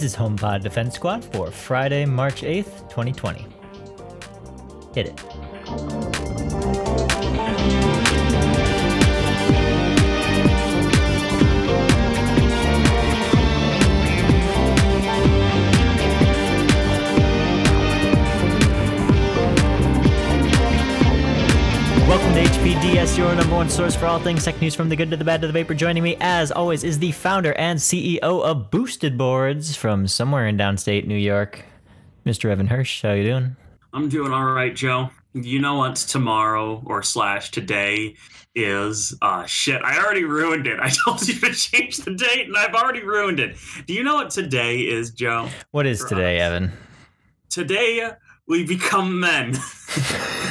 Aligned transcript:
This 0.00 0.14
is 0.14 0.18
HomePod 0.18 0.62
Defense 0.62 0.94
Squad 0.94 1.22
for 1.22 1.50
Friday, 1.50 2.06
March 2.06 2.40
8th, 2.40 2.88
2020. 2.88 3.46
Hit 4.94 5.08
it. 5.08 6.09
To 22.34 22.42
HPDS, 22.42 23.18
your 23.18 23.34
number 23.34 23.54
one 23.54 23.68
source 23.68 23.96
for 23.96 24.06
all 24.06 24.20
things 24.20 24.44
tech 24.44 24.60
news 24.60 24.74
from 24.74 24.88
the 24.88 24.94
good 24.94 25.10
to 25.10 25.16
the 25.16 25.24
bad 25.24 25.40
to 25.40 25.48
the 25.48 25.52
vapor. 25.52 25.74
Joining 25.74 26.02
me, 26.02 26.16
as 26.20 26.52
always, 26.52 26.84
is 26.84 26.98
the 26.98 27.10
founder 27.10 27.52
and 27.54 27.78
CEO 27.78 28.20
of 28.20 28.70
Boosted 28.70 29.18
Boards 29.18 29.74
from 29.74 30.06
somewhere 30.06 30.46
in 30.46 30.56
downstate 30.56 31.06
New 31.06 31.16
York, 31.16 31.64
Mr. 32.24 32.48
Evan 32.50 32.68
Hirsch. 32.68 33.02
How 33.02 33.12
you 33.12 33.24
doing? 33.24 33.56
I'm 33.92 34.08
doing 34.08 34.32
all 34.32 34.44
right, 34.44 34.74
Joe. 34.74 35.10
You 35.32 35.58
know 35.58 35.76
what 35.76 35.96
tomorrow 35.96 36.82
or 36.86 37.02
slash 37.02 37.50
today 37.50 38.14
is? 38.54 39.16
Uh, 39.22 39.44
shit, 39.46 39.82
I 39.82 39.98
already 39.98 40.24
ruined 40.24 40.68
it. 40.68 40.78
I 40.82 40.90
told 41.04 41.26
you 41.26 41.34
to 41.40 41.52
change 41.52 41.96
the 41.98 42.14
date 42.14 42.46
and 42.46 42.56
I've 42.56 42.74
already 42.74 43.02
ruined 43.02 43.40
it. 43.40 43.56
Do 43.86 43.94
you 43.94 44.04
know 44.04 44.14
what 44.14 44.30
today 44.30 44.80
is, 44.80 45.10
Joe? 45.10 45.48
What 45.72 45.86
is 45.86 46.04
today, 46.04 46.40
us. 46.40 46.46
Evan? 46.46 46.72
Today 47.48 48.12
we 48.46 48.64
become 48.64 49.18
men. 49.18 49.50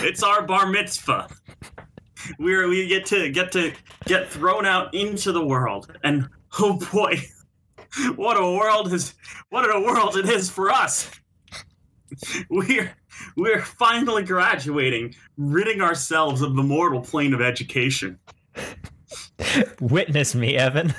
it's 0.03 0.23
our 0.23 0.41
bar 0.41 0.67
mitzvah. 0.67 1.29
We're 2.39 2.67
we 2.67 2.87
get 2.87 3.05
to 3.07 3.29
get 3.29 3.51
to 3.53 3.73
get 4.05 4.29
thrown 4.29 4.65
out 4.65 4.93
into 4.93 5.31
the 5.31 5.45
world, 5.45 5.91
and 6.03 6.27
oh 6.59 6.79
boy, 6.91 7.21
what 8.15 8.37
a 8.37 8.41
world 8.41 8.93
is 8.93 9.13
what 9.49 9.63
a 9.65 9.79
world 9.79 10.15
it 10.15 10.29
is 10.29 10.49
for 10.49 10.69
us. 10.69 11.11
We're 12.49 12.93
we're 13.35 13.61
finally 13.61 14.23
graduating, 14.23 15.15
ridding 15.37 15.81
ourselves 15.81 16.41
of 16.41 16.55
the 16.55 16.63
mortal 16.63 17.01
plane 17.01 17.33
of 17.33 17.41
education. 17.41 18.19
Witness 19.79 20.35
me, 20.35 20.57
Evan. 20.57 20.93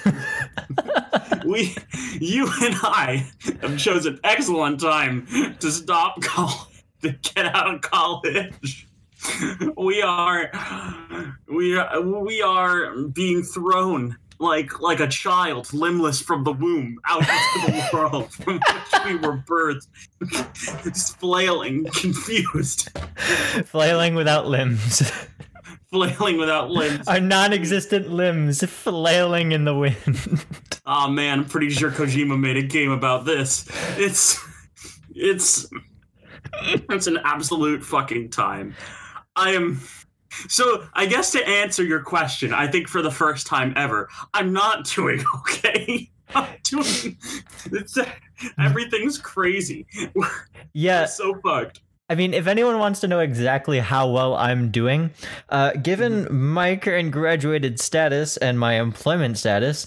We, 1.45 1.75
you 2.21 2.47
and 2.63 2.75
I, 2.83 3.27
have 3.63 3.79
chosen 3.79 4.19
excellent 4.25 4.81
time 4.81 5.27
to 5.61 5.71
stop 5.71 6.21
college, 6.23 6.85
to 7.03 7.13
get 7.13 7.47
out 7.47 7.75
of 7.75 7.81
college. 7.81 8.87
We 9.77 10.03
are, 10.03 10.51
we 11.49 11.77
are, 11.77 12.01
we 12.01 12.43
are 12.43 12.97
being 13.09 13.43
thrown 13.43 14.17
like 14.39 14.81
like 14.81 15.01
a 15.01 15.07
child, 15.09 15.73
limbless 15.75 16.21
from 16.21 16.45
the 16.45 16.53
womb, 16.53 16.99
out 17.07 17.21
into 17.21 17.73
the 17.73 17.89
world 17.93 18.33
from 18.33 18.55
which 18.55 19.05
we 19.05 19.17
were 19.17 19.39
birthed, 19.47 19.87
just 20.83 21.19
flailing, 21.21 21.85
confused, 21.95 22.89
Flailing 23.67 24.15
without 24.15 24.47
limbs. 24.47 25.03
flailing 25.91 26.39
without 26.39 26.71
limbs. 26.71 27.07
Our 27.07 27.21
non 27.21 27.53
existent 27.53 28.11
limbs 28.11 28.65
flailing 28.65 29.53
in 29.53 29.65
the 29.65 29.75
wind. 29.75 30.45
Oh 30.87 31.09
man, 31.09 31.41
I'm 31.41 31.45
pretty 31.45 31.71
sure 31.71 31.91
Kojima 31.91 32.39
made 32.41 32.57
a 32.57 32.63
game 32.63 32.91
about 32.91 33.27
this. 33.27 33.67
It's 33.99 34.43
it's 35.15 35.67
it's 36.63 37.07
an 37.07 37.19
absolute 37.25 37.85
fucking 37.85 38.31
time. 38.31 38.75
I 39.41 39.51
am 39.53 39.81
so 40.49 40.87
I 40.95 41.07
guess 41.07 41.33
to 41.33 41.49
answer 41.49 41.83
your 41.83 42.01
question, 42.03 42.53
I 42.53 42.67
think 42.67 42.89
for 42.89 43.03
the 43.03 43.11
first 43.11 43.47
time 43.47 43.73
ever, 43.77 44.09
I'm 44.35 44.53
not 44.53 44.85
doing 44.85 45.25
okay. 45.41 46.11
I'm 46.35 46.47
doing 46.63 47.17
it's 47.73 47.99
everything's 48.59 49.19
crazy. 49.19 49.87
We're 50.15 50.29
Yeah, 50.73 51.07
so 51.07 51.35
fucked. 51.43 51.81
I 52.09 52.17
mean, 52.17 52.35
if 52.35 52.47
anyone 52.47 52.79
wants 52.79 53.01
to 53.01 53.09
know 53.09 53.21
exactly 53.21 53.79
how 53.79 54.11
well 54.11 54.35
I'm 54.35 54.71
doing, 54.71 55.11
uh, 55.49 55.73
given 55.73 56.27
my 56.33 56.77
current 56.77 57.13
graduated 57.13 57.81
status 57.81 58.37
and 58.37 58.59
my 58.59 58.75
employment 58.75 59.39
status, 59.39 59.87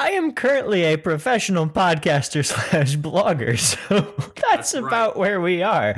I 0.00 0.12
am 0.12 0.32
currently 0.32 0.84
a 0.84 0.96
professional 0.96 1.68
podcaster 1.68 2.42
slash 2.70 2.96
blogger. 2.96 3.58
So 3.58 4.00
that's, 4.16 4.72
That's 4.72 4.74
right. 4.74 4.84
about 4.84 5.16
where 5.18 5.42
we 5.42 5.62
are. 5.62 5.92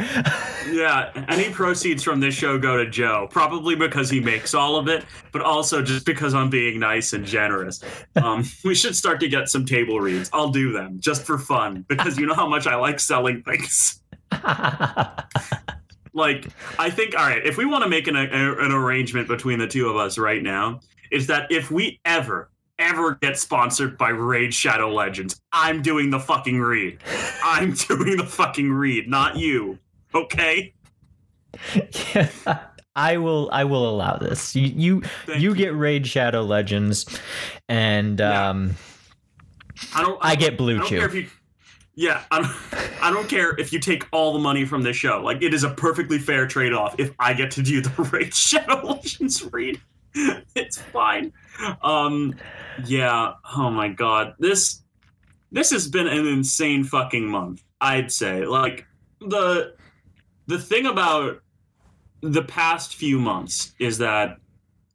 Yeah, 0.69 1.13
any 1.29 1.53
proceeds 1.53 2.03
from 2.03 2.19
this 2.19 2.35
show 2.35 2.59
go 2.59 2.77
to 2.77 2.91
Joe, 2.91 3.29
probably 3.31 3.77
because 3.77 4.11
he 4.11 4.19
makes 4.19 4.55
all 4.55 4.75
of 4.75 4.89
it, 4.89 5.05
but 5.31 5.41
also 5.43 5.83
just 5.83 6.05
because 6.05 6.35
I'm 6.35 6.51
being 6.51 6.81
nice 6.81 7.13
and 7.13 7.25
generous. 7.25 7.81
Um, 8.17 8.45
we 8.65 8.75
should 8.75 8.97
start 8.97 9.21
to 9.21 9.29
get 9.29 9.49
some 9.49 9.65
table 9.65 10.01
reads. 10.01 10.29
I'll 10.33 10.51
do 10.51 10.73
them 10.73 10.99
just 10.99 11.23
for 11.23 11.39
fun 11.39 11.85
because 11.89 12.19
you 12.19 12.27
know 12.27 12.35
how 12.35 12.49
much 12.49 12.67
I 12.67 12.75
like 12.75 12.99
selling 12.99 13.45
things. 13.45 14.01
Like, 16.15 16.49
I 16.79 16.91
think, 16.91 17.17
all 17.17 17.25
right, 17.25 17.47
if 17.47 17.57
we 17.57 17.65
want 17.65 17.85
to 17.85 17.89
make 17.89 18.07
an, 18.07 18.17
a, 18.17 18.27
an 18.27 18.73
arrangement 18.73 19.29
between 19.29 19.59
the 19.59 19.67
two 19.67 19.89
of 19.89 19.97
us 19.97 20.19
right 20.19 20.43
now, 20.43 20.81
is 21.11 21.27
that 21.29 21.51
if 21.51 21.71
we 21.71 22.01
ever, 22.05 22.51
ever 22.83 23.15
get 23.17 23.39
sponsored 23.39 23.97
by 23.99 24.11
Raid 24.11 24.53
Shadow 24.55 24.93
Legends, 24.93 25.41
I'm 25.53 25.83
doing 25.83 26.11
the 26.11 26.21
fucking 26.21 26.61
read. 26.61 26.99
I'm 27.45 27.73
doing 27.89 28.17
the 28.17 28.27
fucking 28.27 28.71
read, 28.73 29.09
not 29.09 29.37
you. 29.37 29.79
Okay? 30.15 30.75
Yeah, 32.15 32.29
I 32.97 33.17
will. 33.17 33.49
I 33.53 33.65
will 33.65 33.89
allow 33.89 34.17
this. 34.17 34.55
You, 34.55 34.67
you, 34.69 35.03
you 35.29 35.35
you. 35.37 35.55
get 35.55 35.75
Raid 35.77 36.07
Shadow 36.07 36.43
Legends, 36.43 37.07
and 37.69 38.19
Yeah. 38.19 38.49
um, 38.51 38.77
I 39.95 40.03
don't. 40.03 40.19
I 40.23 40.35
don't- 40.35 40.41
get 40.41 40.59
Blue 40.59 40.77
I 40.77 40.79
don't 40.79 40.87
Chew. 40.89 40.99
care 40.99 41.07
if 41.09 41.15
you. 41.15 41.27
Yeah, 41.95 42.23
I 42.31 42.41
don't, 42.41 43.03
I 43.03 43.11
don't 43.13 43.29
care 43.29 43.55
if 43.61 43.71
you 43.71 43.79
take 43.79 44.05
all 44.13 44.33
the 44.33 44.39
money 44.39 44.65
from 44.65 44.83
this 44.83 44.97
show. 44.97 45.21
Like, 45.23 45.43
it 45.43 45.53
is 45.53 45.63
a 45.63 45.69
perfectly 45.69 46.19
fair 46.19 46.47
trade 46.47 46.73
off 46.73 46.95
if 46.99 47.13
I 47.19 47.35
get 47.35 47.51
to 47.53 47.63
do 47.63 47.83
the 47.83 47.91
Raid 48.13 48.33
Shadow 48.35 48.81
Legends 48.87 49.45
read. 49.53 49.79
It's 50.15 50.79
fine. 50.79 51.35
Um, 51.83 52.35
yeah. 52.87 53.35
Oh 53.57 53.71
my 53.71 53.89
god, 53.89 54.35
this 54.39 54.83
this 55.53 55.71
has 55.71 55.89
been 55.89 56.07
an 56.07 56.27
insane 56.27 56.83
fucking 56.83 57.29
month. 57.29 57.63
I'd 57.81 58.11
say. 58.11 58.47
Like 58.47 58.87
the 59.21 59.75
the 60.47 60.59
thing 60.59 60.87
about 60.87 61.43
the 62.21 62.43
past 62.43 62.95
few 62.95 63.19
months 63.19 63.75
is 63.79 63.99
that 63.99 64.39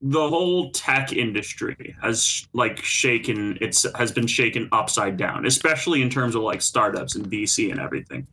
the 0.02 0.30
whole 0.30 0.72
tech 0.72 1.14
industry 1.14 1.96
has 2.02 2.48
like 2.54 2.84
shaken 2.84 3.58
it's 3.62 3.86
has 3.96 4.12
been 4.12 4.28
shaken 4.28 4.70
upside 4.72 5.18
down 5.18 5.44
especially 5.44 6.04
in 6.04 6.10
terms 6.10 6.36
of 6.36 6.44
like 6.44 6.62
startups 6.62 7.16
and 7.16 7.26
vc 7.32 7.72
and 7.72 7.80
everything 7.80 8.28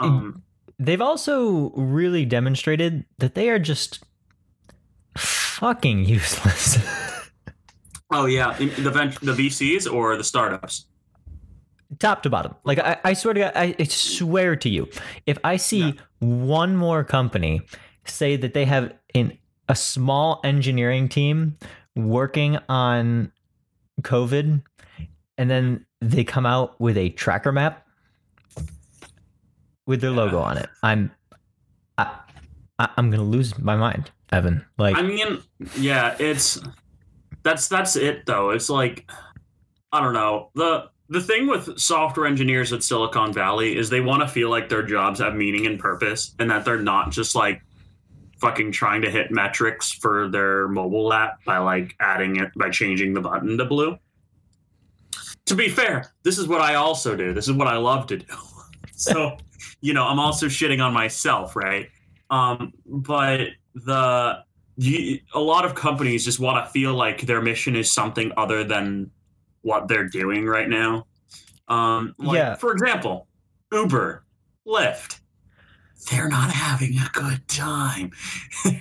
um 0.00 0.42
they've 0.78 1.00
also 1.00 1.70
really 1.70 2.24
demonstrated 2.24 3.04
that 3.18 3.36
they 3.36 3.48
are 3.48 3.60
just 3.60 4.04
fucking 5.58 6.04
useless. 6.04 6.78
oh 8.10 8.26
yeah 8.26 8.56
in- 8.58 8.82
the 8.82 8.90
vent- 8.90 9.20
the 9.20 9.32
vcs 9.32 9.90
or 9.92 10.16
the 10.16 10.24
startups 10.24 10.86
top 12.00 12.22
to 12.22 12.28
bottom. 12.28 12.54
Like 12.64 12.78
I, 12.78 12.98
I 13.02 13.12
swear 13.14 13.32
to 13.32 13.40
God, 13.40 13.52
I, 13.56 13.74
I 13.78 13.84
swear 13.84 14.56
to 14.56 14.68
you, 14.68 14.88
if 15.24 15.38
I 15.42 15.56
see 15.56 15.78
Yeah. 15.80 15.92
one 16.18 16.76
more 16.76 17.02
company 17.02 17.62
say 18.04 18.36
that 18.36 18.52
they 18.52 18.66
have 18.66 18.92
in 19.14 19.36
a 19.70 19.74
small 19.74 20.40
engineering 20.44 21.08
team 21.08 21.56
working 21.96 22.58
on 22.68 23.32
COVID, 24.02 24.62
and 25.38 25.50
then 25.50 25.86
they 26.02 26.24
come 26.24 26.44
out 26.44 26.78
with 26.78 26.98
a 26.98 27.08
tracker 27.08 27.52
map 27.52 27.86
with 29.86 30.02
their 30.02 30.10
logo 30.10 30.38
on 30.40 30.58
it, 30.58 30.68
I'm, 30.82 31.10
I, 31.96 32.18
I'm 32.78 33.10
gonna 33.10 33.22
lose 33.22 33.58
my 33.58 33.76
mind, 33.76 34.10
Evan. 34.30 34.62
Like, 34.76 34.96
i 34.96 35.02
mean 35.02 35.38
yeah 35.78 36.14
it's 36.18 36.60
that's 37.48 37.66
that's 37.66 37.96
it 37.96 38.26
though. 38.26 38.50
It's 38.50 38.68
like 38.68 39.10
i 39.92 40.00
don't 40.00 40.12
know. 40.12 40.50
The 40.54 40.90
the 41.08 41.22
thing 41.22 41.46
with 41.46 41.78
software 41.78 42.26
engineers 42.26 42.72
at 42.74 42.82
silicon 42.82 43.32
valley 43.32 43.76
is 43.76 43.88
they 43.88 44.02
want 44.02 44.20
to 44.20 44.28
feel 44.28 44.50
like 44.50 44.68
their 44.68 44.82
jobs 44.82 45.20
have 45.20 45.34
meaning 45.34 45.66
and 45.66 45.80
purpose 45.80 46.34
and 46.38 46.50
that 46.50 46.66
they're 46.66 46.82
not 46.82 47.10
just 47.10 47.34
like 47.34 47.62
fucking 48.38 48.70
trying 48.70 49.00
to 49.02 49.10
hit 49.10 49.30
metrics 49.30 49.90
for 49.90 50.28
their 50.28 50.68
mobile 50.68 51.12
app 51.12 51.42
by 51.44 51.56
like 51.56 51.94
adding 52.00 52.36
it 52.36 52.50
by 52.56 52.68
changing 52.68 53.14
the 53.14 53.20
button 53.20 53.56
to 53.56 53.64
blue. 53.64 53.96
To 55.46 55.54
be 55.54 55.70
fair 55.70 56.12
this 56.22 56.36
is 56.36 56.46
what 56.46 56.60
i 56.60 56.74
also 56.74 57.16
do. 57.16 57.32
This 57.32 57.48
is 57.48 57.54
what 57.54 57.68
i 57.68 57.76
love 57.76 58.06
to 58.08 58.18
do. 58.18 58.26
So 59.00 59.36
you 59.80 59.94
know 59.94 60.02
i'm 60.02 60.18
also 60.18 60.46
shitting 60.46 60.84
on 60.84 60.92
myself 60.92 61.54
right? 61.54 61.88
Um 62.30 62.72
but 62.84 63.50
the 63.74 64.42
you, 64.78 65.18
a 65.34 65.40
lot 65.40 65.64
of 65.64 65.74
companies 65.74 66.24
just 66.24 66.38
want 66.38 66.64
to 66.64 66.70
feel 66.70 66.94
like 66.94 67.22
their 67.22 67.42
mission 67.42 67.74
is 67.74 67.92
something 67.92 68.32
other 68.36 68.62
than 68.62 69.10
what 69.62 69.88
they're 69.88 70.08
doing 70.08 70.46
right 70.46 70.68
now. 70.68 71.06
Um, 71.66 72.14
like, 72.18 72.36
Yeah. 72.36 72.54
For 72.54 72.72
example, 72.72 73.26
Uber, 73.72 74.24
Lyft, 74.66 75.18
they're 76.08 76.28
not 76.28 76.52
having 76.52 76.96
a 76.96 77.10
good 77.12 77.46
time. 77.48 78.12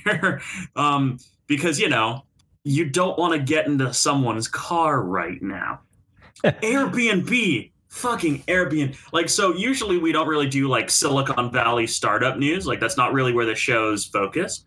um, 0.75 1.17
because, 1.47 1.79
you 1.79 1.89
know, 1.89 2.25
you 2.63 2.87
don't 2.89 3.17
want 3.17 3.33
to 3.33 3.39
get 3.39 3.65
into 3.65 3.91
someone's 3.91 4.47
car 4.47 5.01
right 5.01 5.41
now. 5.41 5.81
Airbnb, 6.43 7.71
fucking 7.89 8.43
Airbnb. 8.43 8.95
Like, 9.11 9.29
so 9.29 9.55
usually 9.55 9.97
we 9.97 10.11
don't 10.11 10.27
really 10.27 10.47
do 10.47 10.67
like 10.67 10.91
Silicon 10.91 11.51
Valley 11.51 11.87
startup 11.87 12.37
news. 12.37 12.67
Like, 12.67 12.79
that's 12.79 12.97
not 12.97 13.13
really 13.13 13.33
where 13.33 13.45
the 13.45 13.55
show's 13.55 14.05
focus. 14.05 14.65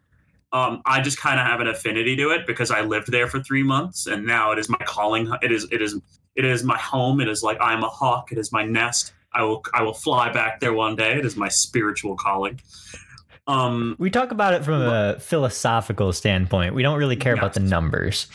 Um, 0.53 0.83
I 0.85 1.01
just 1.01 1.19
kind 1.19 1.39
of 1.39 1.47
have 1.47 1.61
an 1.61 1.69
affinity 1.69 2.17
to 2.17 2.31
it 2.31 2.47
because 2.47 2.71
I 2.71 2.81
lived 2.81 3.13
there 3.13 3.29
for 3.29 3.41
three 3.41 3.63
months, 3.63 4.07
and 4.07 4.27
now 4.27 4.51
it 4.53 4.59
is 4.59 4.69
my 4.69 4.79
calling. 4.79 5.33
It 5.43 5.53
is, 5.53 5.69
it 5.71 5.81
is, 5.81 6.01
it 6.35 6.45
is 6.45 6.65
my 6.65 6.79
home. 6.79 7.21
It 7.21 7.29
is 7.29 7.43
like 7.43 7.61
I 7.61 7.73
am 7.73 7.85
a 7.85 7.89
hawk. 7.89 8.33
It 8.33 8.39
is 8.39 8.51
my 8.51 8.65
nest. 8.65 9.13
I 9.33 9.45
will, 9.45 9.63
I 9.73 9.83
will 9.83 9.95
fly 9.95 10.33
back 10.33 10.59
there 10.59 10.73
one 10.73 10.97
day. 10.97 11.17
It 11.17 11.25
is 11.25 11.37
my 11.37 11.49
spiritual 11.49 12.17
calling. 12.17 12.61
Um, 13.47 13.95
we 13.99 14.11
talk 14.11 14.33
about 14.33 14.55
it 14.55 14.65
from 14.65 14.83
a 14.83 15.19
philosophical 15.21 16.13
standpoint. 16.13 16.75
We 16.75 16.83
don't 16.83 16.99
really 16.99 17.17
care 17.17 17.35
yes. 17.35 17.43
about 17.43 17.55
the 17.55 17.61
numbers 17.61 18.27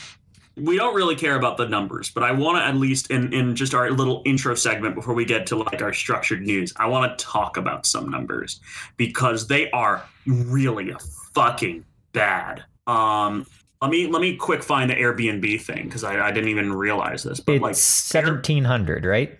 we 0.57 0.77
don't 0.77 0.95
really 0.95 1.15
care 1.15 1.35
about 1.35 1.57
the 1.57 1.67
numbers, 1.67 2.09
but 2.09 2.23
I 2.23 2.31
want 2.31 2.57
to 2.57 2.63
at 2.63 2.75
least 2.75 3.11
in 3.11 3.33
in 3.33 3.55
just 3.55 3.73
our 3.73 3.91
little 3.91 4.21
intro 4.25 4.55
segment 4.55 4.95
before 4.95 5.13
we 5.13 5.25
get 5.25 5.45
to 5.47 5.57
like 5.57 5.81
our 5.81 5.93
structured 5.93 6.41
news, 6.41 6.73
I 6.77 6.87
want 6.87 7.17
to 7.17 7.25
talk 7.25 7.57
about 7.57 7.85
some 7.85 8.09
numbers 8.09 8.61
because 8.95 9.47
they 9.47 9.69
are 9.71 10.03
really 10.25 10.91
a 10.91 10.99
fucking 11.33 11.85
bad. 12.15 12.63
Um, 12.87 13.45
let 13.81 13.91
me 13.91 14.07
let 14.07 14.21
me 14.21 14.35
quick 14.35 14.63
find 14.63 14.89
the 14.89 14.95
Airbnb 14.95 15.61
thing 15.61 15.83
because 15.83 16.03
I, 16.03 16.27
I 16.27 16.31
didn't 16.31 16.49
even 16.49 16.73
realize 16.73 17.21
this. 17.21 17.39
But 17.39 17.55
it's 17.55 17.61
like 17.61 17.75
seventeen 17.75 18.63
hundred, 18.63 19.05
right? 19.05 19.37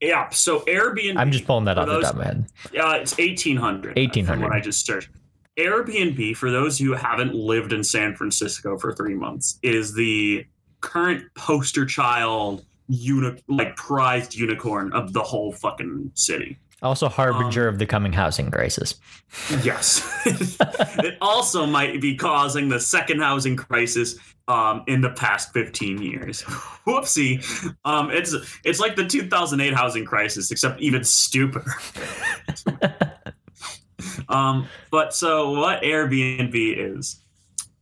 Yeah. 0.00 0.28
So 0.30 0.60
Airbnb. 0.60 1.16
I'm 1.16 1.30
just 1.30 1.44
pulling 1.44 1.66
that 1.66 1.78
off 1.78 1.86
those, 1.86 2.02
the 2.02 2.06
top 2.06 2.14
of 2.14 2.18
my 2.18 2.24
head. 2.24 2.46
Yeah, 2.72 2.94
it's 2.96 3.16
eighteen 3.20 3.56
hundred. 3.56 3.96
Eighteen 3.96 4.24
hundred. 4.24 4.44
What 4.44 4.52
I 4.52 4.60
just 4.60 4.84
searched. 4.84 5.10
Airbnb, 5.56 6.36
for 6.36 6.50
those 6.50 6.78
who 6.78 6.92
haven't 6.92 7.34
lived 7.34 7.72
in 7.72 7.82
San 7.82 8.14
Francisco 8.14 8.78
for 8.78 8.92
three 8.92 9.14
months, 9.14 9.58
is 9.62 9.92
the 9.92 10.46
current 10.80 11.24
poster 11.34 11.84
child, 11.84 12.64
uni- 12.86 13.42
like 13.48 13.74
prized 13.74 14.34
unicorn 14.34 14.92
of 14.92 15.12
the 15.12 15.22
whole 15.22 15.52
fucking 15.52 16.12
city. 16.14 16.56
Also, 16.82 17.08
harbinger 17.08 17.68
um, 17.68 17.74
of 17.74 17.78
the 17.78 17.86
coming 17.86 18.12
housing 18.12 18.50
crisis. 18.50 18.94
Yes, 19.62 20.00
it 20.26 21.16
also 21.20 21.66
might 21.66 22.00
be 22.00 22.14
causing 22.14 22.68
the 22.68 22.78
second 22.78 23.20
housing 23.20 23.56
crisis 23.56 24.16
um, 24.46 24.84
in 24.86 25.00
the 25.00 25.10
past 25.10 25.52
15 25.52 26.00
years. 26.00 26.42
Whoopsie! 26.86 27.74
Um, 27.84 28.10
it's 28.10 28.34
it's 28.64 28.78
like 28.78 28.94
the 28.94 29.06
2008 29.06 29.74
housing 29.74 30.04
crisis, 30.04 30.50
except 30.50 30.80
even 30.80 31.02
stupider. 31.02 31.74
Um, 34.28 34.68
but 34.90 35.14
so 35.14 35.50
what 35.50 35.82
Airbnb 35.82 36.54
is? 36.54 37.20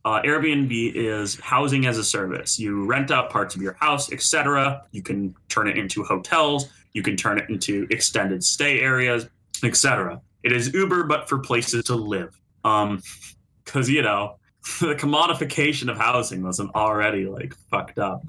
Uh, 0.05 0.21
Airbnb 0.21 0.93
is 0.95 1.37
housing 1.39 1.85
as 1.85 1.97
a 1.97 2.03
service. 2.03 2.57
You 2.57 2.85
rent 2.85 3.11
out 3.11 3.29
parts 3.29 3.55
of 3.55 3.61
your 3.61 3.73
house, 3.73 4.11
etc. 4.11 4.83
You 4.91 5.01
can 5.01 5.35
turn 5.49 5.67
it 5.67 5.77
into 5.77 6.03
hotels. 6.03 6.69
You 6.97 7.03
can 7.03 7.15
turn 7.15 7.37
it 7.37 7.47
into 7.47 7.85
extended 7.91 8.43
stay 8.43 8.79
areas, 8.79 9.27
etc. 9.63 10.19
It 10.41 10.51
is 10.51 10.73
Uber, 10.73 11.03
but 11.03 11.29
for 11.29 11.37
places 11.37 11.83
to 11.85 11.95
live. 11.95 12.35
Um, 12.65 13.03
because 13.63 13.87
you 13.87 14.01
know 14.01 14.39
the 14.79 14.95
commodification 14.95 15.91
of 15.91 15.97
housing 15.97 16.41
wasn't 16.41 16.73
already 16.73 17.27
like 17.27 17.53
fucked 17.69 17.99
up. 17.99 18.23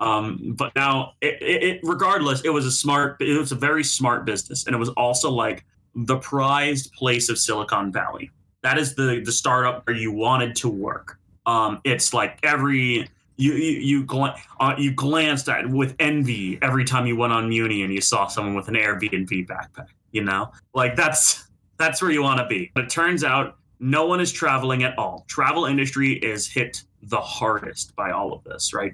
Um, 0.00 0.56
but 0.58 0.74
now, 0.74 1.12
it, 1.20 1.40
it, 1.40 1.62
it, 1.62 1.80
regardless, 1.84 2.40
it 2.40 2.48
was 2.48 2.66
a 2.66 2.72
smart, 2.72 3.16
it 3.20 3.38
was 3.38 3.52
a 3.52 3.54
very 3.54 3.84
smart 3.84 4.24
business, 4.24 4.66
and 4.66 4.74
it 4.74 4.78
was 4.80 4.88
also 4.88 5.30
like 5.30 5.64
the 5.94 6.16
prized 6.16 6.92
place 6.94 7.28
of 7.28 7.38
Silicon 7.38 7.92
Valley. 7.92 8.32
That 8.64 8.76
is 8.76 8.96
the 8.96 9.22
the 9.24 9.30
startup 9.30 9.86
where 9.86 9.94
you 9.94 10.10
wanted 10.10 10.56
to 10.56 10.68
work. 10.68 11.20
Um, 11.46 11.80
it's 11.84 12.12
like 12.12 12.40
every 12.42 13.08
you 13.40 13.54
you 13.54 13.78
you, 13.80 14.04
gl- 14.04 14.38
uh, 14.60 14.74
you 14.78 14.92
glanced 14.92 15.48
at 15.48 15.68
with 15.68 15.96
envy 15.98 16.58
every 16.62 16.84
time 16.84 17.06
you 17.06 17.16
went 17.16 17.32
on 17.32 17.48
Muni 17.48 17.82
and 17.82 17.92
you 17.92 18.00
saw 18.00 18.26
someone 18.26 18.54
with 18.54 18.68
an 18.68 18.74
Airbnb 18.74 19.46
backpack. 19.46 19.88
You 20.12 20.24
know, 20.24 20.52
like 20.74 20.96
that's 20.96 21.48
that's 21.78 22.02
where 22.02 22.10
you 22.10 22.22
want 22.22 22.38
to 22.40 22.46
be. 22.46 22.70
But 22.74 22.84
it 22.84 22.90
turns 22.90 23.24
out 23.24 23.56
no 23.78 24.06
one 24.06 24.20
is 24.20 24.30
traveling 24.30 24.82
at 24.82 24.96
all. 24.98 25.24
Travel 25.28 25.64
industry 25.64 26.14
is 26.14 26.46
hit 26.46 26.84
the 27.02 27.20
hardest 27.20 27.96
by 27.96 28.10
all 28.10 28.32
of 28.32 28.44
this, 28.44 28.74
right? 28.74 28.92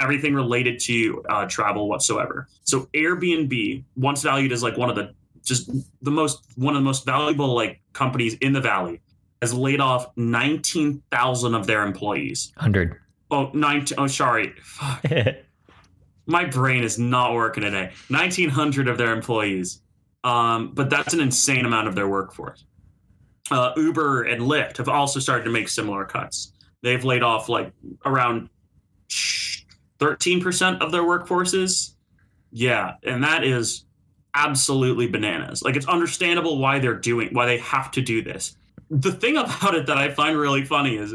Everything 0.00 0.34
related 0.34 0.80
to 0.80 1.22
uh, 1.28 1.46
travel 1.46 1.88
whatsoever. 1.88 2.48
So 2.64 2.88
Airbnb, 2.94 3.84
once 3.94 4.22
valued 4.22 4.50
as 4.50 4.62
like 4.62 4.76
one 4.76 4.90
of 4.90 4.96
the 4.96 5.14
just 5.44 5.70
the 6.02 6.10
most 6.10 6.42
one 6.56 6.74
of 6.74 6.80
the 6.80 6.84
most 6.84 7.06
valuable 7.06 7.54
like 7.54 7.80
companies 7.92 8.34
in 8.34 8.52
the 8.52 8.60
valley 8.60 9.00
has 9.40 9.52
laid 9.52 9.80
off 9.80 10.06
19,000 10.16 11.54
of 11.54 11.66
their 11.66 11.82
employees. 11.84 12.50
100. 12.56 12.98
Oh, 13.30 13.50
19 13.52 13.98
oh 13.98 14.06
sorry. 14.06 14.54
Fuck. 14.62 15.04
My 16.26 16.44
brain 16.44 16.82
is 16.82 16.98
not 16.98 17.34
working 17.34 17.64
today. 17.64 17.92
1900 18.08 18.88
of 18.88 18.96
their 18.96 19.12
employees. 19.12 19.82
Um, 20.22 20.72
but 20.72 20.88
that's 20.88 21.12
an 21.12 21.20
insane 21.20 21.66
amount 21.66 21.86
of 21.86 21.94
their 21.94 22.08
workforce. 22.08 22.64
Uh, 23.50 23.72
Uber 23.76 24.22
and 24.22 24.42
Lyft 24.42 24.78
have 24.78 24.88
also 24.88 25.20
started 25.20 25.44
to 25.44 25.50
make 25.50 25.68
similar 25.68 26.04
cuts. 26.06 26.52
They've 26.82 27.04
laid 27.04 27.22
off 27.22 27.50
like 27.50 27.72
around 28.06 28.48
13% 30.00 30.80
of 30.80 30.92
their 30.92 31.02
workforces. 31.02 31.94
Yeah, 32.52 32.94
and 33.02 33.22
that 33.22 33.44
is 33.44 33.84
absolutely 34.34 35.06
bananas. 35.06 35.62
Like 35.62 35.76
it's 35.76 35.86
understandable 35.86 36.58
why 36.58 36.78
they're 36.78 36.94
doing 36.94 37.28
why 37.32 37.46
they 37.46 37.58
have 37.58 37.90
to 37.92 38.00
do 38.00 38.22
this. 38.22 38.56
The 38.90 39.12
thing 39.12 39.36
about 39.36 39.74
it 39.74 39.86
that 39.86 39.98
I 39.98 40.10
find 40.10 40.36
really 40.36 40.64
funny 40.64 40.96
is 40.96 41.14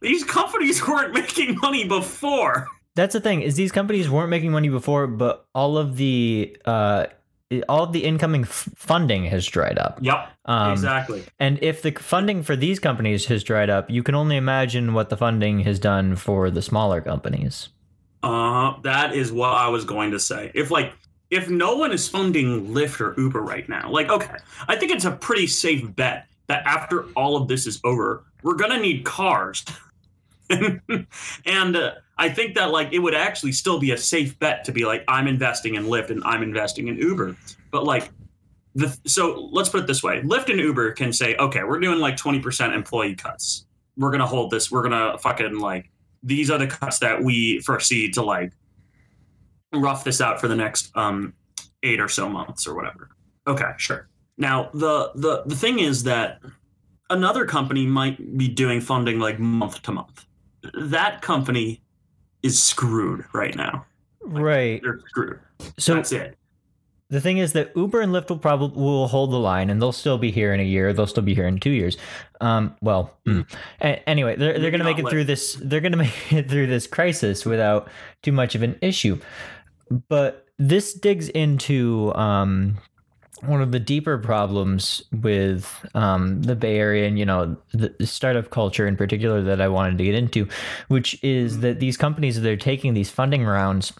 these 0.00 0.24
companies 0.24 0.86
weren't 0.86 1.12
making 1.14 1.58
money 1.58 1.86
before. 1.86 2.68
That's 2.94 3.14
the 3.14 3.20
thing 3.20 3.42
is 3.42 3.56
these 3.56 3.72
companies 3.72 4.10
weren't 4.10 4.30
making 4.30 4.52
money 4.52 4.68
before, 4.68 5.06
but 5.06 5.46
all 5.54 5.78
of 5.78 5.96
the 5.96 6.56
uh, 6.64 7.06
all 7.68 7.84
of 7.84 7.92
the 7.92 8.04
incoming 8.04 8.42
f- 8.42 8.68
funding 8.76 9.24
has 9.24 9.46
dried 9.46 9.78
up. 9.78 9.98
Yep, 10.02 10.28
um, 10.44 10.72
exactly. 10.72 11.24
And 11.38 11.58
if 11.62 11.82
the 11.82 11.92
funding 11.92 12.42
for 12.42 12.54
these 12.54 12.78
companies 12.78 13.26
has 13.26 13.42
dried 13.44 13.70
up, 13.70 13.90
you 13.90 14.02
can 14.02 14.14
only 14.14 14.36
imagine 14.36 14.94
what 14.94 15.08
the 15.08 15.16
funding 15.16 15.60
has 15.60 15.78
done 15.78 16.16
for 16.16 16.50
the 16.50 16.62
smaller 16.62 17.00
companies. 17.00 17.70
Uh, 18.22 18.78
that 18.82 19.14
is 19.14 19.32
what 19.32 19.50
I 19.50 19.68
was 19.68 19.84
going 19.84 20.10
to 20.12 20.20
say. 20.20 20.50
If 20.54 20.70
like 20.70 20.92
if 21.30 21.48
no 21.48 21.76
one 21.76 21.92
is 21.92 22.06
funding 22.08 22.74
Lyft 22.74 23.00
or 23.00 23.18
Uber 23.18 23.40
right 23.40 23.66
now, 23.68 23.90
like, 23.90 24.10
okay, 24.10 24.36
I 24.68 24.76
think 24.76 24.92
it's 24.92 25.06
a 25.06 25.12
pretty 25.12 25.46
safe 25.46 25.82
bet 25.96 26.26
that 26.52 26.66
after 26.66 27.04
all 27.16 27.34
of 27.34 27.48
this 27.48 27.66
is 27.66 27.80
over, 27.82 28.24
we're 28.42 28.56
going 28.56 28.70
to 28.70 28.78
need 28.78 29.04
cars. 29.04 29.64
and 30.50 31.76
uh, 31.76 31.92
I 32.18 32.28
think 32.28 32.54
that, 32.56 32.70
like, 32.70 32.92
it 32.92 32.98
would 32.98 33.14
actually 33.14 33.52
still 33.52 33.80
be 33.80 33.92
a 33.92 33.96
safe 33.96 34.38
bet 34.38 34.64
to 34.64 34.72
be 34.72 34.84
like, 34.84 35.02
I'm 35.08 35.26
investing 35.26 35.76
in 35.76 35.86
Lyft 35.86 36.10
and 36.10 36.22
I'm 36.24 36.42
investing 36.42 36.88
in 36.88 36.96
Uber. 36.98 37.34
But, 37.70 37.84
like, 37.84 38.10
the, 38.74 38.94
so 39.06 39.48
let's 39.50 39.70
put 39.70 39.80
it 39.80 39.86
this 39.86 40.02
way 40.02 40.22
Lyft 40.22 40.48
and 40.48 40.58
Uber 40.58 40.92
can 40.92 41.12
say, 41.12 41.36
okay, 41.36 41.62
we're 41.62 41.78
doing 41.80 42.00
like 42.00 42.16
20% 42.16 42.74
employee 42.74 43.14
cuts. 43.14 43.66
We're 43.96 44.10
going 44.10 44.20
to 44.20 44.26
hold 44.26 44.50
this. 44.50 44.70
We're 44.70 44.86
going 44.86 45.12
to 45.12 45.18
fucking, 45.18 45.58
like, 45.58 45.90
these 46.22 46.50
are 46.50 46.58
the 46.58 46.66
cuts 46.66 46.98
that 46.98 47.22
we 47.22 47.60
foresee 47.60 48.10
to, 48.10 48.22
like, 48.22 48.52
rough 49.72 50.04
this 50.04 50.20
out 50.20 50.38
for 50.38 50.48
the 50.48 50.56
next 50.56 50.94
um, 50.96 51.32
eight 51.82 52.00
or 52.00 52.08
so 52.08 52.28
months 52.28 52.66
or 52.66 52.74
whatever. 52.74 53.08
Okay, 53.46 53.72
sure. 53.78 54.08
Now 54.42 54.70
the 54.74 55.12
the 55.14 55.44
the 55.46 55.54
thing 55.54 55.78
is 55.78 56.02
that 56.02 56.40
another 57.10 57.46
company 57.46 57.86
might 57.86 58.36
be 58.36 58.48
doing 58.48 58.80
funding 58.80 59.20
like 59.20 59.38
month 59.38 59.80
to 59.82 59.92
month. 59.92 60.26
That 60.74 61.22
company 61.22 61.80
is 62.42 62.60
screwed 62.60 63.24
right 63.32 63.54
now. 63.54 63.86
Like, 64.20 64.42
right. 64.42 64.80
They're 64.82 64.98
screwed. 65.06 65.38
So 65.78 65.94
that's 65.94 66.10
it. 66.10 66.36
The 67.08 67.20
thing 67.20 67.38
is 67.38 67.52
that 67.52 67.70
Uber 67.76 68.00
and 68.00 68.12
Lyft 68.12 68.30
will 68.30 68.38
probably 68.38 68.82
will 68.82 69.06
hold 69.06 69.30
the 69.30 69.38
line, 69.38 69.70
and 69.70 69.80
they'll 69.80 69.92
still 69.92 70.18
be 70.18 70.32
here 70.32 70.52
in 70.52 70.58
a 70.58 70.64
year. 70.64 70.92
They'll 70.92 71.06
still 71.06 71.22
be 71.22 71.36
here 71.36 71.46
in 71.46 71.60
two 71.60 71.70
years. 71.70 71.96
Um, 72.40 72.74
well, 72.80 73.16
mm. 73.24 73.46
anyway, 73.80 74.34
they're 74.34 74.58
they're 74.58 74.72
going 74.72 74.80
to 74.80 74.84
make 74.84 74.98
it 74.98 75.08
through 75.08 75.24
this. 75.24 75.56
They're 75.62 75.80
going 75.80 75.92
to 75.98 75.98
make 75.98 76.32
it 76.32 76.50
through 76.50 76.66
this 76.66 76.88
crisis 76.88 77.46
without 77.46 77.88
too 78.22 78.32
much 78.32 78.56
of 78.56 78.64
an 78.64 78.76
issue 78.80 79.20
but 80.08 80.46
this 80.58 80.94
digs 80.94 81.28
into 81.30 82.12
um, 82.14 82.78
one 83.40 83.62
of 83.62 83.72
the 83.72 83.80
deeper 83.80 84.18
problems 84.18 85.02
with 85.10 85.84
um, 85.94 86.42
the 86.42 86.54
Bay 86.54 86.78
Area 86.78 87.08
and 87.08 87.18
you 87.18 87.24
know 87.24 87.56
the, 87.72 87.94
startup 88.06 88.50
culture 88.50 88.86
in 88.86 88.96
particular 88.96 89.42
that 89.42 89.60
I 89.60 89.68
wanted 89.68 89.98
to 89.98 90.04
get 90.04 90.14
into, 90.14 90.48
which 90.88 91.22
is 91.22 91.60
that 91.60 91.80
these 91.80 91.96
companies 91.96 92.40
they're 92.40 92.56
taking 92.56 92.94
these 92.94 93.10
funding 93.10 93.44
rounds 93.44 93.92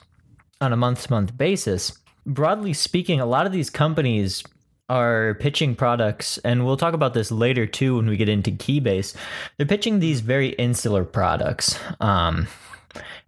on 0.61 0.73
a 0.73 0.77
month 0.77 1.05
to 1.05 1.12
month 1.12 1.37
basis. 1.37 1.99
Broadly 2.25 2.73
speaking, 2.73 3.21
a 3.21 3.27
lot 3.27 3.47
of 3.47 3.53
these 3.53 3.69
companies 3.69 4.45
are 4.89 5.35
pitching 5.41 5.75
products, 5.75 6.39
and 6.39 6.65
we'll 6.65 6.77
talk 6.77 6.95
about 6.95 7.15
this 7.15 7.33
later 7.33 7.67
too 7.67 7.97
when 7.97 8.07
we 8.07 8.17
get 8.17 8.29
into 8.29 8.51
Keybase. 8.53 9.17
They're 9.57 9.67
pitching 9.67 9.99
these 9.99 10.21
very 10.21 10.51
insular 10.51 11.05
products. 11.05 11.79
Um, 12.01 12.47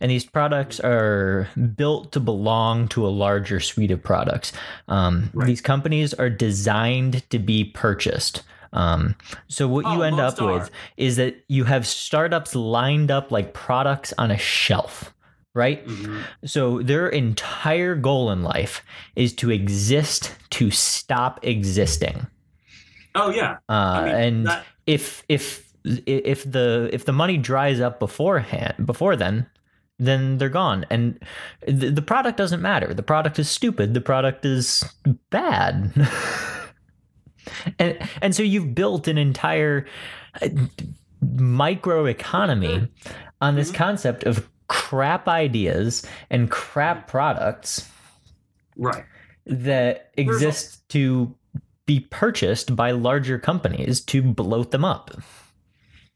and 0.01 0.11
these 0.11 0.25
products 0.25 0.81
are 0.81 1.49
built 1.77 2.13
to 2.13 2.21
belong 2.21 2.89
to 2.89 3.07
a 3.07 3.09
larger 3.09 3.61
suite 3.61 3.91
of 3.91 4.03
products. 4.03 4.53
Um, 4.89 5.31
right. 5.33 5.47
These 5.47 5.61
companies 5.61 6.15
are 6.15 6.31
designed 6.31 7.29
to 7.31 7.39
be 7.39 7.65
purchased. 7.65 8.43
Um, 8.73 9.15
so 9.49 9.69
what 9.69 9.87
oh, 9.87 9.95
you 9.95 10.03
end 10.03 10.19
up 10.19 10.41
with 10.41 10.71
is 10.97 11.17
that 11.17 11.45
you 11.49 11.65
have 11.65 11.87
startups 11.87 12.55
lined 12.55 13.11
up 13.11 13.31
like 13.31 13.55
products 13.55 14.13
on 14.19 14.31
a 14.31 14.39
shelf. 14.39 15.13
right? 15.57 15.87
Mhm. 15.87 16.25
So 16.45 16.83
their 16.83 17.09
entire 17.09 17.95
goal 17.95 18.33
in 18.33 18.43
life 18.43 18.83
is 19.15 19.33
to 19.35 19.53
exist 19.53 20.35
to 20.51 20.73
stop 20.73 21.39
existing. 21.45 22.27
Oh 23.15 23.31
yeah. 23.31 23.59
Uh, 23.69 23.73
I 23.73 24.05
mean, 24.05 24.15
and 24.15 24.47
that- 24.49 24.65
if 24.87 25.23
if 25.29 25.65
if 25.85 26.51
the 26.51 26.91
if 26.93 27.05
the 27.05 27.13
money 27.13 27.37
dries 27.37 27.81
up 27.81 28.01
beforehand 28.01 28.75
before 28.87 29.17
then 29.17 29.47
then 29.99 30.39
they're 30.39 30.49
gone 30.49 30.85
and 30.91 31.19
the, 31.67 31.91
the 31.91 32.03
product 32.03 32.37
doesn't 32.37 32.61
matter 32.61 32.93
the 32.95 33.03
product 33.03 33.39
is 33.39 33.49
stupid 33.49 33.95
the 33.95 34.01
product 34.01 34.45
is 34.45 34.83
bad 35.31 35.93
and 37.79 37.97
and 38.23 38.35
so 38.35 38.43
you've 38.43 38.75
built 38.75 39.07
an 39.09 39.19
entire 39.19 39.87
uh, 40.43 40.49
micro 41.37 42.07
economy 42.07 42.89
on 43.41 43.55
this 43.55 43.71
Mhm. 43.71 43.75
concept 43.77 44.25
of 44.25 44.49
crap 44.69 45.29
ideas 45.29 46.05
and 46.31 46.51
crap 46.51 47.07
products 47.07 47.89
Right. 48.77 49.05
that 49.47 50.11
exist 50.17 50.89
to 50.91 51.35
be 51.87 52.01
purchased 52.01 52.75
by 52.75 52.91
larger 52.93 53.39
companies 53.39 54.01
to 54.01 54.23
bloat 54.23 54.71
them 54.71 54.85
up. 54.85 55.11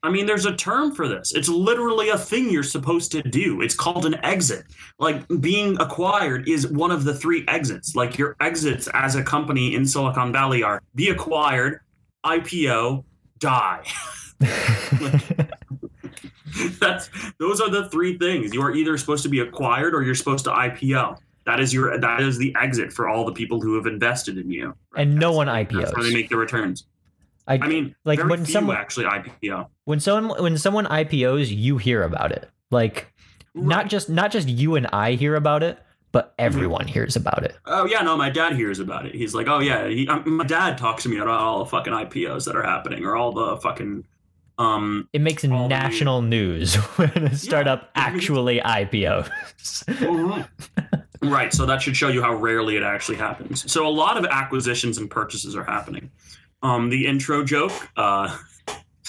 I 0.03 0.11
mean, 0.11 0.27
there's 0.27 0.47
a 0.47 0.55
term 0.55 0.95
for 0.95 1.09
this. 1.09 1.35
It's 1.35 1.49
literally 1.49 2.11
a 2.11 2.19
thing 2.19 2.51
you're 2.51 2.63
supposed 2.63 3.11
to 3.13 3.23
do. 3.23 3.63
It's 3.63 3.75
called 3.75 4.07
an 4.07 4.25
exit. 4.25 4.65
Like 4.99 5.27
being 5.41 5.77
acquired 5.81 6.49
is 6.49 6.69
one 6.69 6.93
of 6.93 7.03
the 7.05 7.15
three 7.15 7.45
exits. 7.49 7.97
Like 7.97 8.17
your 8.17 8.37
exits 8.41 8.89
as 8.95 9.17
a 9.17 9.25
company 9.25 9.75
in 9.75 9.85
Silicon 9.85 10.33
Valley 10.33 10.63
are 10.63 10.81
be 10.95 11.09
acquired, 11.09 11.81
IPO, 12.25 13.05
die. 13.39 13.85
That's 16.81 17.11
those 17.39 17.61
are 17.61 17.69
the 17.69 17.89
three 17.91 18.17
things. 18.19 18.55
You 18.55 18.63
are 18.63 18.75
either 18.75 18.97
supposed 18.99 19.25
to 19.25 19.29
be 19.29 19.41
acquired 19.41 19.95
or 19.95 20.03
you're 20.03 20.15
supposed 20.15 20.45
to 20.45 20.51
IPO. 20.51 21.19
That 21.45 21.61
is 21.61 21.73
your 21.75 21.99
that 21.99 22.21
is 22.21 22.39
the 22.39 22.55
exit 22.61 22.93
for 22.93 23.09
all 23.09 23.25
the 23.25 23.33
people 23.33 23.61
who 23.61 23.75
have 23.75 23.87
invested 23.87 24.39
in 24.39 24.51
you. 24.51 24.75
and 24.97 25.17
no 25.17 25.33
one 25.33 25.47
IPOs. 25.49 25.81
That's 25.81 25.97
how 25.97 26.03
they 26.03 26.13
make 26.13 26.29
the 26.29 26.37
returns. 26.37 26.87
I, 27.49 27.55
I 27.63 27.67
mean, 27.67 27.95
like, 28.05 28.23
when 28.23 28.45
someone- 28.47 28.77
actually 28.77 29.07
IPO. 29.07 29.69
when 29.85 30.01
someone 30.01 30.43
when 30.43 30.59
someone 30.59 30.85
IPOs, 30.87 31.49
you 31.51 31.79
hear 31.79 32.03
about 32.03 32.31
it. 32.33 32.49
Like 32.71 33.13
not 33.55 33.89
just 33.89 34.09
not 34.11 34.31
just 34.31 34.49
you 34.49 34.77
and 34.77 34.87
I 34.93 35.13
hear 35.13 35.35
about 35.35 35.63
it, 35.63 35.79
but 36.13 36.35
everyone 36.39 36.87
hears 36.87 37.17
about 37.17 37.43
it. 37.45 37.57
Oh 37.67 37.87
yeah, 37.87 38.03
no, 38.03 38.17
my 38.17 38.29
dad 38.31 38.55
hears 38.55 38.79
about 38.79 39.07
it. 39.07 39.15
He's 39.15 39.35
like, 39.35 39.49
oh 39.49 39.59
yeah, 39.61 39.89
he, 39.89 40.07
um, 40.09 40.37
my 40.37 40.45
dad 40.45 40.77
talks 40.79 41.03
to 41.05 41.09
me 41.09 41.17
about 41.19 41.41
all 41.41 41.61
the 41.61 41.71
fucking 41.71 41.93
IPOs 41.93 42.45
that 42.45 42.55
are 42.57 42.63
happening, 42.63 43.05
or 43.05 43.17
all 43.17 43.33
the 43.33 43.57
fucking, 43.59 44.05
um, 44.59 45.09
It 45.15 45.21
makes 45.23 45.45
All 45.47 45.63
the- 45.63 45.69
national 45.69 46.21
news 46.23 46.75
when 46.97 47.11
a 47.17 47.35
startup 47.35 47.91
Yeah. 47.97 48.03
actually 48.03 48.61
IPOs. 48.61 49.31
right. 51.23 51.53
So 51.53 51.67
that 51.67 51.83
should 51.83 51.97
show 51.97 52.09
you 52.09 52.23
how 52.23 52.35
rarely 52.35 52.77
it 52.77 52.83
actually 52.83 53.17
happens. 53.17 53.71
So 53.71 53.87
a 53.87 53.91
lot 53.91 54.17
of 54.17 54.25
acquisitions 54.27 54.99
and 54.99 55.11
purchases 55.11 55.57
are 55.57 55.65
happening. 55.65 56.11
Um, 56.63 56.91
the 56.91 57.07
intro 57.07 57.45
joke, 57.45 57.73
uh, 57.97 58.37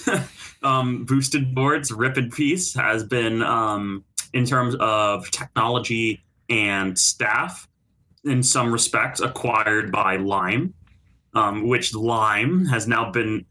um, 0.64 1.06
boosted 1.06 1.56
boards, 1.56 1.92
rip 1.92 2.18
in 2.18 2.30
peace, 2.30 2.74
has 2.76 3.04
been 3.04 3.42
um, 3.42 4.04
in 4.34 4.46
terms 4.46 4.76
of 4.80 5.30
technology 5.32 6.24
and 6.50 6.98
staff, 6.98 7.68
in 8.26 8.44
some 8.44 8.72
respects, 8.72 9.22
acquired 9.22 9.92
by 9.92 10.18
Lime, 10.18 10.74
um, 11.34 11.68
which 11.68 11.96
Lime 11.96 12.66
has 12.66 12.88
now 12.88 13.12
been 13.12 13.46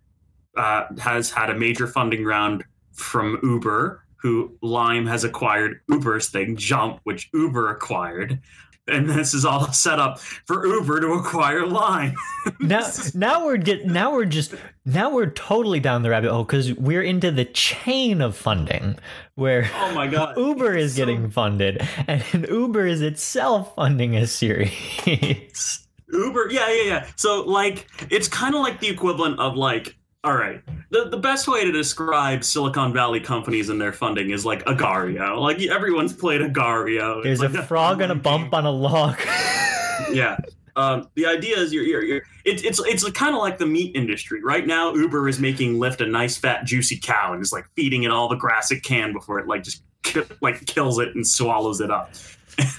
uh, 0.56 0.84
has 0.98 1.30
had 1.30 1.50
a 1.50 1.54
major 1.54 1.86
funding 1.86 2.24
round 2.24 2.64
from 2.92 3.38
Uber, 3.42 4.04
who 4.16 4.56
Lime 4.60 5.06
has 5.06 5.24
acquired 5.24 5.80
Uber's 5.88 6.28
thing, 6.28 6.56
Jump, 6.56 7.00
which 7.04 7.30
Uber 7.32 7.70
acquired. 7.70 8.40
And 8.88 9.08
this 9.08 9.34
is 9.34 9.44
all 9.44 9.70
set 9.72 9.98
up 9.98 10.18
for 10.18 10.66
Uber 10.66 11.00
to 11.00 11.08
acquire 11.12 11.66
Lime. 11.66 12.14
now 12.60 12.88
now 13.14 13.44
we're 13.44 13.56
get 13.58 13.86
now 13.86 14.12
we're 14.12 14.24
just 14.24 14.54
now 14.86 15.10
we're 15.10 15.30
totally 15.30 15.80
down 15.80 16.02
the 16.02 16.10
rabbit 16.10 16.30
hole 16.30 16.44
because 16.44 16.72
we're 16.74 17.02
into 17.02 17.30
the 17.30 17.44
chain 17.44 18.20
of 18.22 18.36
funding 18.36 18.96
where 19.34 19.70
Oh 19.74 19.92
my 19.94 20.06
god. 20.06 20.36
Uber 20.38 20.74
is 20.76 20.94
So- 20.94 20.96
getting 20.96 21.30
funded 21.30 21.86
and 22.06 22.46
Uber 22.48 22.86
is 22.86 23.02
itself 23.02 23.74
funding 23.74 24.16
a 24.16 24.26
series. 24.26 25.84
Uber, 26.10 26.48
yeah, 26.50 26.68
yeah, 26.72 26.82
yeah. 26.84 27.06
So 27.16 27.42
like 27.42 27.86
it's 28.10 28.28
kind 28.28 28.54
of 28.54 28.62
like 28.62 28.80
the 28.80 28.88
equivalent 28.88 29.38
of 29.38 29.56
like 29.56 29.94
all 30.24 30.36
right. 30.36 30.60
The 30.90 31.08
the 31.08 31.16
best 31.16 31.46
way 31.46 31.64
to 31.64 31.70
describe 31.70 32.42
Silicon 32.42 32.92
Valley 32.92 33.20
companies 33.20 33.68
and 33.68 33.80
their 33.80 33.92
funding 33.92 34.30
is 34.30 34.44
like 34.44 34.62
Agar.io. 34.68 35.40
Like 35.40 35.62
everyone's 35.62 36.12
played 36.12 36.42
Agar.io. 36.42 37.22
There's 37.22 37.40
It's 37.40 37.54
a 37.54 37.58
like 37.58 37.68
frog 37.68 38.02
on 38.02 38.10
a 38.10 38.14
bump 38.14 38.52
on 38.52 38.66
a 38.66 38.70
log. 38.70 39.18
yeah. 40.12 40.36
Um, 40.74 41.08
the 41.16 41.26
idea 41.26 41.56
is 41.58 41.72
you're, 41.72 41.82
you're, 41.82 42.04
you're 42.04 42.22
it, 42.44 42.64
it's 42.64 42.80
it's 42.80 43.08
kind 43.10 43.34
of 43.34 43.40
like 43.40 43.58
the 43.58 43.66
meat 43.66 43.94
industry 43.96 44.42
right 44.42 44.66
now. 44.66 44.94
Uber 44.94 45.28
is 45.28 45.40
making 45.40 45.74
Lyft 45.74 46.00
a 46.00 46.06
nice 46.06 46.36
fat 46.36 46.64
juicy 46.64 46.98
cow 46.98 47.32
and 47.32 47.42
is 47.42 47.52
like 47.52 47.66
feeding 47.74 48.04
it 48.04 48.10
all 48.10 48.28
the 48.28 48.36
grass 48.36 48.70
it 48.70 48.82
can 48.82 49.12
before 49.12 49.38
it 49.38 49.46
like 49.46 49.62
just 49.62 49.82
like 50.40 50.64
kills 50.66 50.98
it 50.98 51.14
and 51.14 51.26
swallows 51.26 51.80
it 51.80 51.90
up. 51.90 52.12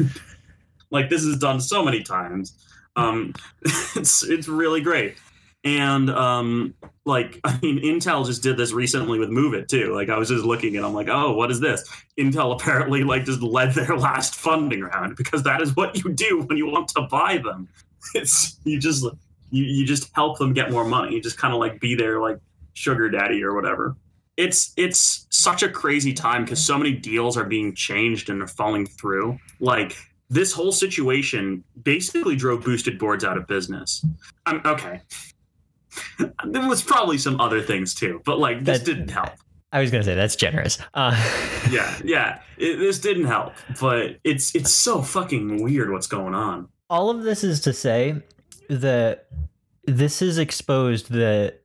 like 0.91 1.09
this 1.09 1.23
is 1.23 1.37
done 1.37 1.59
so 1.59 1.83
many 1.83 2.01
times. 2.01 2.53
Um, 2.95 3.33
it's 3.95 4.23
it's 4.23 4.47
really 4.47 4.81
great. 4.81 5.17
And 5.65 6.09
um, 6.09 6.73
like 7.09 7.39
I 7.43 7.59
mean, 7.61 7.79
Intel 7.79 8.25
just 8.25 8.41
did 8.41 8.55
this 8.55 8.71
recently 8.71 9.19
with 9.19 9.29
Moovit 9.29 9.67
too. 9.67 9.93
Like 9.93 10.09
I 10.09 10.17
was 10.17 10.29
just 10.29 10.45
looking 10.45 10.77
and 10.77 10.85
I'm 10.85 10.93
like, 10.93 11.09
oh, 11.09 11.33
what 11.33 11.51
is 11.51 11.59
this? 11.59 11.83
Intel 12.17 12.53
apparently 12.53 13.03
like 13.03 13.25
just 13.25 13.41
led 13.41 13.73
their 13.73 13.97
last 13.97 14.35
funding 14.35 14.81
round 14.81 15.17
because 15.17 15.43
that 15.43 15.61
is 15.61 15.75
what 15.75 16.01
you 16.03 16.13
do 16.13 16.45
when 16.47 16.57
you 16.57 16.67
want 16.67 16.87
to 16.89 17.01
buy 17.01 17.37
them. 17.37 17.67
It's 18.15 18.57
you 18.63 18.79
just 18.79 19.03
you, 19.51 19.65
you 19.65 19.85
just 19.85 20.09
help 20.15 20.37
them 20.37 20.53
get 20.53 20.71
more 20.71 20.85
money. 20.85 21.15
You 21.15 21.21
just 21.21 21.37
kind 21.37 21.53
of 21.53 21.59
like 21.59 21.81
be 21.81 21.95
their 21.95 22.21
like 22.21 22.37
sugar 22.73 23.09
daddy 23.09 23.43
or 23.43 23.53
whatever. 23.53 23.97
It's 24.37 24.71
it's 24.77 25.27
such 25.31 25.63
a 25.63 25.69
crazy 25.69 26.13
time 26.13 26.45
because 26.45 26.65
so 26.65 26.77
many 26.77 26.93
deals 26.93 27.35
are 27.35 27.43
being 27.43 27.75
changed 27.75 28.29
and 28.29 28.39
they're 28.39 28.47
falling 28.47 28.85
through. 28.85 29.37
Like 29.59 29.97
this 30.29 30.53
whole 30.53 30.71
situation 30.71 31.63
basically 31.83 32.37
drove 32.37 32.63
boosted 32.63 32.97
boards 32.97 33.25
out 33.25 33.37
of 33.37 33.47
business. 33.47 34.05
I'm 34.45 34.61
okay. 34.65 35.01
There 36.45 36.67
was 36.67 36.81
probably 36.81 37.17
some 37.17 37.39
other 37.41 37.61
things 37.61 37.93
too, 37.93 38.21
but 38.25 38.39
like 38.39 38.63
this 38.63 38.79
That- 38.79 38.85
didn't 38.85 39.09
help. 39.11 39.31
I 39.71 39.81
was 39.81 39.91
gonna 39.91 40.03
say 40.03 40.15
that's 40.15 40.35
generous. 40.35 40.79
Uh, 40.95 41.11
Yeah, 41.71 41.95
yeah, 42.03 42.39
it, 42.57 42.77
this 42.77 42.99
didn't 42.99 43.25
help. 43.25 43.53
But 43.79 44.17
it's 44.23 44.55
it's 44.55 44.71
so 44.71 45.01
fucking 45.03 45.61
weird 45.61 45.91
what's 45.91 46.07
going 46.07 46.33
on. 46.33 46.67
all 46.89 47.09
of 47.11 47.21
this 47.23 47.43
is 47.43 47.59
to 47.61 47.73
say 47.73 48.15
that 48.69 49.27
this 49.85 50.19
has 50.21 50.37
exposed 50.39 51.11
that 51.11 51.61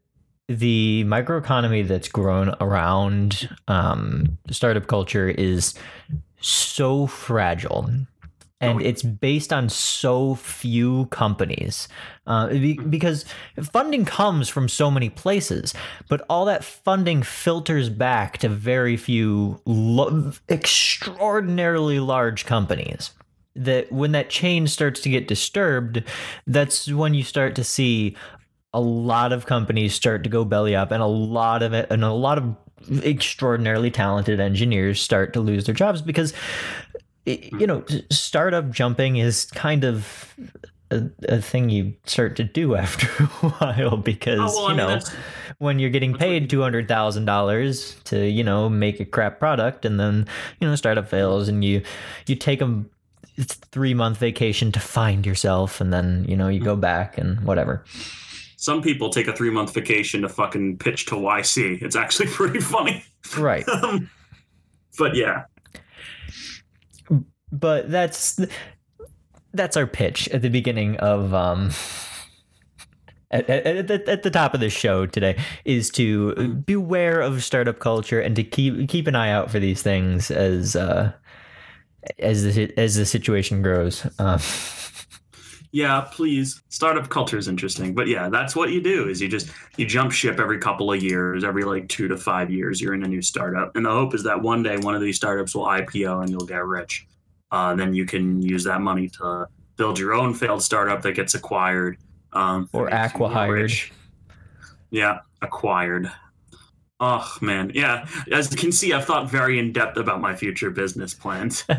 the 0.49 1.05
microeconomy 1.07 1.87
that's 1.89 2.09
grown 2.09 2.55
around 2.61 3.49
um, 3.69 4.37
startup 4.51 4.87
culture 4.87 5.29
is 5.31 5.73
so 6.43 7.07
fragile 7.07 7.89
and 8.61 8.81
it's 8.81 9.03
based 9.03 9.53
on 9.53 9.69
so 9.69 10.35
few 10.35 11.07
companies 11.07 11.89
uh, 12.27 12.49
be- 12.49 12.79
because 12.79 13.25
funding 13.73 14.05
comes 14.05 14.49
from 14.49 14.69
so 14.69 14.91
many 14.91 15.11
places 15.11 15.75
but 16.09 16.25
all 16.29 16.45
that 16.45 16.65
funding 16.65 17.23
filters 17.23 17.89
back 17.89 18.39
to 18.39 18.49
very 18.49 18.97
few 18.97 19.61
lo- 19.67 20.33
extraordinarily 20.49 21.99
large 21.99 22.47
companies 22.47 23.13
that 23.57 23.91
when 23.93 24.13
that 24.13 24.31
chain 24.31 24.67
starts 24.67 25.01
to 25.01 25.09
get 25.09 25.29
disturbed 25.29 26.03
that's 26.47 26.91
when 26.91 27.15
you 27.15 27.23
start 27.23 27.55
to 27.55 27.65
see 27.65 28.17
a 28.73 28.81
lot 28.81 29.33
of 29.33 29.47
companies 29.47 29.95
start 29.95 30.25
to 30.25 30.31
go 30.31 30.45
belly 30.45 30.75
up 30.75 30.91
and 30.91 31.03
a 31.03 31.07
lot 31.07 31.63
of 31.63 31.73
it 31.73 31.87
and 31.91 32.03
a 32.03 32.13
lot 32.13 32.39
of 32.39 32.57
extraordinarily 33.03 33.91
talented 33.91 34.41
engineers 34.41 35.01
start 35.01 35.33
to 35.33 35.41
lose 35.41 35.65
their 35.65 35.75
jobs 35.75 36.03
because 36.03 36.35
you 37.27 37.67
know 37.67 37.85
startup 38.11 38.71
jumping 38.71 39.17
is 39.17 39.47
kind 39.47 39.85
of 39.85 40.35
a, 40.91 41.03
a 41.29 41.41
thing 41.41 41.71
you 41.71 41.95
start 42.05 42.37
to 42.37 42.45
do 42.45 42.75
after 42.85 43.07
a 43.25 43.27
while 43.51 43.97
because 43.97 44.41
Oh, 44.41 44.55
well, 44.57 44.63
you 44.65 44.69
mean, 44.69 44.77
know 44.77 44.89
that's- 44.89 45.15
when 45.59 45.79
you're 45.79 45.91
getting 45.91 46.15
paid 46.15 46.51
two 46.51 46.61
hundred 46.63 46.89
thousand 46.89 47.25
dollars 47.27 47.95
to 48.05 48.27
you 48.29 48.43
know 48.45 48.69
make 48.69 49.01
a 49.01 49.05
crap 49.05 49.39
product 49.39 49.85
and 49.85 49.99
then 49.99 50.27
you 50.61 50.69
know 50.69 50.75
startup 50.77 51.09
fails 51.09 51.49
and 51.49 51.65
you 51.65 51.83
you 52.27 52.35
take 52.37 52.61
a 52.61 52.85
three 53.39 53.95
month 53.95 54.19
vacation 54.19 54.71
to 54.73 54.81
find 54.81 55.25
yourself 55.27 55.81
and 55.81 55.93
then 55.93 56.25
you 56.29 56.37
know 56.37 56.49
you 56.49 56.59
Mm-hmm. 56.61 56.65
go 56.67 56.77
back 56.77 57.17
and 57.19 57.41
whatever 57.41 57.85
Some 58.57 58.81
people 58.83 59.11
take 59.11 59.27
a 59.29 59.33
three 59.33 59.51
month 59.51 59.73
vacation 59.75 60.23
to 60.23 60.29
fucking 60.29 60.79
pitch 60.79 61.07
to 61.07 61.15
YC. 61.17 61.83
It's 61.83 61.97
actually 61.97 62.27
pretty 62.39 62.61
funny. 62.61 63.05
right 63.39 63.65
Um, 63.69 64.11
but 64.99 65.15
yeah, 65.17 65.45
but 67.55 67.91
that's 67.91 68.41
that's 69.53 69.77
our 69.77 69.87
pitch 69.87 70.29
at 70.29 70.43
the 70.43 70.51
beginning 70.51 70.97
of 70.99 71.33
um 71.33 71.71
at, 73.31 73.49
at, 73.51 73.91
at, 73.91 74.23
the, 74.23 74.31
top 74.31 74.55
of 74.55 74.61
the 74.61 74.71
show 74.71 75.07
today 75.07 75.37
is 75.65 75.91
to 75.91 76.55
beware 76.67 77.21
of 77.21 77.43
startup 77.43 77.81
culture 77.81 78.21
and 78.21 78.37
to 78.37 78.45
keep 78.45 78.89
keep 78.89 79.07
an 79.09 79.17
eye 79.17 79.31
out 79.31 79.51
for 79.51 79.59
these 79.59 79.83
things 79.83 80.31
as 80.31 80.77
uh 80.77 81.13
as 82.19 82.55
the 82.55 82.73
as 82.79 82.97
the 82.97 83.07
situation 83.07 83.63
grows. 83.63 84.07
Um, 84.19 84.41
yeah, 85.73 86.07
please. 86.13 86.63
Startup 86.69 87.09
culture 87.09 87.39
is 87.39 87.49
interesting, 87.49 87.95
but 87.95 88.07
yeah, 88.07 88.29
that's 88.29 88.55
what 88.55 88.71
you 88.71 88.81
do. 88.81 89.09
Is 89.09 89.21
you 89.21 89.29
just 89.29 89.51
you 89.77 89.87
jump 89.87 90.13
ship 90.13 90.39
every 90.39 90.59
couple 90.59 90.93
of 90.93 91.03
years, 91.03 91.43
every 91.43 91.65
like 91.65 91.89
two 91.89 92.07
to 92.09 92.17
five 92.17 92.51
years, 92.51 92.81
you're 92.81 92.95
in 92.95 93.03
a 93.03 93.09
new 93.09 93.23
startup, 93.23 93.75
and 93.75 93.85
the 93.85 93.91
hope 93.91 94.15
is 94.15 94.23
that 94.25 94.41
one 94.41 94.63
day 94.63 94.77
one 94.77 94.95
of 94.95 95.01
these 95.01 95.17
startups 95.17 95.55
will 95.55 95.65
IPO 95.65 96.23
and 96.23 96.31
you'll 96.31 96.47
get 96.47 96.65
rich. 96.65 97.07
Uh, 97.51 97.75
then 97.75 97.95
you 97.95 98.05
can 98.05 98.43
use 98.43 98.65
that 98.65 98.81
money 98.81 99.09
to 99.09 99.47
build 99.77 99.99
your 99.99 100.15
own 100.15 100.35
failed 100.35 100.63
startup 100.63 101.03
that 101.03 101.13
gets 101.13 101.35
acquired 101.35 101.99
um, 102.33 102.69
or 102.73 102.89
acquired. 102.89 103.73
Yeah, 104.91 105.21
acquired. 105.43 106.11
Oh 107.01 107.31
man, 107.41 107.71
yeah. 107.75 108.07
As 108.33 108.51
you 108.51 108.57
can 108.57 108.73
see, 108.73 108.93
I've 108.93 109.05
thought 109.05 109.31
very 109.31 109.59
in 109.59 109.73
depth 109.73 109.97
about 109.97 110.21
my 110.21 110.35
future 110.35 110.71
business 110.71 111.15
plans. 111.15 111.65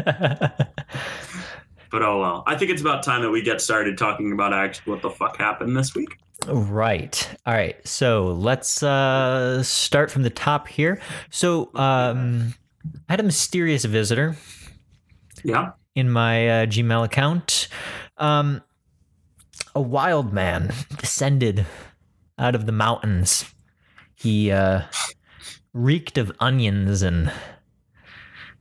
But 1.96 2.04
oh 2.04 2.20
well. 2.20 2.44
I 2.46 2.58
think 2.58 2.72
it's 2.72 2.82
about 2.82 3.04
time 3.04 3.22
that 3.22 3.30
we 3.30 3.42
get 3.42 3.62
started 3.62 3.98
talking 3.98 4.34
about 4.34 4.52
actually 4.52 4.92
what 4.92 5.02
the 5.02 5.10
fuck 5.10 5.38
happened 5.38 5.78
this 5.78 5.96
week. 5.96 6.18
Right. 6.46 7.26
All 7.46 7.54
right. 7.54 7.76
So 7.88 8.34
let's 8.34 8.84
uh, 8.84 9.64
start 9.64 10.12
from 10.12 10.24
the 10.24 10.30
top 10.30 10.68
here. 10.68 11.00
So 11.30 11.70
um, 11.74 12.54
I 13.08 13.14
had 13.14 13.22
a 13.22 13.24
mysterious 13.24 13.86
visitor. 13.86 14.36
Yeah. 15.46 15.72
In 15.94 16.10
my 16.10 16.50
uh, 16.50 16.66
Gmail 16.66 17.06
account, 17.06 17.68
um, 18.18 18.62
a 19.74 19.82
wild 19.82 20.34
man 20.34 20.74
descended 20.98 21.66
out 22.38 22.56
of 22.56 22.66
the 22.66 22.72
mountains. 22.72 23.46
He 24.16 24.52
uh, 24.52 24.82
reeked 25.74 26.18
of 26.18 26.32
onions 26.40 27.02
and 27.02 27.32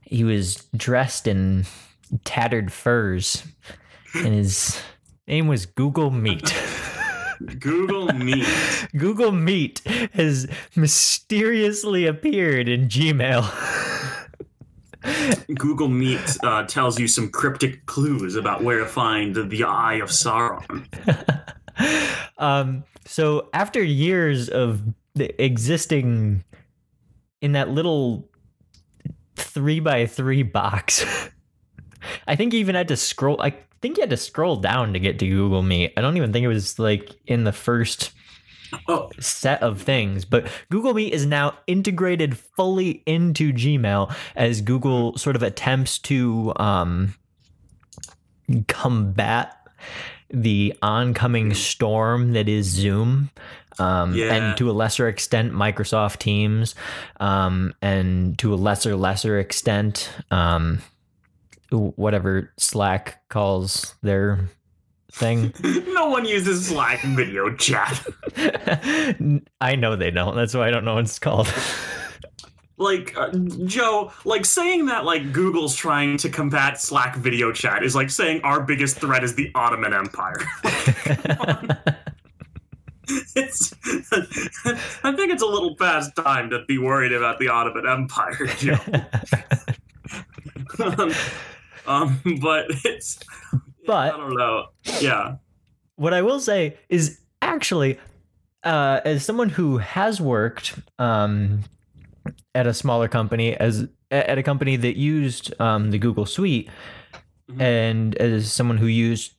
he 0.05 0.23
was 0.23 0.57
dressed 0.75 1.27
in 1.27 1.65
tattered 2.23 2.71
furs, 2.71 3.43
and 4.13 4.33
his 4.33 4.79
name 5.27 5.47
was 5.47 5.65
Google 5.65 6.11
Meet. 6.11 6.53
Google 7.59 8.13
Meet. 8.13 8.47
Google 8.95 9.31
Meet 9.31 9.79
has 10.13 10.47
mysteriously 10.75 12.05
appeared 12.05 12.69
in 12.69 12.87
Gmail. 12.87 13.43
Google 15.55 15.87
Meet 15.87 16.37
uh, 16.43 16.63
tells 16.63 16.99
you 16.99 17.07
some 17.07 17.29
cryptic 17.29 17.85
clues 17.85 18.35
about 18.35 18.63
where 18.63 18.79
to 18.79 18.85
find 18.85 19.35
the 19.35 19.63
Eye 19.63 19.95
of 19.95 20.09
Sauron. 20.09 20.85
um, 22.37 22.83
so 23.05 23.49
after 23.53 23.83
years 23.83 24.49
of 24.49 24.81
existing 25.15 26.43
in 27.41 27.53
that 27.53 27.69
little 27.69 28.27
three 29.35 29.79
by 29.79 30.05
three 30.05 30.43
box 30.43 31.29
I 32.27 32.35
think 32.35 32.53
you 32.53 32.59
even 32.59 32.75
had 32.75 32.87
to 32.89 32.97
scroll. 32.97 33.41
I 33.41 33.55
think 33.81 33.97
you 33.97 34.01
had 34.01 34.09
to 34.11 34.17
scroll 34.17 34.57
down 34.57 34.93
to 34.93 34.99
get 34.99 35.19
to 35.19 35.27
Google 35.27 35.61
Meet. 35.61 35.93
I 35.97 36.01
don't 36.01 36.17
even 36.17 36.33
think 36.33 36.43
it 36.43 36.49
was 36.49 36.79
like 36.79 37.15
in 37.25 37.43
the 37.43 37.51
first 37.51 38.11
oh. 38.87 39.09
set 39.19 39.61
of 39.61 39.81
things. 39.81 40.25
But 40.25 40.47
Google 40.69 40.93
Meet 40.93 41.13
is 41.13 41.25
now 41.25 41.57
integrated 41.67 42.37
fully 42.37 43.03
into 43.05 43.53
Gmail 43.53 44.13
as 44.35 44.61
Google 44.61 45.17
sort 45.17 45.35
of 45.35 45.43
attempts 45.43 45.99
to 45.99 46.53
um, 46.57 47.15
combat 48.67 49.57
the 50.29 50.73
oncoming 50.81 51.53
storm 51.53 52.33
that 52.33 52.49
is 52.49 52.65
Zoom. 52.65 53.31
Um, 53.77 54.13
yeah. 54.13 54.33
and 54.33 54.57
to 54.57 54.69
a 54.69 54.71
lesser 54.71 55.09
extent 55.09 55.51
Microsoft 55.51 56.19
Teams, 56.19 56.75
um, 57.19 57.73
and 57.81 58.39
to 58.39 58.53
a 58.53 58.55
lesser 58.55 58.95
lesser 58.95 59.37
extent 59.37 60.13
um, 60.31 60.81
whatever 61.71 62.53
Slack 62.57 63.27
calls 63.29 63.95
their 64.01 64.49
thing. 65.15 65.53
no 65.93 66.09
one 66.09 66.25
uses 66.25 66.67
Slack 66.67 67.01
video 67.01 67.53
chat. 67.55 68.05
I 69.61 69.75
know 69.75 69.95
they 69.95 70.11
don't. 70.11 70.35
That's 70.35 70.53
why 70.53 70.67
I 70.67 70.71
don't 70.71 70.85
know 70.85 70.95
what 70.95 71.05
it's 71.05 71.19
called. 71.19 71.51
like 72.77 73.15
uh, 73.17 73.31
Joe, 73.65 74.11
like 74.25 74.45
saying 74.45 74.87
that 74.87 75.05
like 75.05 75.31
Google's 75.31 75.75
trying 75.75 76.17
to 76.17 76.29
combat 76.29 76.81
Slack 76.81 77.15
video 77.15 77.51
chat 77.51 77.83
is 77.83 77.95
like 77.95 78.09
saying 78.09 78.41
our 78.41 78.61
biggest 78.61 78.97
threat 78.99 79.23
is 79.23 79.35
the 79.35 79.51
Ottoman 79.55 79.93
Empire. 79.93 80.41
it's 83.35 83.73
I 85.03 85.13
think 85.13 85.31
it's 85.31 85.43
a 85.43 85.47
little 85.47 85.75
past 85.77 86.15
time 86.15 86.49
to 86.49 86.65
be 86.67 86.77
worried 86.77 87.13
about 87.13 87.39
the 87.39 87.47
Ottoman 87.47 87.87
Empire, 87.87 88.47
Joe. 88.57 88.77
um, 90.83 91.13
um, 91.87 92.21
but 92.41 92.65
it's 92.83 93.19
but 93.85 94.13
I 94.13 94.17
don't 94.17 94.35
know. 94.35 94.67
Yeah. 94.99 95.35
What 95.95 96.13
I 96.13 96.21
will 96.21 96.39
say 96.39 96.77
is 96.89 97.19
actually, 97.41 97.99
uh, 98.63 99.01
as 99.05 99.23
someone 99.23 99.49
who 99.49 99.77
has 99.77 100.19
worked 100.19 100.79
um, 100.99 101.63
at 102.53 102.67
a 102.67 102.73
smaller 102.73 103.07
company, 103.07 103.55
as 103.55 103.87
at 104.11 104.37
a 104.37 104.43
company 104.43 104.75
that 104.75 104.97
used 104.97 105.53
um, 105.59 105.91
the 105.91 105.97
Google 105.97 106.25
Suite, 106.25 106.69
mm-hmm. 107.49 107.61
and 107.61 108.15
as 108.15 108.51
someone 108.51 108.77
who 108.77 108.87
used 108.87 109.33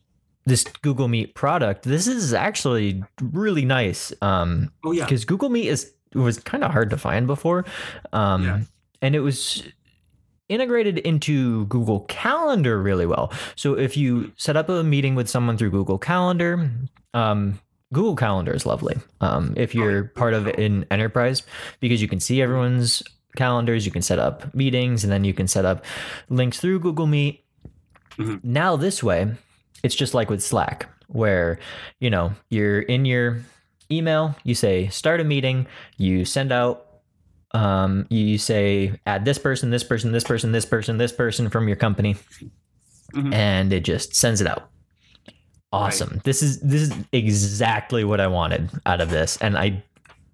this 0.44 0.64
Google 0.64 1.08
Meet 1.08 1.34
product, 1.34 1.82
this 1.82 2.06
is 2.06 2.32
actually 2.32 3.02
really 3.20 3.64
nice. 3.64 4.12
Um, 4.22 4.72
oh 4.84 4.92
yeah, 4.92 5.04
because 5.04 5.24
Google 5.24 5.48
Meet 5.48 5.68
is 5.68 5.92
was 6.14 6.38
kind 6.38 6.64
of 6.64 6.70
hard 6.70 6.90
to 6.90 6.96
find 6.96 7.26
before, 7.26 7.64
um, 8.12 8.44
yeah. 8.44 8.60
and 9.02 9.14
it 9.14 9.20
was 9.20 9.64
integrated 10.48 10.98
into 10.98 11.66
Google 11.66 12.00
Calendar 12.00 12.80
really 12.80 13.06
well. 13.06 13.32
So 13.56 13.74
if 13.74 13.96
you 13.96 14.32
set 14.36 14.56
up 14.56 14.68
a 14.68 14.82
meeting 14.82 15.14
with 15.14 15.28
someone 15.28 15.56
through 15.56 15.70
Google 15.70 15.98
Calendar, 15.98 16.70
um, 17.14 17.60
Google 17.92 18.16
Calendar 18.16 18.52
is 18.52 18.66
lovely. 18.66 18.96
Um, 19.20 19.54
if 19.56 19.74
you're 19.74 20.04
part 20.04 20.34
of 20.34 20.46
an 20.46 20.86
enterprise, 20.90 21.42
because 21.80 22.02
you 22.02 22.08
can 22.08 22.20
see 22.20 22.42
everyone's 22.42 23.02
calendars, 23.36 23.86
you 23.86 23.92
can 23.92 24.02
set 24.02 24.18
up 24.18 24.52
meetings, 24.54 25.04
and 25.04 25.12
then 25.12 25.24
you 25.24 25.32
can 25.32 25.46
set 25.46 25.64
up 25.64 25.84
links 26.28 26.58
through 26.58 26.80
Google 26.80 27.06
Meet. 27.06 27.44
Mm-hmm. 28.18 28.38
Now 28.42 28.76
this 28.76 29.02
way, 29.02 29.32
it's 29.82 29.94
just 29.94 30.14
like 30.14 30.30
with 30.30 30.42
Slack, 30.42 30.88
where 31.06 31.58
you 32.00 32.10
know 32.10 32.32
you're 32.50 32.80
in 32.80 33.04
your 33.04 33.42
email, 33.90 34.34
you 34.42 34.54
say 34.54 34.88
start 34.88 35.20
a 35.20 35.24
meeting, 35.24 35.66
you 35.96 36.24
send 36.24 36.50
out 36.50 36.85
um, 37.56 38.06
you 38.10 38.36
say 38.36 38.92
add 39.06 39.24
this 39.24 39.38
person, 39.38 39.70
this 39.70 39.82
person, 39.82 40.12
this 40.12 40.24
person, 40.24 40.52
this 40.52 40.66
person, 40.66 40.98
this 40.98 41.12
person 41.12 41.48
from 41.48 41.68
your 41.68 41.76
company, 41.76 42.14
mm-hmm. 43.14 43.32
and 43.32 43.72
it 43.72 43.80
just 43.80 44.14
sends 44.14 44.42
it 44.42 44.46
out. 44.46 44.68
Awesome. 45.72 46.10
Right. 46.10 46.24
This 46.24 46.42
is 46.42 46.60
this 46.60 46.82
is 46.82 46.92
exactly 47.12 48.04
what 48.04 48.20
I 48.20 48.26
wanted 48.26 48.70
out 48.84 49.00
of 49.00 49.08
this, 49.08 49.38
and 49.38 49.56
I, 49.56 49.82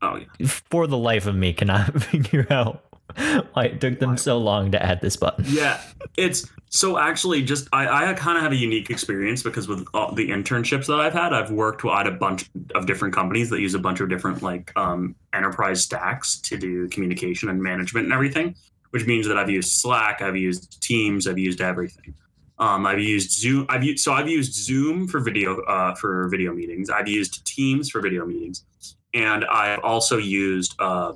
oh, 0.03 0.17
yeah. 0.17 0.47
for 0.49 0.89
the 0.89 0.99
life 0.99 1.27
of 1.27 1.37
me, 1.37 1.53
cannot 1.53 2.03
figure 2.11 2.47
out 2.51 2.85
why 3.53 3.65
it 3.65 3.81
took 3.81 3.99
them 3.99 4.17
so 4.17 4.39
long 4.39 4.71
to 4.73 4.83
add 4.83 5.01
this 5.01 5.17
button. 5.17 5.45
Yeah, 5.49 5.81
it's 6.17 6.49
so 6.71 6.99
actually 6.99 7.43
just 7.43 7.69
I, 7.73 8.11
I 8.11 8.15
kind 8.15 8.39
of 8.39 8.43
have 8.43 8.53
a 8.53 8.57
unique 8.57 8.91
experience 8.91 9.43
because 9.43 9.69
with 9.69 9.87
all 9.93 10.13
the 10.13 10.29
internships 10.31 10.87
that 10.87 11.01
I've 11.01 11.13
had, 11.13 11.33
I've 11.33 11.51
worked 11.51 11.85
at 11.85 12.07
a 12.07 12.13
bunch 12.13 12.51
of 12.75 12.87
different 12.87 13.15
companies 13.15 13.51
that 13.51 13.61
use 13.61 13.75
a 13.75 13.79
bunch 13.79 14.01
of 14.01 14.09
different 14.09 14.43
like 14.43 14.73
um, 14.77 15.15
enterprise 15.33 15.83
stacks 15.83 16.39
to 16.41 16.57
do 16.57 16.89
communication 16.89 17.49
and 17.49 17.63
management 17.63 18.05
and 18.05 18.13
everything. 18.13 18.55
Which 18.91 19.07
means 19.07 19.27
that 19.27 19.39
I've 19.39 19.49
used 19.49 19.73
Slack, 19.73 20.21
I've 20.21 20.37
used 20.37 20.83
Teams, 20.83 21.27
I've 21.27 21.39
used 21.39 21.63
everything. 21.63 22.15
Um, 22.59 22.87
I've 22.87 23.01
used 23.01 23.33
Zoom. 23.33 23.67
I've 23.69 23.83
used, 23.83 24.05
so 24.05 24.13
I've 24.13 24.29
used 24.29 24.55
Zoom 24.55 25.09
for 25.09 25.19
video 25.21 25.61
uh, 25.63 25.95
for 25.95 26.29
video 26.29 26.53
meetings. 26.53 26.91
I've 26.91 27.09
used 27.09 27.45
Teams 27.45 27.91
for 27.91 28.01
video 28.01 28.25
meetings, 28.25 28.65
and 29.15 29.45
I've 29.47 29.81
also 29.81 30.17
used 30.19 30.77
uh, 30.79 31.13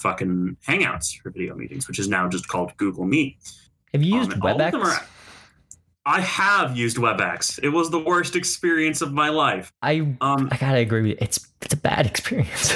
fucking 0.00 0.56
Hangouts 0.66 1.18
for 1.20 1.30
video 1.30 1.54
meetings, 1.54 1.88
which 1.88 1.98
is 1.98 2.08
now 2.08 2.28
just 2.28 2.48
called 2.48 2.76
Google 2.76 3.04
Meet. 3.04 3.36
Have 3.92 4.02
you 4.02 4.16
used 4.16 4.32
um, 4.32 4.40
WebEx? 4.40 4.74
Are, 4.74 5.06
I 6.06 6.20
have 6.20 6.76
used 6.76 6.96
WebEx. 6.96 7.60
It 7.62 7.68
was 7.68 7.90
the 7.90 7.98
worst 7.98 8.36
experience 8.36 9.02
of 9.02 9.12
my 9.12 9.28
life. 9.28 9.72
I 9.82 10.16
um, 10.20 10.48
I 10.50 10.56
gotta 10.56 10.78
agree 10.78 11.02
with 11.02 11.10
you. 11.10 11.16
It's 11.20 11.46
it's 11.62 11.74
a 11.74 11.76
bad 11.76 12.06
experience. 12.12 12.74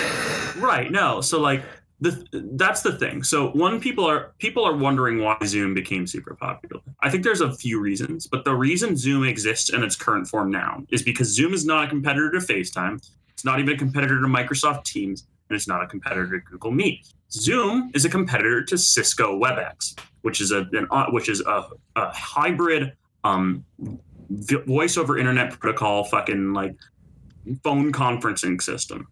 right. 0.57 0.91
No. 0.91 1.21
So 1.21 1.41
like 1.41 1.63
the 2.01 2.27
that's 2.53 2.83
the 2.83 2.93
thing. 2.99 3.23
So 3.23 3.51
one 3.51 3.81
people 3.81 4.05
are 4.05 4.35
people 4.39 4.65
are 4.65 4.77
wondering 4.77 5.21
why 5.21 5.37
Zoom 5.45 5.75
became 5.75 6.07
super 6.07 6.35
popular. 6.35 6.83
I 7.01 7.11
think 7.11 7.25
there's 7.25 7.41
a 7.41 7.53
few 7.53 7.81
reasons, 7.81 8.27
but 8.27 8.45
the 8.45 8.55
reason 8.55 8.97
Zoom 8.97 9.25
exists 9.25 9.71
in 9.71 9.83
its 9.83 9.97
current 9.97 10.29
form 10.29 10.51
now 10.51 10.83
is 10.91 11.03
because 11.03 11.29
Zoom 11.29 11.55
is 11.55 11.65
not 11.65 11.85
a 11.85 11.89
competitor 11.89 12.31
to 12.33 12.39
FaceTime. 12.39 12.97
It's 13.31 13.45
not 13.45 13.59
even 13.59 13.75
a 13.75 13.79
competitor 13.79 14.21
to 14.21 14.27
Microsoft 14.27 14.85
Teams 14.85 15.27
and 15.49 15.57
it's 15.57 15.69
not 15.69 15.83
a 15.83 15.87
competitor 15.87 16.41
to 16.41 16.47
Google 16.51 16.71
Meet. 16.71 17.07
Zoom 17.31 17.91
is 17.95 18.05
a 18.05 18.09
competitor 18.09 18.63
to 18.65 18.79
Cisco 18.79 19.39
WebEx, 19.39 19.99
which 20.23 20.41
is 20.41 20.53
a 20.53 20.67
an, 20.73 20.87
uh, 20.91 21.07
which 21.11 21.29
is 21.29 21.41
a, 21.41 21.67
a 21.97 22.11
hybrid 22.11 22.93
um, 23.25 23.65
voice 24.31 24.97
over 24.97 25.19
internet 25.19 25.59
protocol, 25.59 26.05
fucking 26.05 26.53
like 26.53 26.75
phone 27.63 27.93
conferencing 27.93 28.61
system 28.61 29.07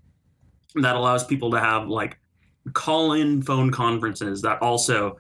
that 0.77 0.97
allows 0.97 1.25
people 1.25 1.51
to 1.51 1.61
have 1.61 1.89
like 1.89 2.19
call 2.73 3.13
in 3.13 3.43
phone 3.43 3.71
conferences 3.71 4.41
that 4.43 4.61
also 4.63 5.17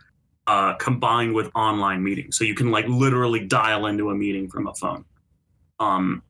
uh, 0.46 0.74
combined 0.74 1.34
with 1.34 1.50
online 1.54 2.02
meetings. 2.02 2.36
So 2.38 2.44
you 2.44 2.54
can 2.54 2.70
like 2.70 2.86
literally 2.88 3.46
dial 3.46 3.86
into 3.86 4.10
a 4.10 4.14
meeting 4.14 4.48
from 4.48 4.66
a 4.66 4.74
phone. 4.74 5.04
Um, 5.78 6.22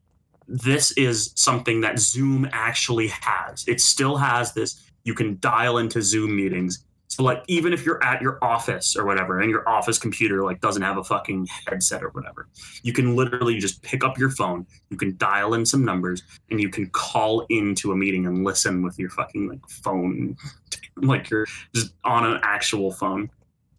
this 0.52 0.92
is 0.92 1.32
something 1.34 1.80
that 1.80 1.98
Zoom 1.98 2.46
actually 2.52 3.08
has. 3.08 3.64
It 3.66 3.80
still 3.80 4.18
has 4.18 4.52
this. 4.52 4.84
You 5.02 5.14
can 5.14 5.38
dial 5.40 5.78
into 5.78 6.02
Zoom 6.02 6.36
meetings. 6.36 6.84
So 7.08 7.22
like 7.22 7.42
even 7.46 7.72
if 7.72 7.86
you're 7.86 8.02
at 8.04 8.20
your 8.20 8.38
office 8.42 8.94
or 8.94 9.06
whatever, 9.06 9.40
and 9.40 9.50
your 9.50 9.66
office 9.68 9.98
computer 9.98 10.44
like 10.44 10.60
doesn't 10.60 10.82
have 10.82 10.98
a 10.98 11.04
fucking 11.04 11.48
headset 11.66 12.02
or 12.02 12.10
whatever, 12.10 12.48
you 12.82 12.92
can 12.92 13.16
literally 13.16 13.58
just 13.58 13.82
pick 13.82 14.04
up 14.04 14.18
your 14.18 14.30
phone. 14.30 14.66
You 14.90 14.98
can 14.98 15.16
dial 15.16 15.54
in 15.54 15.64
some 15.64 15.84
numbers, 15.84 16.22
and 16.50 16.60
you 16.60 16.68
can 16.68 16.88
call 16.90 17.46
into 17.48 17.92
a 17.92 17.96
meeting 17.96 18.26
and 18.26 18.44
listen 18.44 18.82
with 18.82 18.98
your 18.98 19.10
fucking 19.10 19.48
like 19.48 19.66
phone, 19.68 20.36
like 20.96 21.30
you're 21.30 21.46
just 21.74 21.94
on 22.04 22.26
an 22.26 22.40
actual 22.42 22.92
phone. 22.92 23.30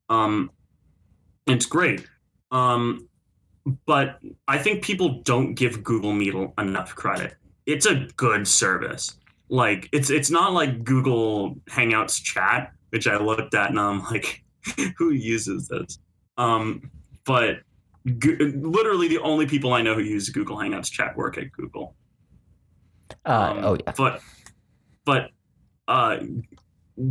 Um, 0.10 0.52
it's 1.46 1.66
great. 1.66 2.08
Um, 2.52 3.08
but 3.86 4.20
I 4.48 4.58
think 4.58 4.84
people 4.84 5.22
don't 5.24 5.54
give 5.54 5.84
Google 5.84 6.14
Meet 6.14 6.36
enough 6.58 6.96
credit. 6.96 7.36
It's 7.66 7.86
a 7.86 8.08
good 8.18 8.48
service. 8.48 9.18
Like 9.50 9.88
it's 9.92 10.10
it's 10.10 10.30
not 10.30 10.54
like 10.54 10.84
Google 10.84 11.56
Hangouts 11.70 12.22
chat, 12.22 12.72
which 12.90 13.08
I 13.08 13.18
looked 13.18 13.54
at 13.54 13.70
and 13.70 13.80
I'm 13.80 14.04
like, 14.04 14.44
who 14.98 15.12
uses 15.12 15.68
this? 15.68 16.00
Um, 16.38 16.90
but 17.26 17.60
go- 18.20 18.38
literally 18.40 19.08
the 19.08 19.20
only 19.20 19.46
people 19.46 19.74
I 19.74 19.82
know 19.82 19.96
who 19.96 20.02
use 20.02 20.30
Google 20.30 20.58
Hangouts 20.58 20.92
chat 20.92 21.16
work 21.16 21.38
at 21.38 21.52
Google. 21.52 21.96
Uh, 23.26 23.54
Um, 23.56 23.66
oh 23.66 23.78
yeah. 23.86 23.94
But 23.96 24.22
but 25.06 25.30
uh, 25.88 26.18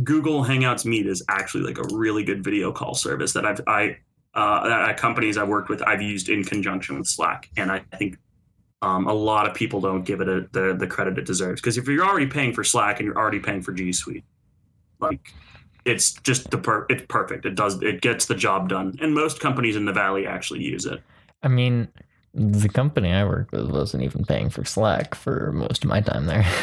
Google 0.03 0.43
Hangouts 0.43 0.85
Meet 0.85 1.07
is 1.07 1.23
actually 1.29 1.63
like 1.63 1.77
a 1.77 1.95
really 1.95 2.23
good 2.23 2.43
video 2.43 2.71
call 2.71 2.93
service 2.93 3.33
that 3.33 3.45
I've 3.45 3.61
I 3.67 3.97
uh, 4.35 4.87
at 4.89 4.97
companies 4.97 5.37
I've 5.37 5.47
worked 5.47 5.69
with 5.69 5.81
I've 5.83 6.01
used 6.01 6.29
in 6.29 6.43
conjunction 6.43 6.97
with 6.97 7.07
Slack, 7.07 7.49
and 7.57 7.71
I 7.71 7.79
think 7.97 8.17
um, 8.81 9.07
a 9.07 9.13
lot 9.13 9.47
of 9.47 9.53
people 9.53 9.79
don't 9.79 10.03
give 10.03 10.21
it 10.21 10.27
a, 10.27 10.47
the 10.51 10.75
the 10.77 10.87
credit 10.87 11.17
it 11.17 11.25
deserves 11.25 11.61
because 11.61 11.77
if 11.77 11.87
you're 11.87 12.05
already 12.05 12.27
paying 12.27 12.53
for 12.53 12.63
Slack 12.63 12.99
and 12.99 13.05
you're 13.05 13.17
already 13.17 13.39
paying 13.39 13.61
for 13.61 13.71
G 13.71 13.91
Suite, 13.93 14.23
like 14.99 15.33
it's 15.85 16.13
just 16.13 16.49
the 16.51 16.57
per- 16.57 16.85
it's 16.89 17.05
perfect. 17.07 17.45
It 17.45 17.55
does 17.55 17.81
it 17.81 18.01
gets 18.01 18.25
the 18.25 18.35
job 18.35 18.69
done, 18.69 18.97
and 19.01 19.13
most 19.13 19.39
companies 19.39 19.75
in 19.75 19.85
the 19.85 19.93
valley 19.93 20.25
actually 20.25 20.63
use 20.63 20.85
it. 20.85 21.01
I 21.43 21.47
mean, 21.47 21.87
the 22.33 22.69
company 22.69 23.11
I 23.11 23.25
worked 23.25 23.51
with 23.51 23.69
wasn't 23.69 24.03
even 24.03 24.25
paying 24.25 24.49
for 24.49 24.65
Slack 24.65 25.13
for 25.13 25.51
most 25.51 25.83
of 25.83 25.89
my 25.89 26.01
time 26.01 26.25
there. 26.25 26.45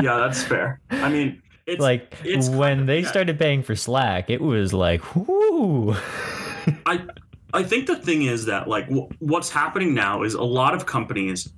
Yeah, 0.00 0.18
that's 0.18 0.42
fair. 0.42 0.80
I 0.90 1.08
mean, 1.08 1.42
it's 1.72 1.80
like 1.80 2.16
it's 2.24 2.48
when 2.48 2.86
they 2.86 3.02
started 3.02 3.38
paying 3.38 3.62
for 3.62 3.74
Slack, 3.74 4.30
it 4.30 4.40
was 4.40 4.72
like, 4.72 5.02
whoo. 5.14 5.94
I 6.86 7.04
I 7.54 7.62
think 7.62 7.86
the 7.86 7.96
thing 7.96 8.22
is 8.22 8.46
that 8.46 8.68
like 8.68 8.88
w- 8.88 9.08
what's 9.18 9.50
happening 9.50 9.94
now 9.94 10.22
is 10.22 10.34
a 10.34 10.42
lot 10.42 10.74
of 10.74 10.86
companies. 10.86 11.52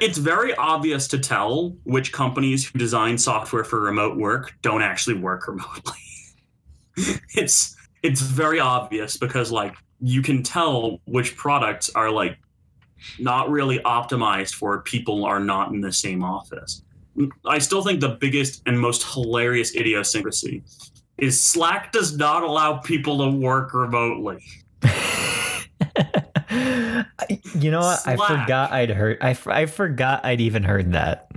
It's 0.00 0.18
very 0.18 0.54
obvious 0.54 1.08
to 1.08 1.18
tell 1.18 1.70
which 1.84 2.12
companies 2.12 2.68
who 2.68 2.78
design 2.78 3.18
software 3.18 3.64
for 3.64 3.80
remote 3.80 4.16
work 4.16 4.56
don't 4.62 4.82
actually 4.82 5.18
work 5.18 5.48
remotely. 5.48 5.98
it's 7.34 7.76
it's 8.02 8.20
very 8.20 8.60
obvious 8.60 9.16
because 9.16 9.50
like 9.50 9.74
you 10.00 10.22
can 10.22 10.42
tell 10.42 11.00
which 11.06 11.36
products 11.36 11.90
are 11.94 12.10
like 12.10 12.38
not 13.18 13.50
really 13.50 13.78
optimized 13.80 14.54
for 14.54 14.80
people 14.82 15.24
are 15.24 15.40
not 15.40 15.72
in 15.72 15.80
the 15.80 15.92
same 15.92 16.22
office. 16.22 16.82
I 17.46 17.58
still 17.58 17.82
think 17.82 18.00
the 18.00 18.16
biggest 18.20 18.62
and 18.66 18.80
most 18.80 19.04
hilarious 19.12 19.74
idiosyncrasy 19.74 20.62
is 21.18 21.42
Slack 21.42 21.92
does 21.92 22.16
not 22.16 22.42
allow 22.42 22.78
people 22.78 23.18
to 23.18 23.36
work 23.36 23.72
remotely. 23.72 24.42
You 27.54 27.70
know 27.70 27.80
what? 27.80 28.06
I 28.06 28.16
forgot 28.16 28.72
I'd 28.72 28.90
heard. 28.90 29.18
I, 29.20 29.36
I 29.46 29.66
forgot 29.66 30.24
I'd 30.24 30.40
even 30.40 30.62
heard 30.64 30.92
that. 30.92 31.30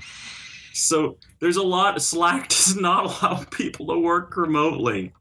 So 0.73 1.17
there's 1.39 1.57
a 1.57 1.63
lot. 1.63 2.01
Slack 2.01 2.49
does 2.49 2.75
not 2.75 3.05
allow 3.05 3.43
people 3.51 3.87
to 3.87 3.99
work 3.99 4.35
remotely. 4.35 5.13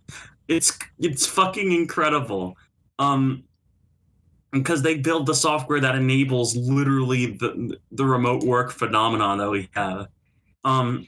It's 0.49 0.79
it's 0.99 1.27
fucking 1.27 1.73
incredible. 1.73 2.57
Um, 2.99 3.45
because 4.53 4.83
they 4.83 4.97
build 4.97 5.27
the 5.27 5.35
software 5.35 5.81
that 5.81 5.95
enables 5.95 6.57
literally 6.57 7.27
the 7.27 7.79
the 7.93 8.05
remote 8.05 8.43
work 8.43 8.73
phenomenon 8.73 9.39
that 9.39 9.51
we 9.51 9.69
have. 9.75 10.09
Um, 10.67 11.07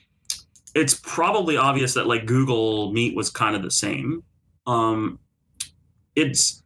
it's 0.75 0.99
probably 1.03 1.57
obvious 1.57 1.93
that 1.95 2.07
like 2.07 2.25
Google 2.25 2.93
Meet 2.93 3.17
was 3.17 3.29
kind 3.29 3.57
of 3.57 3.63
the 3.63 3.71
same. 3.71 4.23
Um, 4.67 5.19
it's 6.15 6.63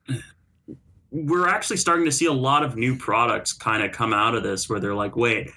we're 1.10 1.48
actually 1.48 1.78
starting 1.78 2.04
to 2.04 2.12
see 2.12 2.26
a 2.26 2.32
lot 2.32 2.62
of 2.62 2.76
new 2.76 2.96
products 2.96 3.52
kind 3.52 3.82
of 3.82 3.92
come 3.92 4.12
out 4.12 4.34
of 4.34 4.42
this 4.42 4.68
where 4.68 4.78
they're 4.78 4.94
like, 4.94 5.16
wait, 5.16 5.50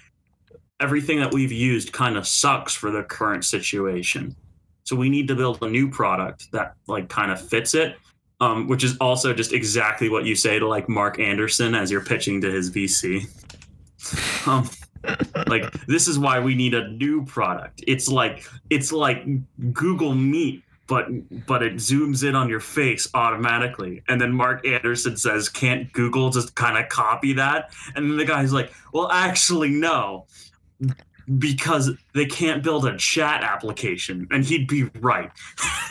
everything 0.79 1.19
that 1.19 1.33
we've 1.33 1.51
used 1.51 1.93
kind 1.93 2.17
of 2.17 2.27
sucks 2.27 2.73
for 2.73 2.91
the 2.91 3.03
current 3.03 3.43
situation. 3.45 4.35
So 4.83 4.95
we 4.95 5.09
need 5.09 5.27
to 5.27 5.35
build 5.35 5.61
a 5.61 5.69
new 5.69 5.89
product 5.89 6.51
that 6.51 6.75
like 6.87 7.09
kind 7.09 7.31
of 7.31 7.41
fits 7.41 7.75
it. 7.75 7.97
Um, 8.41 8.67
which 8.67 8.83
is 8.83 8.97
also 8.97 9.33
just 9.33 9.53
exactly 9.53 10.09
what 10.09 10.25
you 10.25 10.35
say 10.35 10.59
to 10.59 10.67
like 10.67 10.89
Marc 10.89 11.19
Andreessen 11.19 11.75
as 11.75 11.89
you're 11.89 12.03
pitching 12.03 12.41
to 12.41 12.51
his 12.51 12.69
VC. 12.69 13.27
Um, 14.47 14.69
like 15.47 15.71
this 15.85 16.07
is 16.07 16.17
why 16.19 16.39
we 16.39 16.55
need 16.55 16.73
a 16.73 16.87
new 16.89 17.25
product. 17.25 17.83
It's 17.87 18.07
like 18.09 18.45
it's 18.69 18.91
like 18.91 19.25
Google 19.73 20.15
Meet, 20.15 20.63
but 20.87 21.07
but 21.45 21.63
it 21.63 21.75
zooms 21.75 22.27
in 22.27 22.35
on 22.35 22.49
your 22.49 22.59
face 22.59 23.07
automatically. 23.13 24.03
And 24.07 24.19
then 24.19 24.31
Marc 24.31 24.63
Andreessen 24.63 25.17
says, 25.17 25.49
"Can't 25.49 25.91
Google 25.93 26.29
just 26.29 26.55
kind 26.55 26.77
of 26.77 26.89
copy 26.89 27.33
that?" 27.33 27.71
And 27.95 28.09
then 28.09 28.17
the 28.17 28.25
guy's 28.25 28.53
like, 28.53 28.73
"Well, 28.93 29.11
actually, 29.11 29.69
no." 29.69 30.27
Because 31.39 31.89
they 32.13 32.27
can't 32.27 32.61
build 32.61 32.85
a 32.85 32.95
chat 32.97 33.43
application, 33.43 34.27
and 34.29 34.45
he'd 34.45 34.67
be 34.67 34.83
right. 34.99 35.31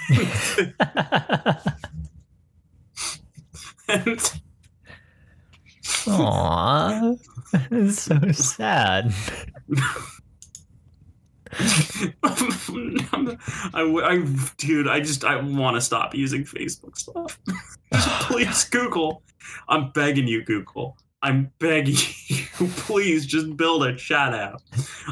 And 3.89 4.41
Aww. 6.07 7.19
It's 7.71 8.03
so 8.03 8.19
sad. 8.33 9.15
I, 13.73 13.83
I, 14.03 14.27
dude, 14.57 14.89
I 14.89 15.01
just 15.01 15.25
I 15.25 15.37
want 15.37 15.77
to 15.77 15.81
stop 15.81 16.15
using 16.15 16.45
Facebook 16.45 16.97
stuff. 16.97 17.39
Just 17.93 18.09
please, 18.23 18.65
Google. 18.65 19.23
I'm 19.69 19.91
begging 19.91 20.27
you, 20.27 20.43
Google. 20.43 20.97
I'm 21.23 21.53
begging 21.59 21.95
you, 22.27 22.45
please 22.77 23.25
just 23.25 23.57
build 23.57 23.85
a 23.85 23.95
chat 23.97 24.35
app. 24.35 24.61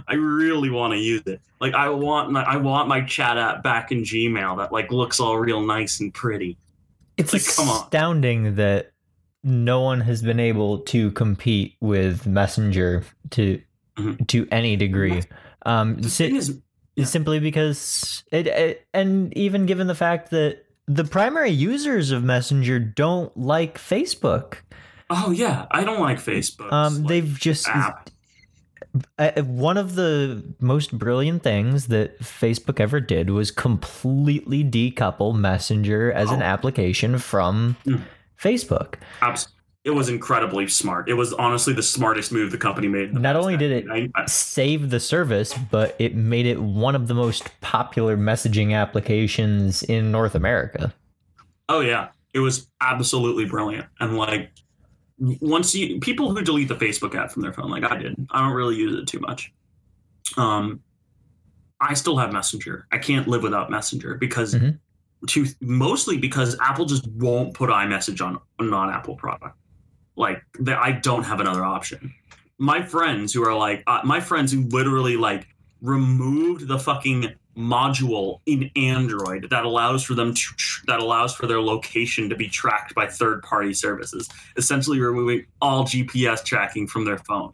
I 0.09 0.15
really 0.15 0.69
want 0.69 0.93
to 0.93 0.99
use 0.99 1.23
it. 1.27 1.41
Like 1.61 1.75
I 1.75 1.89
want 1.89 2.31
my 2.31 2.43
I 2.43 2.57
want 2.57 2.89
my 2.89 3.01
chat 3.03 3.39
app 3.39 3.63
back 3.63 3.93
in 3.93 4.03
Gmail 4.03 4.59
that 4.59 4.73
like 4.73 4.91
looks 4.91 5.21
all 5.21 5.39
real 5.39 5.63
nice 5.63 6.01
and 6.01 6.13
pretty. 6.13 6.59
It's 7.17 7.33
Like, 7.33 7.43
astounding 7.43 8.57
that 8.57 8.92
no 9.45 9.81
one 9.81 10.01
has 10.03 10.23
been 10.23 10.39
able 10.41 10.79
to 10.79 11.11
compete 11.13 11.77
with 11.81 12.27
Messenger 12.27 13.05
to 13.31 13.61
Mhm. 13.99 14.27
to 14.29 14.47
any 14.51 14.77
degree. 14.77 15.23
Um, 15.67 15.97
The 15.97 16.09
si- 16.09 16.37
is, 16.37 16.59
yeah. 16.97 17.05
simply 17.05 17.41
because 17.41 18.25
it, 18.33 18.47
it, 18.47 18.87
and 18.95 19.37
even 19.37 19.67
given 19.67 19.87
the 19.87 19.95
fact 19.95 20.31
that 20.31 20.65
the 20.89 21.05
primary 21.05 21.51
users 21.51 22.11
of 22.11 22.25
Messenger 22.25 22.79
don't 22.81 23.37
like 23.37 23.79
Facebook. 23.79 24.59
oh 25.11 25.31
yeah, 25.31 25.67
I 25.71 25.85
don't 25.85 26.01
like 26.01 26.19
Facebook. 26.19 26.73
Um, 26.73 27.05
they've 27.05 27.39
just 27.39 27.69
app. 27.69 28.09
one 29.45 29.77
of 29.77 29.95
the 29.95 30.43
most 30.61 30.97
brilliant 30.99 31.43
things 31.43 31.87
that 31.89 32.19
Facebook 32.21 32.81
ever 32.81 33.01
did 33.01 33.31
was 33.31 33.51
completely 33.51 34.65
decouple 34.65 35.35
Messenger 35.35 36.13
as 36.13 36.31
an 36.31 36.43
Oh. 36.43 36.47
application 36.47 37.19
from 37.19 37.77
Mm. 37.87 38.01
Facebook. 38.43 38.95
Abs- 39.21 39.49
it 39.85 39.91
was 39.91 40.09
incredibly 40.09 40.69
smart. 40.69 41.09
It 41.09 41.15
was 41.15 41.33
honestly 41.33 41.73
the 41.73 41.83
smartest 41.83 42.31
move 42.33 42.53
the 42.53 42.59
company 42.59 42.87
made. 42.89 43.15
the 43.15 43.19
Not 43.21 43.35
only 43.37 43.57
did 43.57 43.73
it. 43.73 43.91
I- 43.91 44.09
I- 44.15 44.27
save 44.27 44.91
the 44.91 45.01
service, 45.01 45.55
but 45.71 45.97
it 45.99 46.15
made 46.15 46.47
it 46.47 46.61
one 46.61 46.95
of 46.95 47.09
the 47.09 47.15
most 47.15 47.51
popular 47.61 48.17
messaging 48.17 48.73
applications 48.75 49.83
in 49.83 50.11
North 50.13 50.35
America. 50.35 50.93
oh 51.69 51.81
yeah, 51.81 52.09
it 52.35 52.41
was 52.41 52.69
absolutely 52.81 53.45
brilliant. 53.47 53.87
And 54.01 54.17
like, 54.19 54.51
once 55.41 55.75
you 55.75 55.99
people 56.01 56.35
who 56.35 56.43
delete 56.43 56.69
the 56.69 56.75
Facebook 56.75 57.15
app 57.15 57.31
from 57.31 57.43
their 57.43 57.53
phone, 57.53 57.71
like 57.71 57.85
I 57.85 57.97
did, 57.97 58.15
I 58.31 58.41
don't 58.41 58.53
really 58.55 58.77
use 58.77 58.95
it 59.01 59.07
too 59.07 59.21
much. 59.21 59.53
Um, 60.37 60.81
I 61.81 61.95
still 61.95 62.17
have 62.19 62.33
Messenger. 62.33 62.87
I 62.93 62.99
can't 62.99 63.27
live 63.27 63.43
without 63.43 63.71
Messenger 63.71 64.15
because, 64.15 64.55
Mhm. 64.55 64.79
To 65.29 65.47
mostly 65.61 66.19
because 66.19 66.57
Apple 66.61 66.85
just 66.85 67.07
won't 67.13 67.55
put 67.55 67.71
iMessage 67.71 68.25
on 68.25 68.41
a 68.59 68.65
non-Apple 68.65 69.17
product. 69.17 69.57
Like, 70.17 70.43
I 70.67 70.93
don't 70.93 71.23
have 71.23 71.41
another 71.41 71.65
option. 71.65 72.13
My 72.59 72.83
friends 72.83 73.33
who 73.33 73.47
are 73.47 73.55
like, 73.55 73.83
uh, 73.87 74.01
my 74.05 74.21
friends 74.21 74.53
who 74.53 74.63
literally 74.69 75.17
like 75.17 75.47
removed 75.81 76.69
the 76.69 76.79
fucking 76.79 77.35
module 77.57 78.41
in 78.47 78.71
Android 78.77 79.49
that 79.51 79.65
allows 79.65 80.03
for 80.03 80.15
them 80.15 80.33
to 80.33 80.43
that 80.87 81.01
allows 81.01 81.35
for 81.35 81.47
their 81.47 81.61
location 81.61 82.29
to 82.31 82.37
be 82.37 82.49
tracked 82.49 82.95
by 82.95 83.07
third-party 83.07 83.75
services, 83.75 84.29
essentially 84.57 85.01
removing 85.01 85.45
all 85.61 85.85
GPS 85.85 86.45
tracking 86.45 86.87
from 86.87 87.05
their 87.05 87.19
phone. 87.19 87.53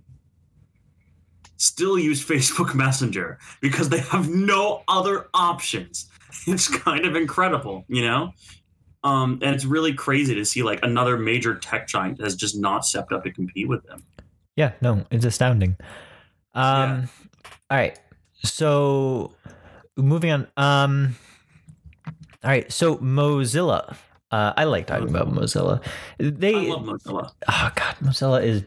Still 1.56 1.98
use 1.98 2.24
Facebook 2.26 2.74
Messenger 2.74 3.38
because 3.60 3.88
they 3.88 4.00
have 4.00 4.28
no 4.28 4.82
other 4.88 5.28
options. 5.34 6.08
It's 6.46 6.68
kind 6.68 7.04
of 7.04 7.16
incredible, 7.16 7.84
you 7.88 8.02
know? 8.02 8.32
Um, 9.04 9.38
and 9.42 9.54
it's 9.54 9.64
really 9.64 9.94
crazy 9.94 10.34
to 10.34 10.44
see 10.44 10.62
like 10.62 10.80
another 10.82 11.16
major 11.16 11.54
tech 11.54 11.88
giant 11.88 12.20
has 12.20 12.34
just 12.34 12.56
not 12.56 12.84
stepped 12.84 13.12
up 13.12 13.24
to 13.24 13.32
compete 13.32 13.68
with 13.68 13.82
them. 13.84 14.02
Yeah, 14.56 14.72
no, 14.80 15.04
it's 15.10 15.24
astounding. 15.24 15.76
Um, 16.54 17.08
all 17.70 17.78
right. 17.78 17.98
So 18.42 19.32
moving 19.96 20.32
on. 20.32 20.48
Um, 20.56 21.16
all 22.42 22.50
right. 22.50 22.70
So 22.72 22.96
Mozilla. 22.96 23.96
Uh, 24.30 24.52
I 24.56 24.64
like 24.64 24.86
talking 24.86 25.08
about 25.08 25.30
Mozilla. 25.30 25.82
They 26.18 26.54
I 26.54 26.74
love 26.74 26.82
Mozilla. 26.82 27.30
oh 27.48 27.70
god, 27.74 27.96
Mozilla 28.02 28.42
is 28.42 28.64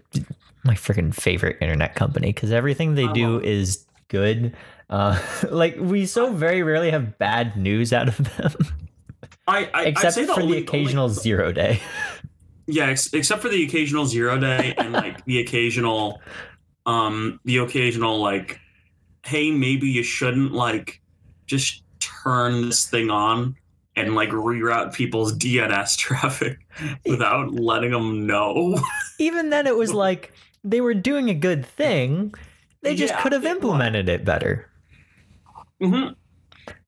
my 0.63 0.73
freaking 0.73 1.13
favorite 1.13 1.57
internet 1.61 1.93
company 1.93 2.33
because 2.33 2.51
everything 2.51 2.95
they 2.95 3.07
do 3.07 3.39
is 3.41 3.85
good. 4.07 4.55
Uh, 4.91 5.17
like 5.49 5.77
we 5.79 6.05
so 6.05 6.31
very 6.33 6.61
rarely 6.63 6.91
have 6.91 7.17
bad 7.17 7.55
news 7.57 7.91
out 7.93 8.07
of 8.09 8.17
them, 8.37 8.53
I, 9.47 9.69
I 9.73 9.83
except 9.85 10.15
for 10.17 10.25
the, 10.25 10.33
only- 10.41 10.57
occasional 10.59 11.05
only- 11.05 11.15
zero 11.15 11.51
day. 11.51 11.79
yeah, 12.67 12.87
ex- 12.87 13.13
except 13.13 13.41
for 13.41 13.49
the 13.49 13.63
occasional 13.63 14.05
zero 14.05 14.37
day 14.37 14.73
and 14.77 14.91
like 14.91 15.23
the 15.25 15.39
occasional, 15.39 16.21
um, 16.85 17.39
the 17.45 17.57
occasional 17.57 18.19
like, 18.19 18.59
hey, 19.25 19.49
maybe 19.51 19.87
you 19.87 20.03
shouldn't 20.03 20.51
like 20.51 21.01
just 21.47 21.83
turn 22.23 22.61
this 22.67 22.87
thing 22.89 23.09
on 23.09 23.55
and 23.95 24.15
like 24.15 24.29
reroute 24.29 24.93
people's 24.93 25.37
DNS 25.37 25.97
traffic 26.05 26.59
without 27.05 27.53
letting 27.53 27.91
them 27.91 28.25
know. 28.27 28.77
Even 29.19 29.49
then, 29.51 29.67
it 29.67 29.75
was 29.77 29.93
like 29.93 30.33
they 30.63 30.81
were 30.81 30.93
doing 30.93 31.29
a 31.29 31.33
good 31.33 31.65
thing. 31.65 32.33
They 32.83 32.95
just 32.95 33.13
Yeah, 33.13 33.21
could 33.21 33.31
have 33.31 33.45
it 33.45 33.51
implemented 33.51 34.09
it 34.09 34.25
better. 34.25 34.67
Mhm. 35.81 36.15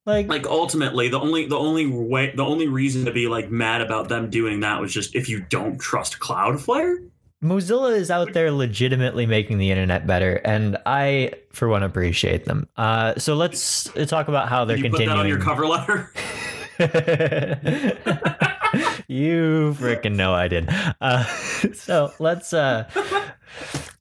Like, 0.05 0.27
Like 0.27 0.45
ultimately, 0.45 1.07
the 1.07 1.19
only 1.19 1.47
the 1.47 1.57
only 1.57 1.87
way 1.87 2.33
the 2.35 2.43
only 2.43 2.67
reason 2.67 3.05
to 3.05 3.11
be 3.11 3.27
like 3.27 3.49
mad 3.49 3.81
about 3.81 4.09
them 4.09 4.29
doing 4.29 4.59
that 4.59 4.81
was 4.81 4.93
just 4.93 5.15
if 5.15 5.29
you 5.29 5.45
don't 5.49 5.79
trust 5.79 6.19
Cloudflare. 6.19 6.97
Mozilla 7.41 7.95
is 7.95 8.09
out 8.09 8.31
there 8.33 8.51
legitimately 8.51 9.25
making 9.25 9.57
the 9.57 9.69
internet 9.69 10.07
better, 10.07 10.39
and 10.45 10.77
I, 10.85 11.33
for 11.51 11.67
one, 11.67 11.83
appreciate 11.83 12.45
them. 12.45 12.69
Uh, 12.77 13.15
so 13.17 13.35
let's 13.35 13.89
talk 14.07 14.29
about 14.29 14.47
how 14.47 14.63
they're 14.63 14.77
continuing 14.77 15.01
you 15.01 15.07
put 15.07 15.15
that 15.15 15.19
on 15.19 15.27
your 15.27 15.39
cover 15.39 15.67
letter. 15.67 16.13
you 19.07 19.75
freaking 19.77 20.15
know 20.15 20.33
I 20.33 20.47
did. 20.47 20.69
Uh, 21.01 21.23
so 21.73 22.13
let's 22.19 22.53
uh, 22.53 22.89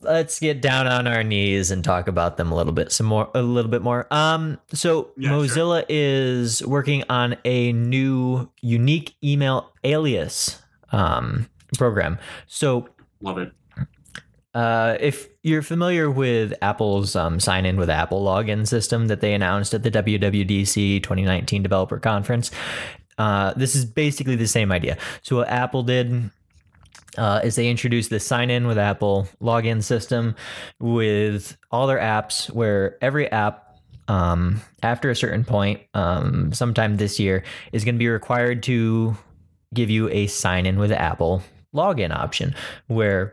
let's 0.00 0.38
get 0.40 0.60
down 0.60 0.86
on 0.86 1.06
our 1.06 1.22
knees 1.22 1.70
and 1.70 1.84
talk 1.84 2.08
about 2.08 2.36
them 2.36 2.50
a 2.50 2.54
little 2.56 2.72
bit 2.72 2.90
some 2.92 3.06
more 3.06 3.30
a 3.34 3.42
little 3.42 3.70
bit 3.70 3.82
more. 3.82 4.06
Um, 4.12 4.58
so 4.72 5.10
Yeah, 5.16 5.30
sure. 5.30 5.38
Mozilla 5.40 5.84
is 5.88 6.64
working 6.66 7.04
on 7.08 7.36
a 7.44 7.72
new 7.72 8.50
unique 8.60 9.14
email 9.22 9.72
alias 9.84 10.60
um, 10.90 11.48
program. 11.78 12.18
So 12.46 12.88
Love 13.20 13.38
it. 13.38 13.52
uh, 14.54 14.96
if 15.00 15.28
you're 15.42 15.62
familiar 15.62 16.10
with 16.10 16.52
Apple's 16.60 17.14
um, 17.16 17.38
sign 17.40 17.64
in 17.66 17.76
with 17.76 17.88
Apple 17.88 18.22
login 18.24 18.66
system 18.66 19.06
that 19.08 19.20
they 19.20 19.32
announced 19.34 19.72
at 19.74 19.82
the 19.82 19.90
WWDC 19.90 21.02
2019 21.02 21.62
Developer 21.62 21.98
Conference, 21.98 22.50
uh, 23.18 23.54
this 23.54 23.74
is 23.76 23.84
basically 23.84 24.36
the 24.36 24.46
same 24.48 24.72
idea. 24.72 24.96
So, 25.22 25.36
what 25.36 25.48
Apple 25.48 25.82
did 25.84 26.30
uh, 27.18 27.40
is 27.44 27.56
they 27.56 27.68
introduced 27.68 28.10
the 28.10 28.20
sign 28.20 28.50
in 28.50 28.66
with 28.66 28.78
Apple 28.78 29.28
login 29.40 29.82
system 29.82 30.34
with 30.80 31.56
all 31.70 31.86
their 31.86 31.98
apps, 31.98 32.50
where 32.50 32.96
every 33.02 33.30
app 33.30 33.78
um, 34.08 34.60
after 34.82 35.10
a 35.10 35.16
certain 35.16 35.44
point, 35.44 35.80
um, 35.94 36.52
sometime 36.52 36.96
this 36.96 37.20
year, 37.20 37.44
is 37.72 37.84
going 37.84 37.94
to 37.94 37.98
be 37.98 38.08
required 38.08 38.62
to 38.64 39.16
give 39.74 39.90
you 39.90 40.08
a 40.10 40.26
sign 40.26 40.66
in 40.66 40.78
with 40.78 40.92
Apple 40.92 41.42
login 41.74 42.14
option, 42.14 42.54
where 42.88 43.32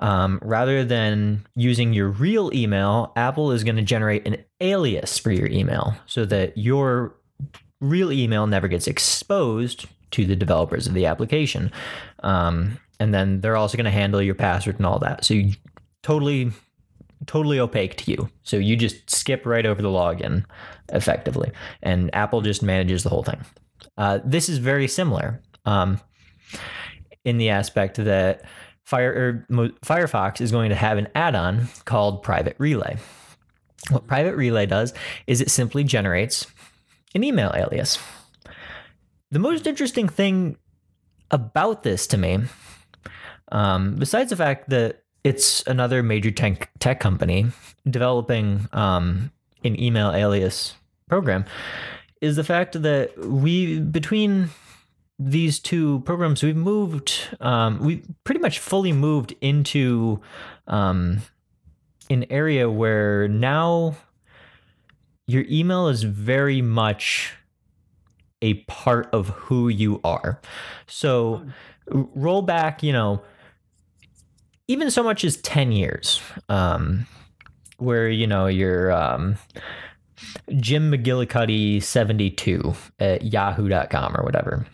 um, 0.00 0.38
rather 0.42 0.84
than 0.84 1.46
using 1.56 1.92
your 1.92 2.08
real 2.08 2.50
email, 2.54 3.12
Apple 3.16 3.52
is 3.52 3.64
going 3.64 3.76
to 3.76 3.82
generate 3.82 4.26
an 4.26 4.44
alias 4.60 5.18
for 5.18 5.30
your 5.30 5.48
email 5.48 5.94
so 6.06 6.24
that 6.24 6.56
your 6.56 7.14
real 7.80 8.12
email 8.12 8.46
never 8.46 8.68
gets 8.68 8.86
exposed 8.86 9.86
to 10.12 10.24
the 10.24 10.36
developers 10.36 10.86
of 10.86 10.94
the 10.94 11.06
application. 11.06 11.70
Um, 12.22 12.78
and 13.00 13.12
then 13.12 13.40
they're 13.40 13.56
also 13.56 13.76
going 13.76 13.84
to 13.84 13.90
handle 13.90 14.22
your 14.22 14.34
password 14.34 14.76
and 14.76 14.86
all 14.86 14.98
that. 14.98 15.24
So 15.24 15.34
you 15.34 15.54
totally, 16.02 16.52
totally 17.26 17.60
opaque 17.60 17.96
to 17.96 18.10
you. 18.10 18.28
So 18.42 18.56
you 18.56 18.76
just 18.76 19.10
skip 19.10 19.46
right 19.46 19.66
over 19.66 19.82
the 19.82 19.88
login 19.88 20.44
effectively. 20.90 21.50
And 21.82 22.14
Apple 22.14 22.40
just 22.40 22.62
manages 22.62 23.02
the 23.02 23.10
whole 23.10 23.22
thing. 23.22 23.44
Uh, 23.96 24.20
this 24.24 24.48
is 24.48 24.58
very 24.58 24.88
similar. 24.88 25.42
Um, 25.64 26.00
in 27.24 27.36
the 27.36 27.50
aspect 27.50 27.96
that 27.96 28.42
Fire 28.84 29.44
Mo- 29.50 29.70
Firefox 29.84 30.40
is 30.40 30.50
going 30.50 30.70
to 30.70 30.74
have 30.74 30.96
an 30.96 31.08
add-on 31.14 31.68
called 31.84 32.22
Private 32.22 32.56
Relay. 32.58 32.96
What 33.90 34.06
Private 34.06 34.34
Relay 34.34 34.64
does 34.64 34.94
is 35.26 35.40
it 35.42 35.50
simply 35.50 35.84
generates 35.84 36.46
an 37.14 37.22
email 37.22 37.52
alias. 37.54 37.98
The 39.30 39.38
most 39.38 39.66
interesting 39.66 40.08
thing 40.08 40.56
about 41.30 41.82
this 41.82 42.06
to 42.08 42.16
me, 42.16 42.38
um, 43.52 43.94
besides 43.96 44.30
the 44.30 44.36
fact 44.36 44.68
that 44.70 45.02
it's 45.24 45.66
another 45.66 46.02
major 46.02 46.30
tech, 46.30 46.70
tech 46.78 47.00
company 47.00 47.46
developing 47.88 48.68
um, 48.72 49.30
an 49.64 49.80
email 49.80 50.12
alias 50.12 50.74
program, 51.08 51.44
is 52.20 52.36
the 52.36 52.44
fact 52.44 52.80
that 52.82 53.16
we 53.18 53.80
between 53.80 54.50
these 55.18 55.58
two 55.58 56.00
programs 56.00 56.42
we've 56.44 56.54
moved 56.54 57.36
um, 57.40 57.80
we 57.80 58.02
pretty 58.22 58.40
much 58.40 58.60
fully 58.60 58.92
moved 58.92 59.34
into 59.40 60.20
um, 60.68 61.22
an 62.10 62.24
area 62.30 62.70
where 62.70 63.28
now 63.28 63.96
your 65.26 65.44
email 65.48 65.88
is 65.88 66.02
very 66.02 66.62
much 66.62 67.34
a 68.40 68.54
part 68.64 69.08
of 69.12 69.28
who 69.28 69.68
you 69.68 70.00
are. 70.02 70.40
So 70.86 71.42
r- 71.44 71.52
roll 71.90 72.42
back 72.42 72.82
you 72.82 72.92
know 72.92 73.22
even 74.66 74.90
so 74.90 75.02
much 75.02 75.24
as 75.24 75.36
10 75.38 75.72
years 75.72 76.20
um, 76.48 77.06
where 77.78 78.08
you 78.08 78.26
know 78.26 78.46
you're 78.46 78.92
um, 78.92 79.36
jim 80.56 80.90
mcgillicuddy 80.90 81.82
72 81.82 82.74
at 82.98 83.24
yahoo.com 83.24 84.16
or 84.16 84.24
whatever 84.24 84.66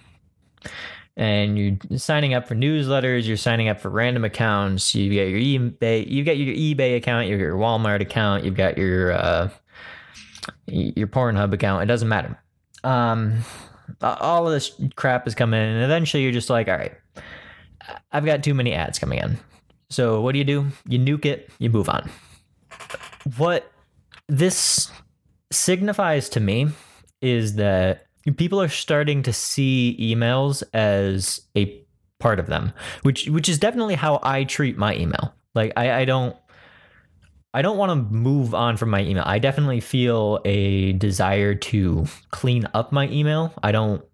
and 1.16 1.58
you're 1.58 1.98
signing 1.98 2.34
up 2.34 2.48
for 2.48 2.54
newsletters, 2.54 3.26
you're 3.26 3.36
signing 3.36 3.68
up 3.68 3.80
for 3.80 3.88
random 3.88 4.24
accounts. 4.24 4.94
You 4.94 5.12
get 5.12 5.28
your 5.28 5.38
eBay, 5.38 6.08
you 6.08 6.24
got 6.24 6.36
your 6.36 6.54
eBay 6.54 6.96
account, 6.96 7.28
you 7.28 7.36
got 7.36 7.42
your 7.42 7.56
Walmart 7.56 8.00
account, 8.00 8.44
you've 8.44 8.56
got 8.56 8.76
your 8.76 9.12
uh, 9.12 9.48
your 10.66 11.06
Pornhub 11.06 11.52
account. 11.52 11.84
It 11.84 11.86
doesn't 11.86 12.08
matter. 12.08 12.38
Um, 12.82 13.44
all 14.02 14.46
of 14.46 14.52
this 14.52 14.72
crap 14.96 15.26
is 15.28 15.34
coming 15.34 15.60
in, 15.60 15.68
and 15.68 15.84
eventually 15.84 16.22
you're 16.22 16.32
just 16.32 16.50
like, 16.50 16.68
all 16.68 16.76
right, 16.76 16.92
I've 18.12 18.24
got 18.24 18.42
too 18.42 18.54
many 18.54 18.72
ads 18.72 18.98
coming 18.98 19.18
in. 19.18 19.38
So 19.90 20.20
what 20.20 20.32
do 20.32 20.38
you 20.38 20.44
do? 20.44 20.66
You 20.88 20.98
nuke 20.98 21.24
it. 21.24 21.50
You 21.58 21.70
move 21.70 21.88
on. 21.88 22.10
What 23.36 23.70
this 24.28 24.90
signifies 25.52 26.28
to 26.30 26.40
me 26.40 26.68
is 27.20 27.54
that 27.56 28.06
people 28.36 28.60
are 28.60 28.68
starting 28.68 29.22
to 29.22 29.32
see 29.32 29.96
emails 30.00 30.62
as 30.72 31.40
a 31.56 31.84
part 32.18 32.40
of 32.40 32.46
them, 32.46 32.72
which 33.02 33.26
which 33.26 33.48
is 33.48 33.58
definitely 33.58 33.94
how 33.94 34.20
I 34.22 34.44
treat 34.44 34.76
my 34.76 34.94
email. 34.96 35.34
Like 35.54 35.72
I, 35.76 36.00
I 36.00 36.04
don't 36.04 36.36
I 37.52 37.62
don't 37.62 37.78
want 37.78 37.90
to 37.90 37.96
move 37.96 38.54
on 38.54 38.76
from 38.76 38.90
my 38.90 39.02
email. 39.02 39.24
I 39.26 39.38
definitely 39.38 39.80
feel 39.80 40.40
a 40.44 40.92
desire 40.94 41.54
to 41.54 42.06
clean 42.30 42.66
up 42.74 42.92
my 42.92 43.08
email. 43.08 43.52
I 43.62 43.72
don't 43.72 44.04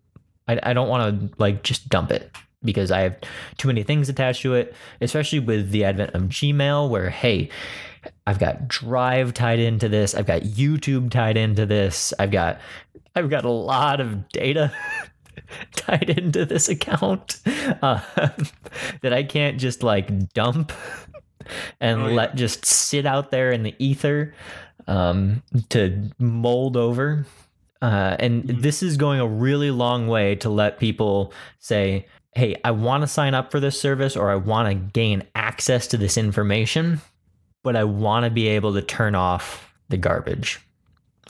I, 0.47 0.59
I 0.63 0.73
don't 0.73 0.89
want 0.89 1.31
to 1.31 1.37
like 1.39 1.63
just 1.63 1.89
dump 1.89 2.11
it 2.11 2.35
because 2.65 2.91
I 2.91 3.01
have 3.01 3.17
too 3.59 3.69
many 3.69 3.83
things 3.83 4.09
attached 4.09 4.43
to 4.43 4.55
it, 4.55 4.75
especially 5.01 5.39
with 5.41 5.71
the 5.71 5.85
advent 5.85 6.15
of 6.15 6.23
Gmail 6.25 6.89
where 6.91 7.11
hey, 7.11 7.49
I've 8.27 8.39
got 8.39 8.69
Drive 8.69 9.35
tied 9.35 9.59
into 9.59 9.89
this. 9.89 10.15
I've 10.15 10.27
got 10.27 10.43
YouTube 10.43 11.11
tied 11.11 11.37
into 11.37 11.67
this. 11.67 12.13
I've 12.19 12.31
got 12.31 12.61
I've 13.15 13.31
got 13.31 13.45
a 13.45 13.51
lot 13.51 14.01
of 14.01 14.29
data 14.29 14.73
tied 15.77 16.11
into 16.11 16.45
this 16.47 16.69
account 16.69 17.41
uh, 17.83 18.01
that 19.03 19.13
I 19.13 19.23
can't 19.25 19.59
just 19.59 19.83
like 19.83 20.33
dump 20.33 20.73
and 21.81 22.01
Oh, 22.03 22.09
yeah. 22.09 22.15
let 22.15 22.37
just 22.37 22.65
sit 22.65 23.07
out 23.07 23.31
there 23.31 23.51
in 23.51 23.63
the 23.65 23.75
ether 23.79 24.35
um, 24.87 25.43
to 25.71 26.11
mold 26.19 26.77
over. 26.77 27.27
Uh, 27.83 28.15
and 28.21 28.45
Mhm. 28.45 28.63
this 28.63 28.83
is 28.83 28.97
going 28.97 29.21
a 29.21 29.27
really 29.27 29.71
long 29.71 30.07
way 30.07 30.35
to 30.37 30.51
let 30.51 30.79
people 30.79 31.33
say, 31.59 32.07
hey, 32.35 32.57
I 32.65 32.71
want 32.71 33.03
to 33.03 33.07
sign 33.07 33.35
up 33.35 33.51
for 33.51 33.61
this 33.61 33.81
service 33.81 34.17
or 34.17 34.31
I 34.31 34.37
want 34.37 34.69
to 34.69 34.75
gain 34.75 35.25
access 35.35 35.87
to 35.89 35.97
this 35.97 36.17
information, 36.17 37.01
but 37.63 37.77
I 37.77 37.85
want 37.85 38.25
to 38.25 38.31
be 38.31 38.49
able 38.49 38.75
to 38.75 38.83
turn 38.83 39.15
off 39.15 39.73
the 39.89 39.97
garbage 39.97 40.61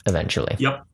eventually. 0.05 0.55
Yep. 0.59 0.85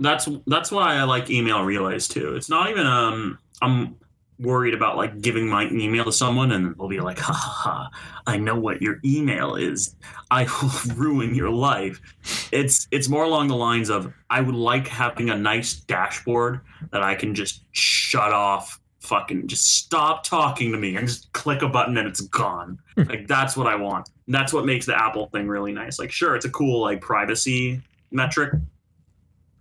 That's 0.00 0.28
that's 0.46 0.70
why 0.70 0.94
I 0.94 1.04
like 1.04 1.28
email 1.28 1.64
relays 1.64 2.06
too. 2.06 2.36
It's 2.36 2.48
not 2.48 2.70
even 2.70 2.86
um 2.86 3.38
I'm 3.60 3.96
worried 4.38 4.74
about 4.74 4.96
like 4.96 5.20
giving 5.20 5.48
my 5.48 5.68
email 5.70 6.04
to 6.04 6.12
someone 6.12 6.52
and 6.52 6.76
they'll 6.76 6.86
be 6.86 7.00
like, 7.00 7.18
ha 7.18 7.32
ha 7.32 7.50
ha, 7.50 7.90
I 8.26 8.36
know 8.36 8.54
what 8.54 8.80
your 8.80 9.00
email 9.04 9.56
is. 9.56 9.96
I 10.30 10.44
will 10.62 10.94
ruin 10.94 11.34
your 11.34 11.50
life. 11.50 12.48
It's 12.52 12.86
it's 12.92 13.08
more 13.08 13.24
along 13.24 13.48
the 13.48 13.56
lines 13.56 13.88
of 13.88 14.12
I 14.30 14.40
would 14.40 14.54
like 14.54 14.86
having 14.86 15.30
a 15.30 15.36
nice 15.36 15.74
dashboard 15.74 16.60
that 16.92 17.02
I 17.02 17.16
can 17.16 17.34
just 17.34 17.64
shut 17.72 18.32
off 18.32 18.77
fucking 19.00 19.46
just 19.46 19.76
stop 19.78 20.24
talking 20.24 20.72
to 20.72 20.78
me 20.78 20.96
and 20.96 21.06
just 21.06 21.32
click 21.32 21.62
a 21.62 21.68
button 21.68 21.96
and 21.96 22.08
it's 22.08 22.20
gone. 22.20 22.78
like 22.96 23.26
that's 23.26 23.56
what 23.56 23.66
I 23.66 23.76
want. 23.76 24.08
And 24.26 24.34
that's 24.34 24.52
what 24.52 24.66
makes 24.66 24.86
the 24.86 25.00
Apple 25.00 25.26
thing 25.28 25.48
really 25.48 25.72
nice. 25.72 25.98
Like 25.98 26.10
sure, 26.10 26.34
it's 26.34 26.44
a 26.44 26.50
cool 26.50 26.80
like 26.80 27.00
privacy 27.00 27.80
metric 28.10 28.54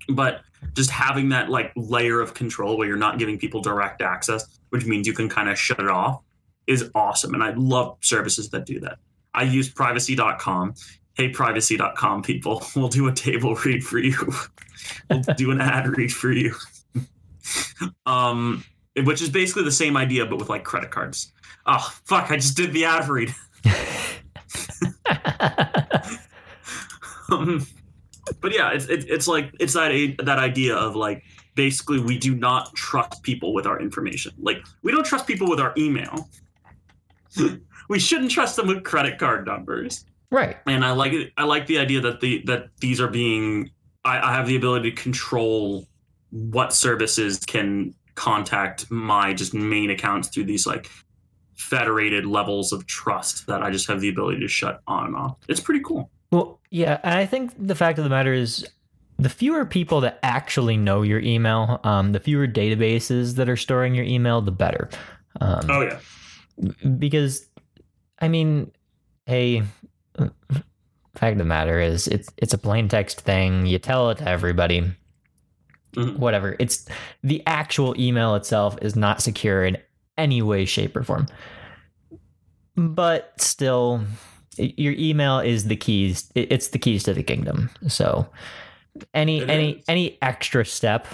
but 0.10 0.42
just 0.74 0.90
having 0.90 1.30
that 1.30 1.50
like 1.50 1.72
layer 1.76 2.22
of 2.22 2.34
control 2.34 2.78
where 2.78 2.88
you're 2.88 2.98
not 2.98 3.20
giving 3.20 3.38
people 3.38 3.62
direct 3.62 4.02
access 4.02 4.60
which 4.70 4.86
means 4.86 5.08
you 5.08 5.14
can 5.14 5.30
kind 5.30 5.50
of 5.50 5.58
shut 5.58 5.80
it 5.80 5.88
off 5.88 6.22
is 6.66 6.90
awesome 6.96 7.34
and 7.34 7.44
i 7.44 7.52
love 7.52 7.98
services 8.02 8.50
that 8.50 8.66
do 8.66 8.80
that 8.80 8.98
i 9.34 9.44
use 9.44 9.70
privacy.com 9.70 10.74
hey 11.16 11.30
privacy.com 11.30 12.22
people 12.22 12.64
we'll 12.76 12.88
do 12.88 13.08
a 13.08 13.14
table 13.14 13.56
read 13.56 13.84
for 13.84 14.00
you 14.00 14.16
we'll 15.10 15.22
do 15.36 15.52
an 15.52 15.62
ad 15.62 15.88
read 15.98 16.12
for 16.12 16.32
you 16.32 16.54
um 18.06 18.64
which 19.06 19.22
is 19.22 19.30
basically 19.30 19.64
the 19.64 19.72
same 19.72 19.96
idea 19.96 20.26
but 20.26 20.40
with 20.40 20.50
like 20.50 20.64
credit 20.64 20.92
cards 20.92 21.32
oh 21.66 21.94
fuck 22.06 22.32
i 22.32 22.36
just 22.36 22.58
did 22.58 22.74
the 22.74 22.86
ad 22.86 23.08
read 23.08 23.34
um, 27.30 27.66
but 28.42 28.54
yeah, 28.54 28.72
it's 28.72 28.86
it's 28.86 29.06
it's 29.06 29.28
like 29.28 29.54
it's 29.60 29.74
that 29.74 29.92
a, 29.92 30.16
that 30.24 30.40
idea 30.40 30.76
of 30.76 30.96
like 30.96 31.24
basically 31.56 32.00
we 32.00 32.18
do 32.18 32.36
not 32.36 32.74
trust 32.76 33.24
people 33.24 33.54
with 33.54 33.66
our 33.66 33.80
information. 33.80 34.34
Like 34.38 34.66
we 34.84 34.92
don't 34.92 35.06
trust 35.06 35.28
people 35.28 35.50
with 35.50 35.60
our 35.60 35.74
email. 35.78 36.30
we 37.90 38.00
shouldn't 38.00 38.32
trust 38.32 38.56
them 38.56 38.68
with 38.68 38.84
credit 38.84 39.18
card 39.18 39.46
numbers. 39.46 40.06
right. 40.32 40.58
And 40.68 40.86
I 40.86 40.92
like 40.92 41.14
it. 41.14 41.32
I 41.38 41.44
like 41.44 41.68
the 41.68 41.80
idea 41.80 42.02
that 42.02 42.22
the 42.22 42.44
that 42.46 42.70
these 42.80 43.00
are 43.00 43.08
being. 43.08 43.72
I, 44.04 44.32
I 44.32 44.36
have 44.36 44.48
the 44.48 44.56
ability 44.56 44.92
to 44.92 45.02
control 45.02 45.86
what 46.30 46.74
services 46.74 47.40
can 47.40 47.94
contact 48.18 48.90
my 48.92 49.34
just 49.34 49.54
main 49.54 49.90
accounts 49.92 50.28
through 50.28 50.44
these 50.44 50.66
like 50.68 50.90
federated 51.56 52.26
levels 52.26 52.74
of 52.74 52.86
trust 52.88 53.48
that 53.48 53.64
I 53.64 53.72
just 53.72 53.88
have 53.88 54.02
the 54.02 54.10
ability 54.10 54.40
to 54.42 54.48
shut 54.48 54.82
on 54.88 55.06
and 55.08 55.16
off. 55.16 55.38
It's 55.48 55.60
pretty 55.62 55.82
cool. 55.86 56.10
Well, 56.32 56.60
yeah, 56.72 57.00
and 57.04 57.14
I 57.16 57.26
think 57.26 57.54
the 57.58 57.76
fact 57.76 57.98
of 58.00 58.04
the 58.04 58.10
matter 58.10 58.34
is 58.34 58.68
the 59.18 59.30
fewer 59.30 59.66
people 59.66 60.02
that 60.02 60.20
actually 60.24 60.78
know 60.78 61.02
your 61.04 61.20
email, 61.20 61.80
um, 61.84 62.12
the 62.12 62.20
fewer 62.20 62.48
databases 62.48 63.36
that 63.36 63.48
are 63.48 63.56
storing 63.56 63.96
your 63.96 64.06
email, 64.06 64.42
the 64.42 64.52
better. 64.52 64.90
Um, 65.40 65.66
Oh 65.70 65.82
yeah. 65.82 66.00
because 66.98 67.48
I 68.20 68.28
mean, 68.28 68.72
hey, 69.28 69.64
fact 71.16 71.32
of 71.34 71.38
the 71.38 71.46
matter 71.46 71.80
is 71.80 72.08
it's 72.08 72.30
it's 72.38 72.54
a 72.54 72.58
plain 72.58 72.88
text 72.88 73.22
thing. 73.22 73.66
You 73.68 73.80
tell 73.80 74.10
it 74.10 74.18
to 74.20 74.28
everybody. 74.28 74.84
Mhm. 75.98 76.18
Whatever. 76.18 76.56
It's 76.60 76.86
the 77.24 77.42
actual 77.48 78.00
email 78.00 78.36
itself 78.36 78.78
is 78.82 78.96
not 78.96 79.22
secure 79.22 79.66
in 79.66 79.78
any 80.18 80.42
way, 80.42 80.66
shape, 80.66 80.96
or 80.96 81.04
form. 81.04 81.28
But 82.76 83.34
still, 83.42 84.04
your 84.58 84.94
email 84.94 85.40
is 85.40 85.66
the 85.66 85.76
keys. 85.76 86.32
It's 86.36 86.70
the 86.70 86.80
keys 86.80 87.04
to 87.04 87.14
the 87.14 87.24
kingdom. 87.24 87.70
So, 87.88 88.28
any 89.14 89.40
It 89.42 89.50
any 89.50 89.72
is. 89.72 89.84
any 89.88 90.18
extra 90.22 90.64
step 90.66 91.08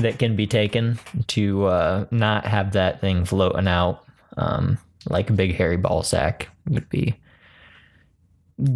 that 0.00 0.18
can 0.18 0.36
be 0.36 0.46
taken 0.46 0.98
to 1.28 1.64
uh, 1.66 2.04
not 2.10 2.44
have 2.46 2.72
that 2.72 3.00
thing 3.00 3.24
floating 3.24 3.66
out 3.66 4.04
um, 4.36 4.78
like 5.08 5.30
a 5.30 5.32
big 5.32 5.54
hairy 5.54 5.76
ball 5.78 6.02
sack 6.02 6.48
would 6.68 6.88
be 6.90 7.14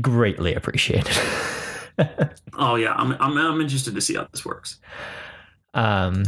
greatly 0.00 0.54
appreciated. 0.54 1.16
Oh 2.58 2.74
yeah, 2.76 2.94
I'm, 2.94 3.12
I'm 3.20 3.36
I'm 3.38 3.60
interested 3.60 3.94
to 3.94 4.00
see 4.00 4.14
how 4.14 4.26
this 4.30 4.44
works. 4.44 4.78
um, 5.74 6.24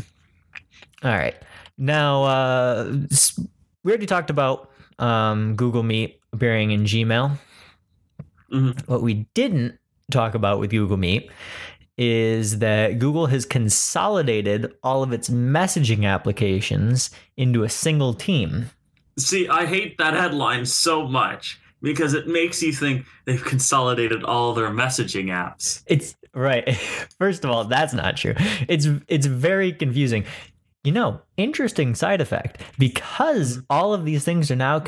all 1.02 1.10
right, 1.10 1.36
now 1.78 2.22
uh, 2.24 2.96
we 3.82 3.92
already 3.92 4.06
talked 4.06 4.30
about 4.30 4.70
um, 4.98 5.54
Google 5.56 5.82
Meet 5.82 6.20
appearing 6.32 6.70
in 6.70 6.84
Gmail. 6.84 7.38
Mhm. 8.52 8.88
What 8.88 9.02
we 9.02 9.26
didn't 9.34 9.78
talk 10.10 10.34
about 10.34 10.60
with 10.60 10.70
Google 10.70 10.96
Meet 10.96 11.30
is 11.96 12.58
that 12.58 12.98
Google 12.98 13.26
has 13.26 13.46
consolidated 13.46 14.72
all 14.82 15.02
of 15.02 15.12
its 15.12 15.28
messaging 15.30 16.04
applications 16.04 17.10
into 17.36 17.62
a 17.62 17.68
single 17.68 18.14
team. 18.14 18.70
See, 19.18 19.46
I 19.48 19.64
hate 19.66 19.96
that 19.98 20.14
headline 20.14 20.66
so 20.66 21.06
much 21.06 21.60
because 21.84 22.14
it 22.14 22.26
makes 22.26 22.62
you 22.62 22.72
think 22.72 23.06
they've 23.26 23.44
consolidated 23.44 24.24
all 24.24 24.54
their 24.54 24.70
messaging 24.70 25.26
apps. 25.26 25.82
It's 25.86 26.16
right. 26.34 26.74
First 27.18 27.44
of 27.44 27.50
all, 27.50 27.64
that's 27.64 27.92
not 27.92 28.16
true. 28.16 28.34
It's 28.68 28.88
it's 29.06 29.26
very 29.26 29.72
confusing. 29.72 30.24
You 30.82 30.92
know, 30.92 31.20
interesting 31.36 31.94
side 31.94 32.20
effect 32.20 32.60
because 32.78 33.62
all 33.70 33.94
of 33.94 34.04
these 34.04 34.24
things 34.24 34.50
are 34.50 34.56
now 34.56 34.82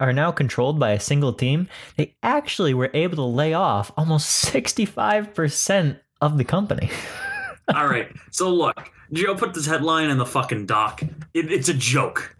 are 0.00 0.12
now 0.12 0.32
controlled 0.32 0.80
by 0.80 0.92
a 0.92 1.00
single 1.00 1.32
team. 1.32 1.68
They 1.96 2.14
actually 2.22 2.74
were 2.74 2.90
able 2.94 3.16
to 3.16 3.24
lay 3.24 3.52
off 3.52 3.92
almost 3.96 4.28
sixty 4.30 4.86
five 4.86 5.34
percent 5.34 5.98
of 6.20 6.38
the 6.38 6.44
company. 6.44 6.90
All 7.74 7.86
right, 7.86 8.10
so 8.30 8.48
look, 8.48 8.90
Joe 9.12 9.34
put 9.34 9.52
this 9.52 9.66
headline 9.66 10.08
in 10.08 10.16
the 10.16 10.24
fucking 10.24 10.64
doc. 10.64 11.02
It, 11.34 11.52
it's 11.52 11.68
a 11.68 11.74
joke. 11.74 12.34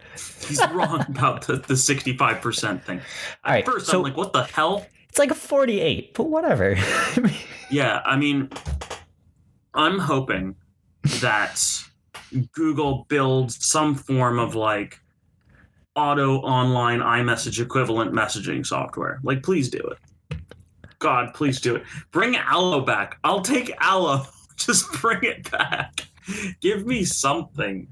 He's 0.47 0.61
wrong 0.71 1.05
about 1.07 1.45
the, 1.47 1.55
the 1.57 1.73
65% 1.75 2.83
thing. 2.83 3.01
All 3.43 3.53
right, 3.53 3.65
First, 3.65 3.87
so 3.87 3.97
I'm 3.97 4.03
like, 4.03 4.17
what 4.17 4.33
the 4.33 4.43
hell? 4.43 4.85
it's 5.09 5.17
like 5.19 5.31
a 5.31 5.35
forty 5.35 5.79
eight, 5.79 6.13
but 6.13 6.25
whatever. 6.29 6.75
Yeah, 7.71 8.01
I 8.03 8.15
mean, 8.15 8.49
I'm 9.75 9.99
hoping 9.99 10.55
that 11.21 11.61
Google 12.51 13.05
builds 13.09 13.63
some 13.63 13.93
form 13.93 14.39
of 14.39 14.55
like 14.55 14.99
auto 15.95 16.37
online 16.37 16.99
iMessage 16.99 17.61
equivalent 17.61 18.11
messaging 18.11 18.65
software. 18.65 19.19
Like, 19.23 19.43
please 19.43 19.69
do 19.69 19.77
it. 19.79 20.39
God, 20.97 21.33
please 21.33 21.61
do 21.61 21.75
it. 21.75 21.83
Bring 22.11 22.35
Allo 22.37 22.81
back. 22.81 23.17
I'll 23.23 23.41
take 23.41 23.71
Allo. 23.79 24.25
Just 24.55 24.91
bring 24.93 25.23
it 25.23 25.49
back. 25.51 26.01
Give 26.59 26.85
me 26.87 27.05
something. 27.05 27.87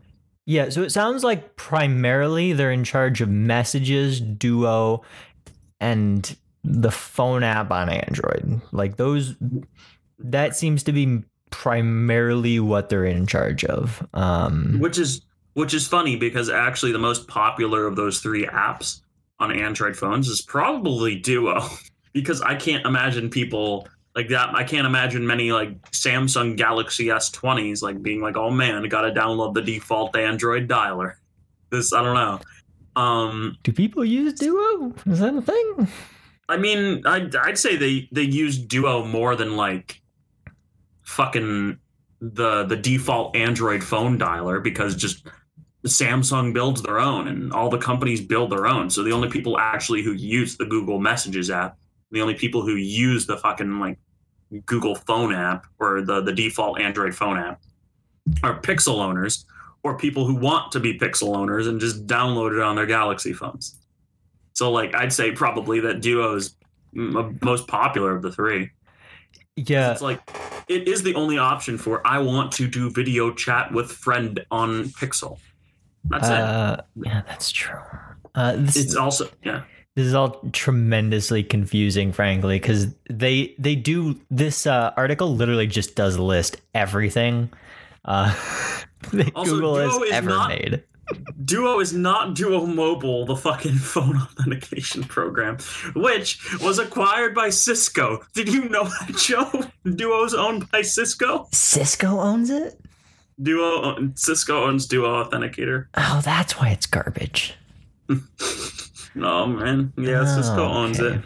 Yeah, 0.47 0.69
so 0.69 0.81
it 0.81 0.91
sounds 0.93 1.25
like 1.25 1.57
primarily 1.57 2.53
they're 2.53 2.71
in 2.71 2.85
charge 2.85 3.19
of 3.19 3.27
messages, 3.27 4.21
Duo, 4.21 5.03
and 5.81 6.37
the 6.63 6.89
phone 6.89 7.43
app 7.43 7.69
on 7.69 7.89
Android. 7.89 8.61
Like 8.71 8.95
those 8.95 9.35
that 10.19 10.55
seems 10.55 10.83
to 10.83 10.93
be 10.93 11.21
primarily 11.49 12.61
what 12.61 12.87
they're 12.87 13.03
in 13.03 13.27
charge 13.27 13.65
of. 13.65 14.07
Um 14.13 14.77
Which 14.79 14.97
is 14.97 15.21
which 15.53 15.73
is 15.73 15.85
funny 15.85 16.15
because 16.15 16.49
actually 16.49 16.93
the 16.93 16.97
most 16.97 17.27
popular 17.27 17.85
of 17.85 17.97
those 17.97 18.21
three 18.21 18.45
apps 18.45 19.01
on 19.39 19.51
Android 19.51 19.97
phones 19.97 20.29
is 20.29 20.41
probably 20.41 21.17
Duo. 21.17 21.61
because 22.13 22.41
I 22.41 22.55
can't 22.55 22.85
imagine 22.85 23.29
people 23.29 23.85
like 24.17 24.29
that. 24.29 24.49
I 24.55 24.63
can't 24.63 24.87
imagine 24.87 25.25
many 25.27 25.51
like 25.51 25.79
Samsung 25.91 26.57
Galaxy 26.57 27.05
S20s 27.05 27.83
like 27.83 28.01
being 28.01 28.19
like, 28.19 28.35
oh 28.35 28.49
man, 28.49 28.83
I 28.83 28.87
gotta 28.87 29.11
download 29.11 29.53
the 29.53 29.61
default 29.61 30.17
Android 30.17 30.67
dialer. 30.67 31.13
This 31.69 31.91
I 31.91 32.01
don't 32.01 32.15
know. 32.15 32.39
Um 32.95 33.57
do 33.63 33.73
people 33.73 34.05
use 34.05 34.33
Duo? 34.33 34.93
Is 35.05 35.19
that 35.19 35.35
a 35.35 35.41
thing? 35.41 35.87
I 36.47 36.55
mean, 36.55 37.05
I'd, 37.05 37.35
I'd 37.35 37.57
say 37.57 37.75
they 37.75 38.07
they 38.13 38.21
use 38.21 38.57
Duo 38.57 39.05
more 39.05 39.35
than 39.35 39.57
like 39.57 40.01
fucking 41.03 41.77
the 42.21 42.63
the 42.63 42.77
default 42.77 43.35
Android 43.35 43.83
phone 43.83 44.17
dialer 44.17 44.63
because 44.63 44.95
just 44.95 45.27
Samsung 45.85 46.53
builds 46.53 46.81
their 46.81 46.99
own 46.99 47.27
and 47.27 47.51
all 47.51 47.69
the 47.69 47.77
companies 47.77 48.21
build 48.21 48.49
their 48.49 48.65
own. 48.65 48.89
So 48.89 49.03
the 49.03 49.11
only 49.11 49.27
people 49.27 49.59
actually 49.59 50.03
who 50.03 50.13
use 50.13 50.55
the 50.55 50.65
Google 50.65 50.99
Messages 50.99 51.51
app, 51.51 51.77
the 52.11 52.21
only 52.21 52.33
people 52.33 52.61
who 52.61 52.75
use 52.75 53.25
the 53.25 53.35
fucking 53.35 53.81
like 53.81 53.99
Google 54.65 54.95
phone 54.95 55.33
app 55.33 55.67
or 55.79 56.01
the 56.01 56.21
the 56.21 56.33
default 56.33 56.79
Android 56.79 57.13
phone 57.15 57.37
app 57.37 57.61
are 58.43 58.59
Pixel 58.61 58.99
owners 58.99 59.45
or 59.83 59.97
people 59.97 60.25
who 60.25 60.35
want 60.35 60.71
to 60.71 60.79
be 60.79 60.97
Pixel 60.97 61.35
owners 61.35 61.67
and 61.67 61.79
just 61.79 62.07
download 62.07 62.53
it 62.57 62.61
on 62.61 62.75
their 62.75 62.85
Galaxy 62.85 63.33
phones. 63.33 63.75
So 64.53 64.71
like 64.71 64.95
I'd 64.95 65.13
say 65.13 65.31
probably 65.31 65.79
that 65.81 66.01
Duo 66.01 66.35
is 66.35 66.55
m- 66.95 67.37
most 67.41 67.67
popular 67.67 68.15
of 68.15 68.21
the 68.21 68.31
three. 68.31 68.71
Yeah. 69.55 69.91
It's 69.91 70.01
like 70.01 70.21
it 70.67 70.87
is 70.87 71.03
the 71.03 71.15
only 71.15 71.37
option 71.37 71.77
for 71.77 72.05
I 72.05 72.19
want 72.19 72.51
to 72.53 72.67
do 72.67 72.89
video 72.89 73.33
chat 73.33 73.71
with 73.71 73.91
friend 73.91 74.43
on 74.51 74.85
Pixel. 74.85 75.39
That's 76.05 76.27
it. 76.27 76.33
Uh, 76.33 76.77
yeah, 76.95 77.21
that's 77.27 77.51
true. 77.51 77.79
Uh, 78.35 78.55
this, 78.57 78.77
It's 78.77 78.95
also 78.95 79.29
yeah. 79.43 79.63
This 79.97 80.05
is 80.05 80.13
all 80.13 80.39
tremendously 80.53 81.41
confusing, 81.43 82.11
frankly, 82.11 82.59
because 82.59 82.87
they 83.09 83.55
they 83.57 83.73
do 83.75 84.19
this 84.29 84.67
uh, 84.67 84.93
article 84.95 85.35
literally 85.35 85.65
just 85.65 85.95
does 85.95 86.19
list 86.19 86.61
everything 86.75 87.49
uh, 88.05 88.31
that 89.13 89.31
Also, 89.35 89.55
Google 89.55 89.73
Duo 89.75 89.85
has 89.89 90.01
is 90.03 90.11
ever 90.13 90.29
not- 90.29 90.49
made. 90.49 90.83
Duo 91.45 91.79
is 91.79 91.93
not 91.93 92.35
Duo 92.35 92.65
Mobile, 92.65 93.25
the 93.25 93.35
fucking 93.37 93.75
phone 93.93 94.17
authentication 94.17 95.03
program, 95.03 95.57
which 95.95 96.37
was 96.61 96.77
acquired 96.79 97.33
by 97.33 97.49
Cisco. 97.49 98.21
Did 98.35 98.49
you 98.53 98.67
know 98.69 98.83
that, 98.83 99.15
Joe? 99.17 99.63
Duo's 99.95 100.33
owned 100.35 100.69
by 100.69 100.81
Cisco. 100.83 101.47
Cisco 101.53 102.19
owns 102.19 102.49
it. 102.51 102.79
Duo 103.41 104.11
Cisco 104.15 104.65
owns 104.65 104.85
Duo 104.85 105.23
Authenticator. 105.23 105.85
Oh, 105.95 106.21
that's 106.23 106.59
why 106.59 106.69
it's 106.69 106.85
garbage. 106.85 107.55
No 109.15 109.45
man, 109.47 109.93
yeah, 109.97 110.25
Cisco 110.25 110.63
Oh, 110.63 110.67
owns 110.83 110.99
okay. 110.99 111.17
it. 111.17 111.25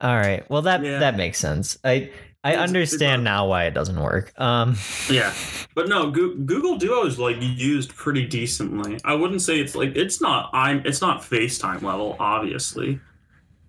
All 0.00 0.16
right. 0.16 0.48
Well, 0.50 0.62
that 0.62 0.82
Yeah. 0.84 0.98
that 0.98 1.16
makes 1.16 1.38
sense. 1.38 1.78
I 1.84 2.10
I 2.44 2.52
It's- 2.52 2.68
understand 2.68 3.22
it's 3.22 3.24
now 3.24 3.46
why 3.48 3.64
it 3.64 3.74
doesn't 3.74 3.98
work. 4.00 4.32
Um, 4.38 4.76
Yeah, 5.10 5.32
but 5.74 5.88
no, 5.88 6.10
Google 6.10 6.76
Duo 6.76 7.04
is 7.06 7.18
like 7.18 7.36
used 7.40 7.94
pretty 7.94 8.26
decently. 8.26 8.98
I 9.04 9.14
wouldn't 9.14 9.42
say 9.42 9.58
it's 9.58 9.74
like 9.74 9.96
it's 9.96 10.20
not. 10.20 10.50
I'm. 10.52 10.82
It's 10.84 11.00
not 11.00 11.22
FaceTime 11.22 11.82
level, 11.82 12.16
obviously, 12.20 13.00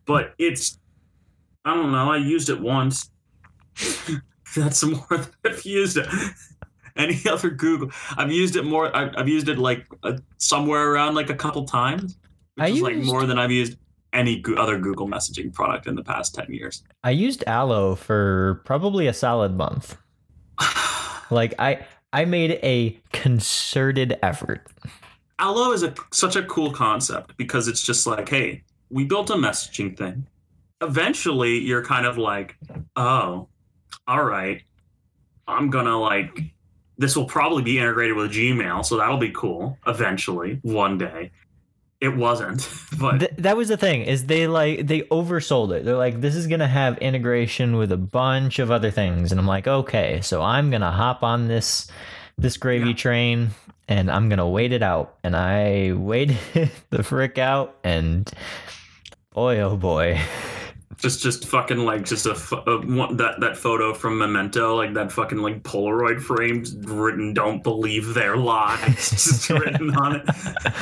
but 0.06 0.34
it's. 0.38 0.78
I 1.66 1.74
don't 1.74 1.92
know. 1.92 2.12
I 2.12 2.18
used 2.18 2.50
it 2.50 2.60
once. 2.62 3.10
That's 4.56 4.84
more 4.84 5.06
than 5.10 5.26
I've 5.46 5.64
used 5.66 5.98
it. 5.98 6.08
Any 6.96 7.20
other 7.30 7.50
Google? 7.50 7.92
I've 8.18 8.32
used 8.32 8.56
it 8.56 8.64
more. 8.64 8.96
I've, 8.96 9.14
I've 9.18 9.28
used 9.28 9.50
it 9.50 9.58
like 9.58 9.86
uh, 10.04 10.18
somewhere 10.38 10.92
around 10.92 11.16
like 11.16 11.30
a 11.30 11.36
couple 11.36 11.64
times, 11.66 12.18
which 12.58 12.66
I 12.66 12.70
is 12.74 12.82
like 12.82 12.96
used- 12.96 13.08
more 13.08 13.26
than 13.26 13.40
I've 13.40 13.52
used 13.52 13.78
any 14.14 14.44
other 14.58 14.80
Google 14.80 15.08
messaging 15.08 15.54
product 15.54 15.86
in 15.88 15.96
the 15.96 16.04
past 16.04 16.34
ten 16.36 16.52
years. 16.52 16.84
I 17.04 17.12
used 17.12 17.44
Allo 17.46 17.96
for 17.96 18.62
probably 18.66 19.08
a 19.08 19.14
solid 19.14 19.56
month. 19.56 19.98
Like 21.30 21.54
I 21.60 21.86
I 22.14 22.24
made 22.24 22.52
a 22.64 22.98
concerted 23.12 24.18
effort. 24.24 24.66
Allo 25.40 25.74
is 25.74 25.84
a 25.84 25.94
such 26.14 26.38
a 26.38 26.44
cool 26.44 26.72
concept 26.72 27.36
because 27.36 27.68
it's 27.68 27.84
just 27.84 28.08
like, 28.08 28.30
hey, 28.30 28.64
we 28.90 29.04
built 29.04 29.30
a 29.30 29.34
messaging 29.34 29.98
thing. 29.98 30.26
Eventually, 30.82 31.58
you're 31.60 31.84
kind 31.84 32.06
of 32.06 32.18
like, 32.18 32.56
oh, 32.96 33.50
all 34.08 34.24
right, 34.24 34.62
I'm 35.50 35.70
gonna 35.70 36.00
like, 36.00 36.44
this 36.98 37.18
will 37.18 37.26
probably 37.26 37.62
be 37.62 37.78
integrated 37.78 38.16
with 38.16 38.32
Gmail, 38.32 38.86
so 38.86 38.96
that'll 38.96 39.18
be 39.18 39.32
cool. 39.32 39.78
Eventually, 39.86 40.60
one 40.62 40.98
day, 40.98 41.32
it 42.00 42.16
wasn't, 42.16 42.70
but 43.00 43.20
Th- 43.20 43.32
that 43.40 43.58
was 43.58 43.70
the 43.70 43.78
thing 43.78 44.04
is 44.04 44.26
they 44.28 44.48
like 44.48 44.86
they 44.88 45.02
oversold 45.04 45.72
it. 45.76 45.84
They're 45.86 45.96
like 45.98 46.22
this 46.22 46.36
is 46.36 46.46
going 46.48 46.60
to 46.60 46.68
have 46.68 46.98
integration 47.00 47.76
with 47.78 47.92
a 47.92 47.98
bunch 47.98 48.60
of 48.60 48.70
other 48.72 48.92
things 48.92 49.32
and 49.32 49.40
I'm 49.40 49.48
like, 49.48 49.68
"Okay, 49.68 50.22
so 50.22 50.42
I'm 50.42 50.70
going 50.70 50.82
to 50.82 50.92
hop 50.92 51.24
on 51.24 51.48
this 51.48 51.90
this 52.38 52.58
gravy 52.58 52.90
Yeah. 52.90 52.96
train 52.96 53.50
and 53.88 54.12
I'm 54.12 54.30
going 54.30 54.38
to 54.40 54.46
wait 54.48 54.74
it 54.74 54.84
out." 54.84 55.16
And 55.24 55.36
I 55.36 55.94
waited 55.96 56.38
the 56.92 57.02
frick 57.04 57.38
out 57.40 57.78
and 57.84 58.32
boy 59.34 59.60
oh 59.62 59.76
boy. 59.78 60.20
just 60.98 61.22
just 61.22 61.48
fucking 61.48 61.78
like 61.80 62.06
just 62.06 62.26
a, 62.28 62.32
uh, 62.32 62.78
one, 62.86 63.18
that 63.18 63.40
that 63.40 63.58
photo 63.58 63.94
from 63.94 64.18
Memento, 64.20 64.76
like 64.76 64.94
that 64.94 65.12
fucking 65.12 65.38
like 65.40 65.64
Polaroid 65.64 66.22
frame 66.22 66.64
written 66.86 67.34
"Don't 67.34 67.64
believe 67.64 68.14
their 68.14 68.36
lies" 68.38 69.10
just 69.12 69.50
written 69.50 69.96
on 69.96 70.18
it. 70.18 70.24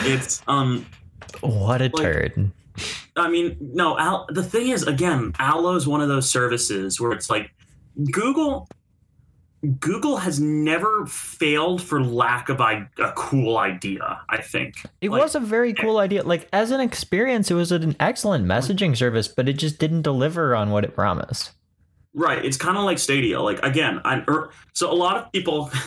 It's 0.02 0.42
um. 0.48 0.86
What 1.42 1.82
a 1.82 1.86
Like- 1.86 1.96
turd. 1.96 2.52
I 3.16 3.30
mean, 3.30 3.56
no. 3.62 3.98
Al- 3.98 4.26
the 4.30 4.44
thing 4.44 4.70
is, 4.70 4.84
again, 4.84 5.34
Allo 5.40 5.76
is 5.76 5.88
one 5.88 6.02
of 6.02 6.10
those 6.10 6.30
services 6.30 7.00
where 7.00 7.12
it's 7.14 7.30
like 7.30 7.52
Google. 8.12 8.68
Google 9.80 10.18
has 10.18 10.40
never 10.40 11.06
failed 11.08 11.82
for 11.82 12.04
lack 12.04 12.50
of 12.50 12.60
I- 12.62 12.88
a 13.00 13.12
cool 13.16 13.58
idea. 13.58 14.20
I 14.30 14.38
think 14.42 14.76
It 15.02 15.10
Like- 15.10 15.22
was 15.24 15.34
a 15.36 15.40
very 15.40 15.74
cool 15.74 15.98
idea. 15.98 16.24
Like 16.24 16.48
as 16.54 16.72
an 16.72 16.82
experience, 16.82 17.50
it 17.50 17.56
was 17.56 17.72
an 17.72 17.96
excellent 18.00 18.46
messaging 18.46 18.96
service, 18.96 19.28
but 19.28 19.48
it 19.50 19.54
just 19.54 19.80
didn't 19.80 20.02
deliver 20.04 20.54
on 20.54 20.70
what 20.70 20.84
it 20.84 20.94
promised. 20.94 21.52
Right. 22.14 22.44
It's 22.46 22.58
kind 22.58 22.78
of 22.78 22.84
like 22.84 23.00
Stadia. 23.00 23.42
Like 23.42 23.60
again, 23.64 24.02
I'm 24.06 24.24
er, 24.30 24.50
so 24.74 24.92
a 24.92 24.94
lot 24.94 25.18
of 25.18 25.32
people. 25.32 25.72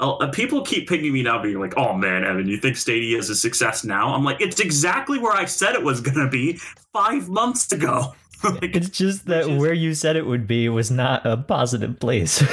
uh, 0.00 0.28
People 0.30 0.62
keep 0.62 0.88
picking 0.88 1.12
me 1.12 1.26
up, 1.26 1.42
being 1.42 1.60
like, 1.60 1.76
"Oh 1.76 1.92
man, 1.94 2.24
Evan, 2.24 2.48
you 2.48 2.56
think 2.58 2.76
Stadia 2.76 3.16
is 3.18 3.30
a 3.30 3.34
success 3.36 3.84
now?" 3.84 4.14
I'm 4.14 4.24
like, 4.24 4.40
"It's 4.40 4.60
exactly 4.60 5.18
where 5.18 5.32
I 5.32 5.44
said 5.44 5.74
it 5.74 5.82
was 5.82 6.00
gonna 6.00 6.28
be 6.28 6.54
five 6.92 7.28
months 7.28 7.70
ago." 7.72 8.14
like, 8.44 8.74
It's 8.74 8.88
just 8.88 9.26
that 9.26 9.48
is- 9.48 9.60
where 9.60 9.74
you 9.74 9.92
said 9.94 10.16
it 10.16 10.26
would 10.26 10.46
be 10.46 10.68
was 10.70 10.90
not 10.90 11.26
a 11.26 11.36
positive 11.36 12.00
place. 12.00 12.42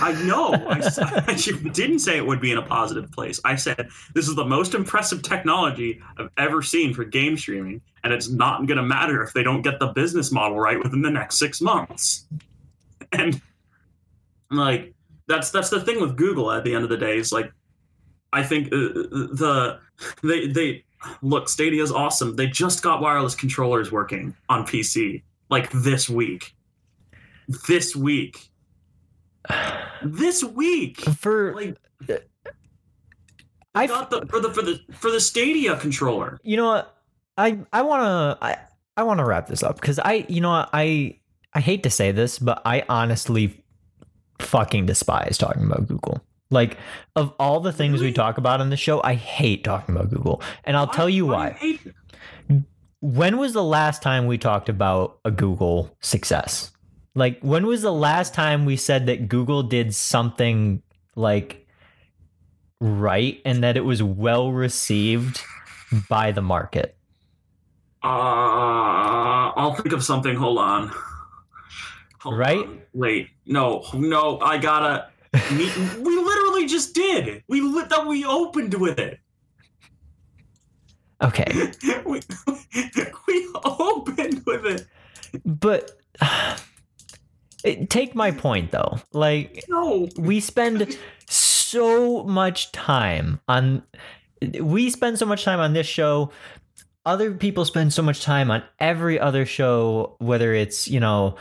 I 0.00 0.12
know. 0.24 0.52
I 0.54 1.34
didn't 1.72 1.98
say 2.00 2.16
it 2.16 2.26
would 2.26 2.40
be 2.40 2.52
in 2.52 2.58
a 2.58 2.62
positive 2.62 3.10
place. 3.10 3.40
I 3.44 3.56
said 3.56 3.88
this 4.14 4.28
is 4.28 4.34
the 4.36 4.44
most 4.44 4.74
impressive 4.74 5.22
technology 5.22 6.00
I've 6.18 6.30
ever 6.38 6.62
seen 6.62 6.94
for 6.94 7.04
game 7.04 7.36
streaming, 7.36 7.80
and 8.04 8.12
it's 8.12 8.28
not 8.28 8.66
going 8.66 8.76
to 8.78 8.82
matter 8.84 9.22
if 9.22 9.32
they 9.32 9.42
don't 9.42 9.62
get 9.62 9.78
the 9.80 9.88
business 9.88 10.30
model 10.30 10.58
right 10.58 10.78
within 10.82 11.02
the 11.02 11.10
next 11.10 11.38
six 11.38 11.60
months. 11.60 12.26
And 13.12 13.40
like 14.50 14.94
that's 15.28 15.50
that's 15.50 15.70
the 15.70 15.80
thing 15.80 16.00
with 16.00 16.16
Google. 16.16 16.50
At 16.50 16.64
the 16.64 16.74
end 16.74 16.84
of 16.84 16.90
the 16.90 16.96
day, 16.96 17.18
is 17.18 17.30
like 17.32 17.52
I 18.32 18.42
think 18.42 18.68
uh, 18.68 18.78
the 19.32 19.78
they 20.22 20.48
they 20.48 20.84
look 21.22 21.48
Stadia 21.48 21.82
is 21.82 21.92
awesome. 21.92 22.34
They 22.34 22.46
just 22.46 22.82
got 22.82 23.00
wireless 23.00 23.34
controllers 23.34 23.92
working 23.92 24.34
on 24.48 24.66
PC 24.66 25.22
like 25.50 25.70
this 25.70 26.08
week. 26.08 26.54
This 27.68 27.94
week. 27.94 28.48
This 30.02 30.42
week. 30.42 31.00
For 31.00 31.54
Like 31.54 31.76
I, 33.74 33.86
got 33.86 34.10
the 34.10 34.26
for 34.26 34.40
the 34.40 34.50
for 34.50 34.62
the 34.62 34.80
for 34.92 35.10
the 35.10 35.20
Stadia 35.20 35.76
controller. 35.76 36.38
you 36.42 36.56
know 36.56 36.66
what, 36.66 36.96
I 37.36 37.58
I 37.72 37.82
want 37.82 38.02
to 38.02 38.44
I 38.44 38.56
I 38.96 39.02
want 39.04 39.18
to 39.18 39.24
wrap 39.24 39.46
this 39.46 39.62
up 39.62 39.80
because 39.80 39.98
I 39.98 40.26
you 40.28 40.40
know 40.40 40.66
I 40.72 41.18
I 41.54 41.60
hate 41.60 41.82
to 41.84 41.90
say 41.90 42.12
this, 42.12 42.38
but 42.38 42.60
I 42.64 42.84
honestly 42.88 43.64
fucking 44.40 44.86
despise 44.86 45.38
talking 45.38 45.64
about 45.64 45.86
Google. 45.86 46.22
Like 46.50 46.78
of 47.16 47.34
all 47.38 47.60
the 47.60 47.72
things 47.72 48.00
we 48.00 48.12
talk 48.12 48.38
about 48.38 48.60
on 48.60 48.70
the 48.70 48.76
show, 48.76 49.02
I 49.02 49.14
hate 49.14 49.64
talking 49.64 49.94
about 49.94 50.10
Google, 50.10 50.42
and 50.64 50.76
I'll 50.76 50.86
tell 50.86 51.08
you 51.08 51.26
why. 51.26 51.78
when 53.00 53.38
was 53.38 53.52
the 53.52 53.64
last 53.64 54.02
time 54.02 54.26
we 54.26 54.38
talked 54.38 54.68
about 54.68 55.18
a 55.24 55.30
Google 55.30 55.94
success? 56.00 56.72
Like, 57.14 57.40
when 57.40 57.66
was 57.66 57.82
the 57.82 57.92
last 57.92 58.32
time 58.32 58.64
we 58.64 58.76
said 58.76 59.06
that 59.06 59.28
Google 59.28 59.64
did 59.64 59.92
something 59.92 60.82
like 61.16 61.66
right 62.80 63.40
and 63.44 63.64
that 63.64 63.76
it 63.76 63.84
was 63.84 64.02
well 64.02 64.52
received 64.52 65.42
by 66.08 66.30
the 66.30 66.42
market? 66.42 66.96
Uh, 68.04 68.06
I'll 69.56 69.74
think 69.74 69.92
of 69.92 70.04
something. 70.04 70.36
Hold 70.36 70.58
on. 70.58 70.92
Hold 72.28 72.38
Right? 72.38 72.58
on. 72.58 72.82
Wait. 72.94 73.28
No. 73.46 73.84
No. 73.94 74.38
I 74.40 74.58
gotta. 74.58 75.08
Me, 75.52 75.70
we 76.00 76.16
literally 76.16 76.66
just 76.66 76.94
did. 76.94 77.42
We 77.48 77.60
li- 77.60 77.84
that 77.88 78.06
we 78.06 78.24
opened 78.24 78.74
with 78.74 78.98
it. 78.98 79.18
Okay, 81.20 81.72
we, 82.06 82.20
we 83.26 83.48
opened 83.64 84.42
with 84.46 84.64
it. 84.66 84.86
but 85.44 85.90
it, 87.64 87.90
take 87.90 88.14
my 88.14 88.30
point 88.30 88.70
though. 88.70 89.00
Like, 89.12 89.64
No. 89.68 90.08
we 90.16 90.38
spend 90.38 90.96
so 91.28 92.22
much 92.24 92.70
time 92.70 93.40
on 93.48 93.82
we 94.60 94.90
spend 94.90 95.18
so 95.18 95.26
much 95.26 95.42
time 95.44 95.58
on 95.58 95.72
this 95.72 95.86
show 95.88 96.30
other 97.04 97.32
people 97.34 97.64
spend 97.64 97.92
so 97.92 98.02
much 98.02 98.22
time 98.22 98.50
on 98.52 98.62
every 98.78 99.18
other 99.18 99.44
show 99.44 100.14
whether 100.20 100.54
it's 100.54 100.86
you 100.86 101.00
know 101.00 101.34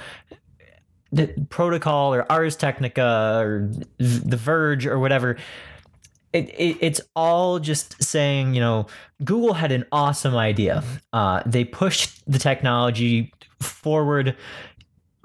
the 1.12 1.28
protocol 1.49 2.14
or 2.14 2.30
ars 2.32 2.55
technica 2.55 3.39
or 3.43 3.70
the 3.97 4.38
verge 4.38 4.86
or 4.86 4.99
whatever 4.99 5.38
it, 6.34 6.49
it, 6.49 6.78
it's 6.82 7.01
all 7.16 7.60
just 7.60 8.01
saying 8.03 8.53
you 8.53 8.60
know 8.60 8.86
google 9.24 9.53
had 9.53 9.72
an 9.72 9.86
awesome 9.91 10.36
idea. 10.36 10.84
Uh, 11.14 11.41
they 11.45 11.64
pushed 11.64 12.22
the 12.32 12.38
technology 12.39 13.32
forward. 13.62 14.36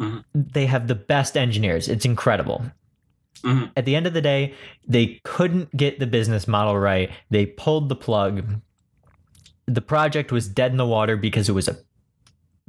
Mhm. 0.01 0.25
they 0.35 0.67
have 0.67 0.89
the 0.89 0.95
best 0.95 1.37
engineers. 1.37 1.89
It's 1.89 2.05
incredible. 2.05 2.65
Mhm. 3.43 3.73
at 3.77 3.85
the 3.85 3.97
end 3.97 4.07
of 4.07 4.15
the 4.15 4.21
day 4.21 4.55
they 4.87 5.21
couldn't 5.25 5.77
get 5.77 5.99
the 5.99 6.07
business 6.07 6.47
model 6.47 6.79
right. 6.79 7.11
They 7.31 7.47
pulled 7.47 7.89
the 7.89 7.97
plug. 7.97 8.61
The 9.67 9.81
project 9.83 10.31
was 10.31 10.49
dead 10.49 10.71
in 10.71 10.77
the 10.77 10.87
water 10.87 11.17
because 11.17 11.49
it 11.49 11.53
was 11.53 11.67
a 11.69 11.77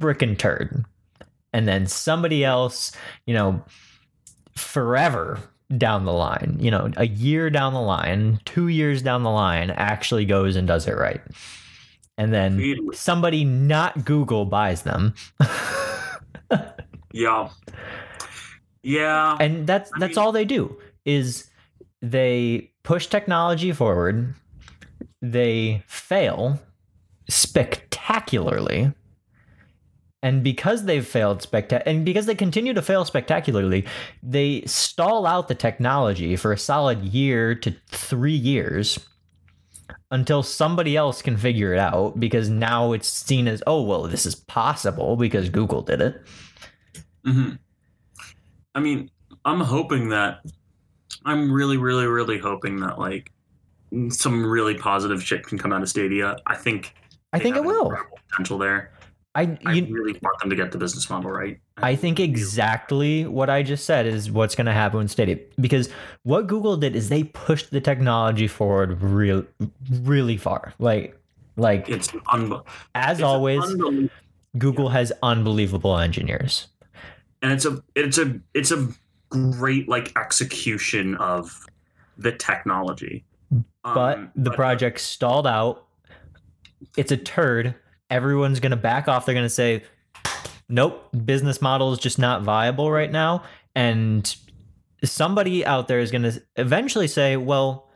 frickin' 0.00 0.36
turd 0.36 0.84
and 1.54 1.66
then 1.66 1.86
somebody 1.86 2.44
else 2.44 2.92
you 3.24 3.32
know 3.32 3.64
forever 4.54 5.40
down 5.78 6.04
the 6.04 6.12
line, 6.12 6.58
you 6.60 6.70
know, 6.70 6.90
a 6.98 7.06
year 7.06 7.48
down 7.48 7.72
the 7.72 7.80
line, 7.80 8.38
two 8.44 8.68
years 8.68 9.00
down 9.02 9.22
the 9.22 9.30
line, 9.30 9.70
actually 9.70 10.26
goes 10.26 10.54
and 10.56 10.68
does 10.68 10.86
it 10.86 10.92
right. 10.92 11.22
And 12.18 12.32
then 12.32 12.60
somebody 12.92 13.44
not 13.44 14.04
Google 14.04 14.44
buys 14.44 14.82
them. 14.82 15.14
Yeah. 17.12 17.48
Yeah. 18.82 19.36
and 19.40 19.66
that's 19.68 19.90
I 19.94 20.00
that's 20.00 20.16
mean- 20.16 20.24
all 20.24 20.32
they 20.32 20.44
do 20.44 20.76
is 21.04 21.48
they 22.02 22.72
push 22.82 23.06
technology 23.06 23.70
forward 23.72 24.34
they 25.22 25.82
fail 25.86 26.60
spectacularly 27.28 28.92
and 30.24 30.42
because 30.42 30.84
they've 30.84 31.06
failed 31.06 31.40
spectac- 31.40 31.84
and 31.86 32.04
because 32.04 32.26
they 32.26 32.34
continue 32.34 32.74
to 32.74 32.82
fail 32.82 33.04
spectacularly 33.04 33.86
they 34.22 34.62
stall 34.62 35.26
out 35.26 35.46
the 35.46 35.54
technology 35.54 36.34
for 36.34 36.52
a 36.52 36.58
solid 36.58 37.02
year 37.02 37.54
to 37.54 37.74
3 37.88 38.32
years 38.32 38.98
until 40.10 40.42
somebody 40.42 40.96
else 40.96 41.22
can 41.22 41.36
figure 41.36 41.72
it 41.72 41.78
out 41.78 42.18
because 42.18 42.48
now 42.48 42.92
it's 42.92 43.08
seen 43.08 43.46
as 43.46 43.62
oh 43.66 43.82
well 43.82 44.02
this 44.02 44.26
is 44.26 44.34
possible 44.34 45.14
because 45.16 45.48
Google 45.48 45.82
did 45.82 46.00
it 46.00 46.20
hmm 47.24 47.50
I 48.74 48.80
mean, 48.80 49.10
I'm 49.44 49.60
hoping 49.60 50.08
that 50.10 50.40
I'm 51.24 51.52
really, 51.52 51.76
really, 51.76 52.06
really 52.06 52.38
hoping 52.38 52.80
that 52.80 52.98
like 52.98 53.30
some 54.08 54.44
really 54.44 54.74
positive 54.74 55.22
shit 55.22 55.44
can 55.44 55.58
come 55.58 55.72
out 55.72 55.82
of 55.82 55.88
Stadia. 55.88 56.36
I 56.46 56.56
think 56.56 56.94
I 57.32 57.38
think 57.38 57.56
it 57.56 57.64
will 57.64 57.92
potential 58.28 58.58
there. 58.58 58.92
I 59.36 59.58
I 59.66 59.72
you, 59.72 59.86
really 59.92 60.12
want 60.22 60.38
them 60.40 60.50
to 60.50 60.56
get 60.56 60.70
the 60.70 60.78
business 60.78 61.10
model 61.10 61.30
right. 61.30 61.58
I 61.78 61.96
think 61.96 62.20
exactly 62.20 63.26
what 63.26 63.50
I 63.50 63.62
just 63.62 63.84
said 63.84 64.06
is 64.06 64.30
what's 64.30 64.54
going 64.54 64.66
to 64.66 64.72
happen 64.72 65.00
with 65.00 65.10
Stadia 65.10 65.38
because 65.60 65.88
what 66.22 66.46
Google 66.46 66.76
did 66.76 66.94
is 66.94 67.08
they 67.08 67.24
pushed 67.24 67.70
the 67.70 67.80
technology 67.80 68.46
forward 68.46 69.02
real 69.02 69.44
really 70.02 70.36
far. 70.36 70.72
Like 70.78 71.18
like 71.56 71.88
it's 71.88 72.08
unbe- 72.08 72.64
as 72.94 73.18
it's 73.18 73.24
always. 73.24 73.62
Google 74.56 74.88
has 74.90 75.12
unbelievable 75.22 75.98
engineers. 75.98 76.68
and 77.42 77.50
it's 77.50 77.64
a 77.64 77.82
it's 77.96 78.18
a 78.18 78.40
it's 78.54 78.70
a 78.70 78.88
great 79.28 79.88
like 79.88 80.16
execution 80.16 81.16
of 81.16 81.66
the 82.16 82.30
technology. 82.30 83.24
But 83.82 84.18
Um, 84.18 84.30
the 84.36 84.52
project 84.52 85.00
stalled 85.00 85.46
out. 85.46 85.86
It's 86.96 87.10
a 87.10 87.16
turd. 87.16 87.74
Everyone's 88.10 88.60
going 88.60 88.70
to 88.70 88.76
back 88.76 89.08
off. 89.08 89.26
They're 89.26 89.34
going 89.34 89.46
to 89.46 89.50
say 89.50 89.82
nope, 90.68 91.08
business 91.24 91.60
model 91.60 91.92
is 91.92 91.98
just 91.98 92.18
not 92.18 92.42
viable 92.42 92.90
right 92.90 93.12
now 93.12 93.42
and 93.74 94.34
somebody 95.04 95.64
out 95.66 95.88
there 95.88 95.98
is 96.00 96.10
going 96.10 96.22
to 96.22 96.42
eventually 96.56 97.06
say, 97.06 97.36
well, 97.36 97.90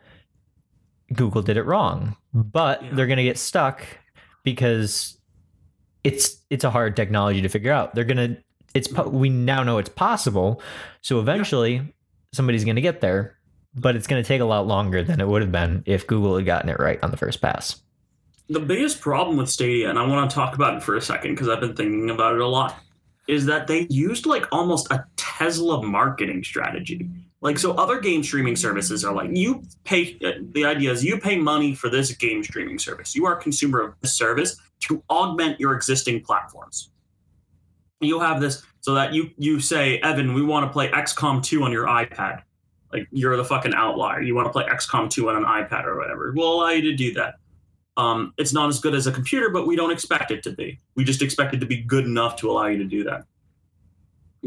Google 1.15 1.41
did 1.41 1.57
it 1.57 1.63
wrong, 1.63 2.17
but 2.35 2.83
Yeah. 2.83 2.91
they're 2.93 3.07
going 3.07 3.17
to 3.17 3.23
get 3.25 3.39
stuck 3.39 3.83
because 4.45 5.17
it's 6.05 6.37
it's 6.51 6.65
a 6.65 6.71
hard 6.71 6.95
technology 6.97 7.41
to 7.41 7.49
figure 7.49 7.73
out. 7.73 7.95
They're 7.95 8.05
going 8.05 8.35
to 8.35 8.43
it's 8.75 8.93
we 8.93 9.31
now 9.31 9.63
know 9.63 9.79
it's 9.79 9.89
possible, 9.89 10.61
so 11.01 11.19
eventually 11.21 11.95
somebody's 12.35 12.65
going 12.65 12.77
to 12.77 12.83
get 12.83 13.01
there, 13.01 13.39
but 13.75 13.97
it's 13.97 14.07
going 14.07 14.23
to 14.23 14.27
take 14.29 14.43
a 14.43 14.45
lot 14.45 14.67
longer 14.67 15.03
than 15.03 15.21
it 15.23 15.27
would 15.27 15.41
have 15.41 15.51
been 15.53 15.83
if 15.87 16.07
Google 16.07 16.37
had 16.37 16.45
gotten 16.45 16.69
it 16.69 16.79
right 16.79 16.99
on 17.03 17.11
the 17.11 17.17
first 17.17 17.41
pass. 17.41 17.81
The 18.49 18.61
biggest 18.61 19.01
problem 19.01 19.37
with 19.37 19.49
Stadia, 19.49 19.91
and 19.91 19.99
I 19.99 20.07
want 20.07 20.31
to 20.31 20.35
talk 20.35 20.55
about 20.55 20.77
it 20.77 20.83
for 20.83 20.97
a 20.97 21.03
second 21.03 21.33
because 21.35 21.49
I've 21.49 21.61
been 21.61 21.77
thinking 21.77 22.11
about 22.11 22.35
it 22.35 22.41
a 22.41 22.47
lot, 22.47 22.77
is 23.27 23.45
that 23.47 23.67
they 23.67 23.87
used 23.91 24.27
like 24.27 24.47
almost 24.53 24.91
a 24.91 25.05
Tesla 25.17 25.83
marketing 25.83 26.43
strategy. 26.43 27.09
Like, 27.41 27.59
so 27.59 27.73
other 27.75 28.01
game 28.01 28.25
streaming 28.25 28.57
services 28.57 29.05
are 29.05 29.15
like, 29.15 29.31
you 29.33 29.63
pay, 29.85 30.19
uh, 30.25 30.33
the 30.53 30.65
idea 30.65 30.91
is 30.91 31.05
you 31.05 31.19
pay 31.19 31.39
money 31.39 31.73
for 31.75 31.89
this 31.89 32.11
game 32.13 32.43
streaming 32.43 32.79
service. 32.81 33.15
You 33.15 33.27
are 33.27 33.39
a 33.39 33.41
consumer 33.41 33.81
of 33.81 33.95
this 34.01 34.15
service 34.15 34.57
to 34.81 35.03
augment 35.09 35.61
your 35.61 35.75
existing 35.75 36.23
platforms. 36.23 36.91
You 38.01 38.19
have 38.19 38.41
this 38.41 38.65
so 38.81 38.95
that 38.95 39.13
you 39.13 39.31
you 39.37 39.61
say, 39.61 39.99
Evan, 39.99 40.35
we 40.35 40.43
want 40.43 40.67
to 40.67 40.73
play 40.73 40.89
XCOM 40.91 41.43
2 41.43 41.63
on 41.63 41.71
your 41.71 41.87
iPad. 41.87 42.43
Like, 42.93 43.07
you're 43.11 43.37
the 43.37 43.45
fucking 43.45 43.75
outlier. 43.75 44.23
You 44.23 44.35
want 44.35 44.47
to 44.47 44.53
play 44.53 44.65
XCOM 44.65 45.11
2 45.11 45.29
on 45.29 45.37
an 45.37 45.45
iPad 45.45 45.85
or 45.85 45.97
whatever. 45.97 46.33
We'll 46.35 46.55
allow 46.55 46.71
you 46.71 46.83
to 46.83 46.97
do 46.97 47.13
that. 47.15 47.35
Um, 47.99 48.33
it's 48.39 48.53
not 48.53 48.69
as 48.69 48.79
good 48.79 48.95
as 48.95 49.07
a 49.07 49.13
computer, 49.13 49.51
but 49.51 49.67
we 49.67 49.77
don't 49.77 49.91
expect 49.91 50.31
it 50.31 50.43
to 50.45 50.53
be. 50.53 50.79
We 50.95 51.05
just 51.05 51.21
expect 51.21 51.53
it 51.53 51.59
to 51.59 51.67
be 51.67 51.83
good 51.83 52.05
enough 52.05 52.37
to 52.37 52.51
allow 52.51 52.67
you 52.67 52.79
to 52.79 52.85
do 52.85 53.05
that. 53.05 53.25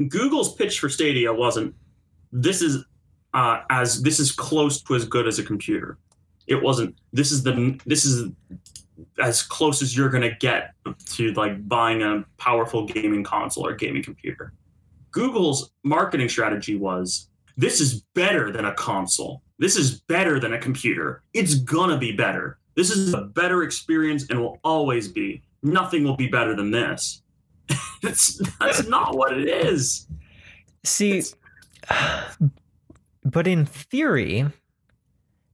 Google's 0.07 0.55
pitch 0.55 0.79
for 0.79 0.87
Stadia 0.87 1.31
wasn't 1.33 1.75
this 2.31 2.61
is 2.61 2.85
uh, 3.33 3.61
as 3.69 4.01
this 4.01 4.19
is 4.19 4.31
close 4.31 4.81
to 4.83 4.95
as 4.95 5.05
good 5.05 5.27
as 5.27 5.39
a 5.39 5.43
computer. 5.43 5.97
It 6.47 6.61
wasn't. 6.61 6.97
This 7.13 7.31
is 7.31 7.43
the 7.43 7.79
this 7.85 8.05
is 8.05 8.31
as 9.19 9.41
close 9.41 9.81
as 9.81 9.95
you're 9.95 10.09
gonna 10.09 10.35
get 10.39 10.73
to 11.13 11.33
like 11.33 11.67
buying 11.67 12.01
a 12.01 12.25
powerful 12.37 12.85
gaming 12.85 13.23
console 13.23 13.67
or 13.67 13.73
gaming 13.73 14.03
computer. 14.03 14.53
Google's 15.11 15.71
marketing 15.83 16.29
strategy 16.29 16.75
was 16.75 17.29
this 17.57 17.81
is 17.81 18.01
better 18.15 18.51
than 18.51 18.65
a 18.65 18.73
console. 18.73 19.43
This 19.59 19.75
is 19.75 20.01
better 20.01 20.39
than 20.39 20.53
a 20.53 20.59
computer. 20.59 21.21
It's 21.33 21.55
gonna 21.55 21.97
be 21.97 22.11
better. 22.11 22.57
This 22.75 22.89
is 22.89 23.13
a 23.13 23.21
better 23.21 23.63
experience 23.63 24.29
and 24.29 24.39
will 24.39 24.59
always 24.63 25.07
be. 25.07 25.41
Nothing 25.63 26.03
will 26.03 26.15
be 26.15 26.27
better 26.27 26.55
than 26.55 26.71
this. 26.71 27.21
that's 28.01 28.41
that's 28.59 28.87
not 28.87 29.15
what 29.15 29.37
it 29.37 29.47
is. 29.47 30.07
See, 30.83 31.21
but 33.23 33.47
in 33.47 33.65
theory, 33.65 34.45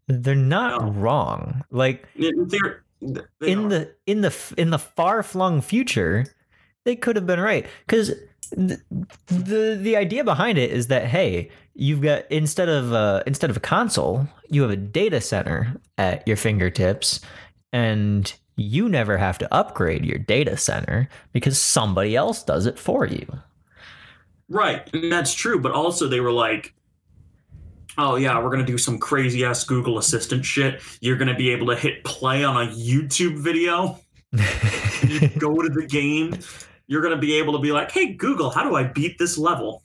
they're 0.08 0.36
not 0.36 0.82
No. 0.82 0.92
wrong. 0.92 1.64
Like 1.72 2.08
In 2.16 2.48
theory, 2.50 2.76
they 3.02 3.52
in 3.52 3.70
the 3.70 3.94
in 4.06 4.22
the 4.22 4.34
in 4.58 4.70
the 4.70 4.80
far 4.80 5.24
flung 5.24 5.62
future, 5.62 6.26
they 6.86 6.96
could 6.96 7.16
have 7.16 7.28
been 7.28 7.40
right 7.40 7.66
because 7.86 8.14
the, 8.52 8.80
the 9.28 9.78
the 9.82 9.96
idea 9.98 10.24
behind 10.24 10.58
it 10.58 10.72
is 10.72 10.88
that 10.88 11.06
hey, 11.08 11.50
you've 11.78 12.02
got 12.02 12.30
instead 12.32 12.68
of 12.68 12.92
uh, 12.92 13.24
instead 13.26 13.50
of 13.50 13.58
a 13.58 13.62
console, 13.62 14.28
you 14.50 14.62
have 14.64 14.72
a 14.72 14.76
data 14.76 15.22
center 15.22 15.74
at 15.98 16.28
your 16.28 16.36
fingertips, 16.36 17.22
and 17.72 18.34
you 18.56 18.90
never 18.90 19.18
have 19.18 19.38
to 19.38 19.54
upgrade 19.54 20.04
your 20.04 20.18
data 20.18 20.58
center 20.58 21.08
because 21.32 21.62
somebody 21.62 22.16
else 22.16 22.44
does 22.44 22.66
it 22.66 22.80
for 22.80 23.06
you. 23.06 23.26
Right, 24.50 24.90
and 24.94 25.12
that's 25.12 25.34
true. 25.34 25.60
But 25.62 25.72
also, 25.72 26.08
they 26.08 26.20
were 26.20 26.32
like, 26.32 26.74
"Oh 27.98 28.16
yeah, 28.16 28.42
we're 28.42 28.50
gonna 28.50 28.66
do 28.66 28.78
some 28.78 28.98
crazy 28.98 29.46
ass 29.46 29.64
Google 29.64 30.00
Assistant 30.00 30.44
shit. 30.44 30.82
You're 31.00 31.18
gonna 31.18 31.36
be 31.36 31.52
able 31.52 31.68
to 31.68 31.76
hit 31.76 32.04
play 32.04 32.44
on 32.44 32.68
a 32.68 32.72
YouTube 32.72 33.38
video. 33.38 34.00
You 35.08 35.30
go 35.38 35.62
to 35.62 35.70
the 35.70 35.86
game. 35.86 36.40
You're 36.88 37.02
gonna 37.02 37.18
be 37.18 37.36
able 37.36 37.54
to 37.54 37.60
be 37.60 37.72
like, 37.72 37.92
"Hey 37.92 38.14
Google, 38.14 38.50
how 38.50 38.68
do 38.68 38.76
I 38.76 38.84
beat 38.84 39.20
this 39.20 39.38
level?" 39.38 39.84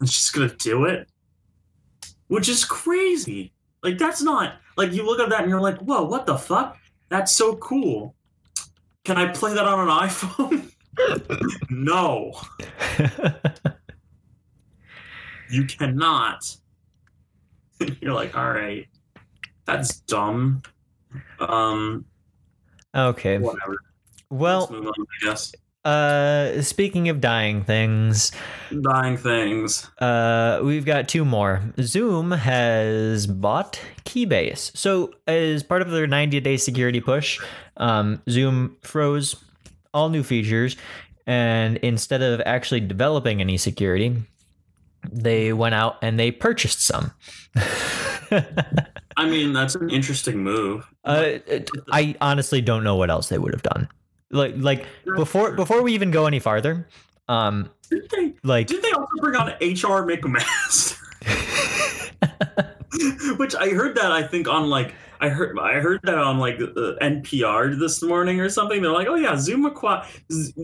It's 0.00 0.12
just 0.12 0.32
gonna 0.32 0.54
do 0.56 0.84
it, 0.84 1.08
which 2.28 2.48
is 2.48 2.64
crazy. 2.64 3.52
Like 3.82 3.98
that's 3.98 4.22
not 4.22 4.54
like 4.76 4.92
you 4.92 5.04
look 5.04 5.20
at 5.20 5.28
that 5.30 5.40
and 5.40 5.50
you're 5.50 5.60
like, 5.60 5.78
"Whoa, 5.78 6.04
what 6.04 6.26
the 6.26 6.36
fuck? 6.36 6.78
That's 7.08 7.32
so 7.32 7.56
cool." 7.56 8.14
Can 9.04 9.16
I 9.16 9.32
play 9.32 9.54
that 9.54 9.64
on 9.64 9.88
an 9.88 10.08
iPhone? 10.08 10.70
no. 11.70 12.32
you 15.50 15.64
cannot. 15.64 16.56
You're 18.00 18.12
like, 18.12 18.36
all 18.36 18.50
right, 18.50 18.86
that's 19.64 20.00
dumb. 20.00 20.62
Um, 21.40 22.04
okay. 22.94 23.38
whatever. 23.38 23.78
Well, 24.30 24.66
on, 24.66 24.86
I 24.86 25.24
guess. 25.24 25.52
Uh, 25.88 26.60
speaking 26.62 27.08
of 27.08 27.20
dying 27.20 27.64
things, 27.64 28.30
Dying 28.82 29.16
things. 29.16 29.90
uh, 29.98 30.60
we've 30.62 30.84
got 30.84 31.08
two 31.08 31.24
more. 31.24 31.62
Zoom 31.80 32.30
has 32.32 33.26
bought 33.26 33.80
Keybase. 34.04 34.76
So, 34.76 35.12
as 35.26 35.62
part 35.62 35.80
of 35.82 35.90
their 35.90 36.06
90 36.06 36.40
day 36.40 36.56
security 36.58 37.00
push, 37.00 37.40
um, 37.78 38.20
Zoom 38.28 38.76
froze 38.82 39.34
all 39.94 40.10
new 40.10 40.22
features, 40.22 40.76
and 41.26 41.78
instead 41.78 42.20
of 42.22 42.42
actually 42.44 42.80
developing 42.80 43.40
any 43.40 43.56
security, 43.56 44.14
they 45.10 45.52
went 45.54 45.74
out 45.74 45.96
and 46.02 46.18
they 46.18 46.30
purchased 46.30 46.80
some. 46.84 47.12
I 49.16 49.26
mean, 49.26 49.52
that's 49.54 49.74
an 49.74 49.88
interesting 49.90 50.38
move. 50.44 50.86
Uh, 51.04 51.38
I 51.90 52.14
honestly 52.20 52.60
don't 52.60 52.84
know 52.84 52.96
what 52.96 53.10
else 53.10 53.30
they 53.30 53.38
would 53.38 53.54
have 53.54 53.62
done. 53.62 53.88
Like, 54.30 54.54
like 54.58 54.86
before 55.16 55.52
before 55.52 55.82
we 55.82 55.94
even 55.94 56.10
go 56.10 56.26
any 56.26 56.38
farther, 56.38 56.86
um, 57.28 57.70
Did 57.90 58.08
they? 58.10 58.34
like 58.42 58.66
Did 58.66 58.82
they 58.82 58.92
also 58.92 59.06
bring 59.20 59.36
on 59.36 59.48
HR 59.60 60.04
McMaster? 60.06 60.96
Which 63.38 63.54
I 63.54 63.70
heard 63.70 63.96
that 63.96 64.12
I 64.12 64.22
think 64.22 64.48
on 64.48 64.68
like 64.68 64.94
I 65.20 65.28
heard 65.28 65.58
I 65.58 65.74
heard 65.80 66.00
that 66.04 66.18
on 66.18 66.38
like 66.38 66.60
uh, 66.60 66.94
NPR 67.00 67.78
this 67.78 68.02
morning 68.02 68.40
or 68.40 68.48
something. 68.48 68.82
They're 68.82 68.92
like, 68.92 69.08
oh 69.08 69.14
yeah, 69.14 69.36
Zoom 69.36 69.68
acqui- 69.68 70.04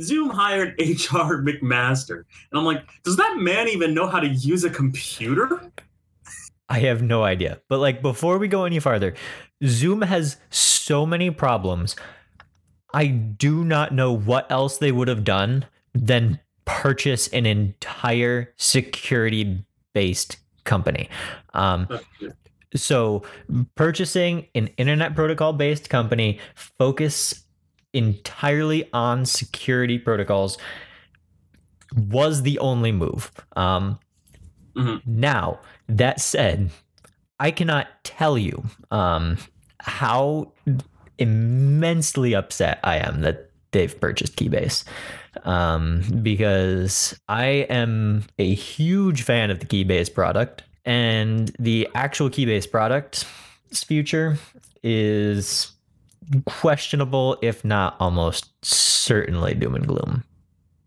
Zoom 0.02 0.30
hired 0.30 0.74
HR 0.78 1.42
McMaster, 1.42 2.24
and 2.50 2.58
I'm 2.58 2.64
like, 2.64 2.82
does 3.02 3.16
that 3.16 3.36
man 3.38 3.68
even 3.68 3.94
know 3.94 4.06
how 4.06 4.20
to 4.20 4.28
use 4.28 4.64
a 4.64 4.70
computer? 4.70 5.70
I 6.68 6.78
have 6.80 7.02
no 7.02 7.24
idea. 7.24 7.60
But 7.68 7.80
like 7.80 8.02
before 8.02 8.38
we 8.38 8.48
go 8.48 8.64
any 8.64 8.80
farther, 8.80 9.14
Zoom 9.64 10.02
has 10.02 10.36
so 10.50 11.04
many 11.04 11.30
problems. 11.30 11.96
I 12.95 13.09
do 13.09 13.64
not 13.64 13.92
know 13.92 14.12
what 14.12 14.51
else 14.51 14.78
they 14.78 14.92
would 14.92 15.09
have 15.09 15.24
done 15.24 15.66
than 15.95 16.40
purchase 16.64 17.28
an 17.28 17.45
entire 17.45 18.53
security 18.57 19.64
based 19.92 20.38
company. 20.64 21.09
Um, 21.53 21.88
so 22.74 23.22
purchasing 23.74 24.47
an 24.55 24.68
internet 24.76 25.14
protocol 25.14 25.53
based 25.53 25.90
company 25.90 26.38
focus 26.55 27.45
entirely 27.92 28.88
on 28.92 29.26
security 29.26 29.99
protocols 29.99 30.57
was 31.97 32.42
the 32.42 32.59
only 32.61 32.92
move. 32.92 33.30
Um, 33.57 33.99
Mhm. 34.76 35.03
Now, 35.07 35.61
that 35.88 36.20
said, 36.20 36.70
I 37.38 37.51
cannot 37.51 37.88
tell 38.05 38.36
you 38.36 38.64
um, 38.90 39.38
how 39.80 40.53
immensely 41.18 42.34
upset 42.34 42.80
I 42.84 42.96
am 42.98 43.20
that 43.22 43.50
they've 43.72 44.00
purchased 44.00 44.36
Keybase 44.36 44.84
um, 45.44 46.02
because 46.22 47.18
I 47.28 47.44
am 47.68 48.24
a 48.38 48.54
huge 48.54 49.22
fan 49.22 49.50
of 49.50 49.58
the 49.58 49.66
Keybase 49.66 50.12
product, 50.12 50.62
and 50.84 51.54
the 51.58 51.88
actual 51.94 52.30
Keybase 52.30 52.70
product's 52.70 53.24
future 53.72 54.38
is 54.82 55.72
questionable, 56.46 57.36
if 57.42 57.64
not 57.64 57.96
almost 58.00 58.46
certainly 58.64 59.54
doom 59.54 59.74
and 59.74 59.86
gloom. 59.86 60.24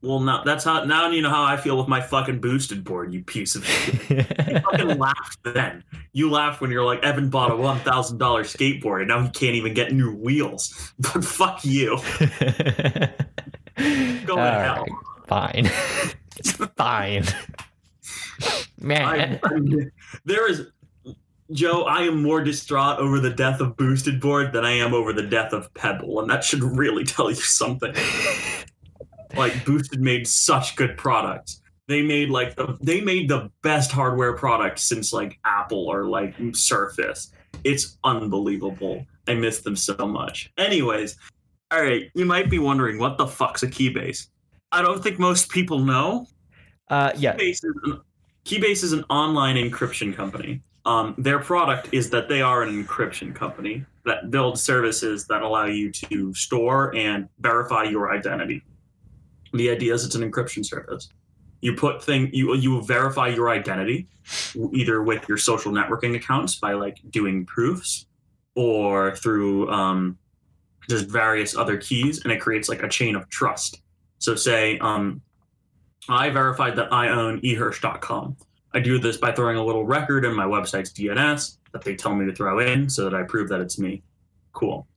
Well, 0.08 0.22
now 0.22 0.42
that's 0.44 0.64
how 0.64 0.86
now 0.86 1.10
you 1.10 1.22
know 1.22 1.30
how 1.30 1.44
I 1.44 1.58
feel 1.58 1.78
with 1.78 1.90
my 1.90 2.00
fucking 2.00 2.40
boosted 2.40 2.84
board. 2.86 3.14
You 3.14 3.24
piece 3.24 3.56
of 3.56 3.66
shit. 3.66 4.10
You 4.10 4.60
fucking 4.72 4.98
laughed 4.98 5.40
then. 5.44 5.84
You 6.14 6.32
laughed 6.32 6.62
when 6.62 6.72
you're 6.72 6.86
like 6.86 7.04
Evan 7.04 7.30
bought 7.30 7.52
a 7.52 7.56
one 7.56 7.80
thousand 7.80 8.18
dollar 8.18 8.44
skateboard 8.44 9.00
and 9.02 9.10
now 9.10 9.22
he 9.22 9.30
can't 9.30 9.56
even 9.56 9.74
get 9.74 9.92
new 9.92 10.16
wheels. 10.16 10.94
But 11.00 11.26
fuck 11.26 11.66
you. 11.66 11.98
Go 14.26 14.36
to 14.36 14.42
hell. 14.42 14.86
right, 14.86 14.90
fine. 15.28 15.70
it's 16.38 16.52
fine. 16.78 17.24
Man. 18.80 19.02
I, 19.06 19.40
I'm- 19.44 19.92
there 20.26 20.50
is 20.50 20.68
Joe. 21.52 21.84
I 21.84 22.02
am 22.04 22.22
more 22.24 22.44
distraught 22.44 23.00
over 23.00 23.20
the 23.20 23.30
death 23.30 23.60
of 23.62 23.78
boosted 23.78 24.20
board 24.20 24.52
than 24.54 24.66
I 24.66 24.72
am 24.72 24.94
over 24.94 25.14
the 25.14 25.24
death 25.24 25.54
of 25.54 25.74
Pebble, 25.74 26.20
and 26.22 26.30
that 26.30 26.44
should 26.44 26.64
really 26.64 27.04
tell 27.04 27.30
you 27.30 27.36
something. 27.36 27.94
Like 29.38 29.66
boosted 29.66 30.02
made 30.02 30.28
such 30.28 30.76
good 30.76 30.98
products. 30.98 31.62
They 31.88 32.02
made 32.02 32.30
like 32.30 32.56
the, 32.56 32.78
they 32.82 33.00
made 33.02 33.30
the 33.30 33.50
best 33.64 33.92
hardware 33.92 34.34
product 34.34 34.80
since 34.80 35.14
like 35.14 35.40
Apple 35.46 35.88
or 35.88 36.06
like 36.06 36.36
Surface. 36.54 37.32
It's 37.64 37.98
unbelievable. 38.04 39.06
I 39.28 39.36
miss 39.36 39.62
them 39.62 39.76
so 39.76 39.96
much. 40.06 40.52
Anyways, 40.58 41.18
all 41.72 41.82
right, 41.82 42.10
you 42.14 42.26
might 42.26 42.50
be 42.50 42.60
wondering 42.60 42.98
what 42.98 43.18
the 43.18 43.28
fuck's 43.28 43.64
a 43.64 43.68
Keybase. 43.68 44.28
I 44.72 44.82
don't 44.82 45.02
think 45.02 45.20
most 45.20 45.50
people 45.50 45.80
know. 45.80 46.28
uh, 46.90 47.12
yeah. 47.16 47.36
Keybase 47.36 47.52
is 47.52 47.76
an, 47.84 48.02
Keybase 48.46 48.84
is 48.84 48.94
an 48.94 49.04
online 49.10 49.56
encryption 49.56 50.16
company. 50.16 50.62
Um, 50.86 51.16
their 51.18 51.40
product 51.40 51.90
is 51.92 52.10
that 52.12 52.30
they 52.30 52.42
are 52.42 52.64
an 52.64 52.84
encryption 52.84 53.36
company 53.36 53.86
that 54.06 54.32
builds 54.32 54.62
services 54.62 55.28
that 55.28 55.42
allow 55.42 55.66
you 55.66 55.92
to 55.92 56.34
store 56.34 56.96
and 56.96 57.28
verify 57.40 57.84
your 57.84 58.14
identity. 58.14 58.64
The 59.54 59.70
idea 59.70 59.94
is 59.94 60.06
it's 60.06 60.16
an 60.16 60.30
encryption 60.30 60.66
service. 60.66 61.10
You 61.62 61.74
put 61.74 62.04
thing 62.04 62.30
you 62.34 62.56
you 62.56 62.84
verify 62.84 63.28
your 63.28 63.50
identity 63.50 64.08
either 64.74 65.02
with 65.02 65.28
your 65.28 65.38
social 65.38 65.72
networking 65.72 66.16
accounts 66.16 66.56
by 66.56 66.74
like 66.74 66.98
doing 67.10 67.46
proofs 67.46 68.06
or 68.56 69.16
through 69.16 69.70
um, 69.72 70.18
just 70.90 71.08
various 71.08 71.56
other 71.56 71.78
keys, 71.78 72.24
and 72.24 72.32
it 72.32 72.40
creates 72.40 72.70
like 72.70 72.84
a 72.84 72.90
chain 72.90 73.16
of 73.16 73.28
trust. 73.30 73.82
So 74.20 74.36
say 74.36 74.78
um, 74.80 75.22
I 76.10 76.30
verified 76.30 76.76
that 76.78 76.92
I 76.92 77.10
own 77.10 77.42
ehirsch.com. 77.42 78.38
I 78.74 78.80
do 78.80 79.00
this 79.00 79.18
by 79.18 79.32
throwing 79.32 79.58
a 79.58 79.64
little 79.64 79.86
record 79.86 80.26
in 80.26 80.34
my 80.36 80.46
website's 80.46 80.92
DNS 80.92 81.58
that 81.72 81.84
they 81.84 81.96
tell 81.96 82.14
me 82.16 82.26
to 82.26 82.34
throw 82.34 82.60
in 82.60 82.90
so 82.90 83.04
that 83.04 83.14
I 83.14 83.24
prove 83.24 83.50
that 83.50 83.62
it's 83.62 83.80
me. 83.80 84.04
Cool. 84.54 84.88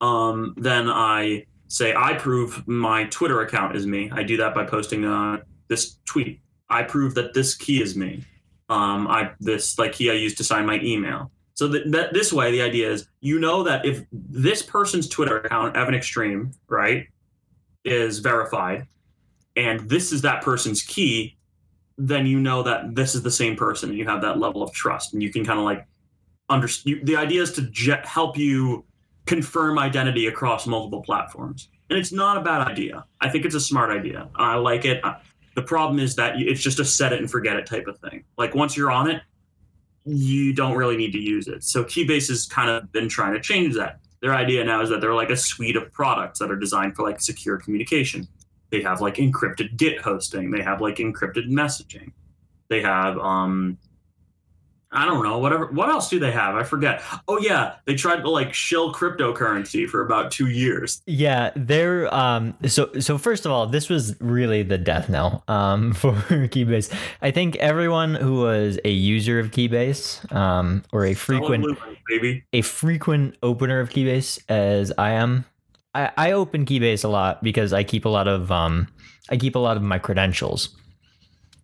Um, 0.00 0.54
then 0.56 0.88
I 0.88 1.46
say 1.72 1.94
I 1.94 2.12
prove 2.14 2.66
my 2.68 3.04
Twitter 3.04 3.40
account 3.40 3.74
is 3.74 3.86
me. 3.86 4.10
I 4.12 4.22
do 4.22 4.36
that 4.36 4.54
by 4.54 4.64
posting 4.64 5.04
uh, 5.06 5.38
this 5.68 5.96
tweet. 6.04 6.40
I 6.68 6.82
prove 6.82 7.14
that 7.14 7.32
this 7.32 7.54
key 7.54 7.82
is 7.82 7.96
me. 7.96 8.24
Um, 8.68 9.08
I 9.08 9.32
this 9.40 9.78
like 9.78 9.92
key 9.92 10.10
I 10.10 10.14
use 10.14 10.34
to 10.36 10.44
sign 10.44 10.66
my 10.66 10.78
email. 10.80 11.30
So 11.54 11.68
that, 11.68 11.90
that 11.92 12.12
this 12.12 12.32
way, 12.32 12.50
the 12.50 12.62
idea 12.62 12.90
is 12.90 13.08
you 13.20 13.38
know 13.38 13.62
that 13.62 13.84
if 13.86 14.04
this 14.12 14.62
person's 14.62 15.08
Twitter 15.08 15.38
account, 15.38 15.76
Evan 15.76 15.94
Extreme, 15.94 16.52
right, 16.68 17.06
is 17.84 18.18
verified, 18.18 18.86
and 19.56 19.80
this 19.88 20.12
is 20.12 20.22
that 20.22 20.42
person's 20.42 20.82
key, 20.82 21.36
then 21.96 22.26
you 22.26 22.38
know 22.38 22.62
that 22.62 22.94
this 22.94 23.14
is 23.14 23.22
the 23.22 23.30
same 23.30 23.56
person. 23.56 23.90
And 23.90 23.98
you 23.98 24.06
have 24.06 24.20
that 24.22 24.38
level 24.38 24.62
of 24.62 24.72
trust, 24.72 25.14
and 25.14 25.22
you 25.22 25.32
can 25.32 25.44
kind 25.44 25.58
of 25.58 25.64
like 25.64 25.86
understand. 26.50 27.06
The 27.06 27.16
idea 27.16 27.42
is 27.42 27.52
to 27.52 27.62
je- 27.62 28.04
help 28.04 28.36
you 28.36 28.84
confirm 29.26 29.78
identity 29.78 30.26
across 30.26 30.66
multiple 30.66 31.02
platforms, 31.02 31.68
and 31.90 31.98
it's 31.98 32.12
not 32.12 32.36
a 32.36 32.40
bad 32.40 32.66
idea. 32.66 33.04
I 33.20 33.28
think 33.28 33.44
it's 33.44 33.54
a 33.54 33.60
smart 33.60 33.90
idea. 33.90 34.28
I 34.34 34.56
like 34.56 34.84
it. 34.84 35.02
The 35.54 35.62
problem 35.62 36.00
is 36.00 36.16
that 36.16 36.40
it's 36.40 36.62
just 36.62 36.80
a 36.80 36.84
set 36.84 37.12
it 37.12 37.20
and 37.20 37.30
forget 37.30 37.56
it 37.56 37.66
type 37.66 37.86
of 37.86 37.98
thing. 37.98 38.24
Like 38.38 38.54
once 38.54 38.76
you're 38.76 38.90
on 38.90 39.10
it, 39.10 39.22
you 40.04 40.52
don't 40.52 40.76
really 40.76 40.96
need 40.96 41.12
to 41.12 41.20
use 41.20 41.46
it. 41.46 41.62
So 41.62 41.84
Keybase 41.84 42.28
has 42.28 42.46
kind 42.46 42.70
of 42.70 42.90
been 42.92 43.08
trying 43.08 43.34
to 43.34 43.40
change 43.40 43.74
that. 43.76 44.00
Their 44.20 44.34
idea 44.34 44.64
now 44.64 44.80
is 44.82 44.88
that 44.88 45.00
they're 45.00 45.14
like 45.14 45.30
a 45.30 45.36
suite 45.36 45.76
of 45.76 45.92
products 45.92 46.38
that 46.38 46.50
are 46.50 46.56
designed 46.56 46.96
for 46.96 47.02
like 47.02 47.20
secure 47.20 47.58
communication. 47.58 48.26
They 48.70 48.80
have 48.82 49.00
like 49.00 49.16
encrypted 49.16 49.76
Git 49.76 50.00
hosting. 50.00 50.50
They 50.50 50.62
have 50.62 50.80
like 50.80 50.96
encrypted 50.96 51.48
messaging. 51.48 52.12
They 52.68 52.80
have 52.80 53.18
um 53.18 53.76
I 54.94 55.06
don't 55.06 55.22
know, 55.24 55.38
whatever 55.38 55.66
what 55.68 55.88
else 55.88 56.10
do 56.10 56.18
they 56.18 56.30
have? 56.32 56.54
I 56.54 56.62
forget. 56.64 57.02
Oh 57.26 57.38
yeah, 57.38 57.76
they 57.86 57.94
tried 57.94 58.20
to 58.22 58.28
like 58.30 58.52
shill 58.52 58.92
cryptocurrency 58.92 59.88
for 59.88 60.04
about 60.04 60.30
2 60.30 60.48
years. 60.48 61.00
Yeah, 61.06 61.50
they're 61.56 62.12
um 62.14 62.54
so 62.66 62.90
so 63.00 63.16
first 63.16 63.46
of 63.46 63.52
all, 63.52 63.66
this 63.66 63.88
was 63.88 64.14
really 64.20 64.62
the 64.62 64.76
death 64.78 65.08
knell 65.08 65.44
um 65.48 65.92
for 65.94 66.12
Keybase. 66.12 66.92
I 67.22 67.30
think 67.30 67.56
everyone 67.56 68.14
who 68.16 68.40
was 68.42 68.78
a 68.84 68.90
user 68.90 69.38
of 69.38 69.50
Keybase 69.50 70.30
um 70.34 70.82
or 70.92 71.06
a 71.06 71.14
frequent 71.14 71.64
baby. 72.08 72.44
a 72.52 72.60
frequent 72.62 73.36
opener 73.42 73.80
of 73.80 73.88
Keybase 73.90 74.40
as 74.50 74.92
I 74.98 75.12
am. 75.12 75.46
I, 75.94 76.10
I 76.16 76.32
open 76.32 76.64
Keybase 76.66 77.04
a 77.04 77.08
lot 77.08 77.42
because 77.42 77.72
I 77.72 77.82
keep 77.84 78.04
a 78.04 78.08
lot 78.10 78.28
of 78.28 78.50
um 78.52 78.88
I 79.30 79.38
keep 79.38 79.54
a 79.54 79.58
lot 79.58 79.76
of 79.78 79.82
my 79.82 79.98
credentials 79.98 80.68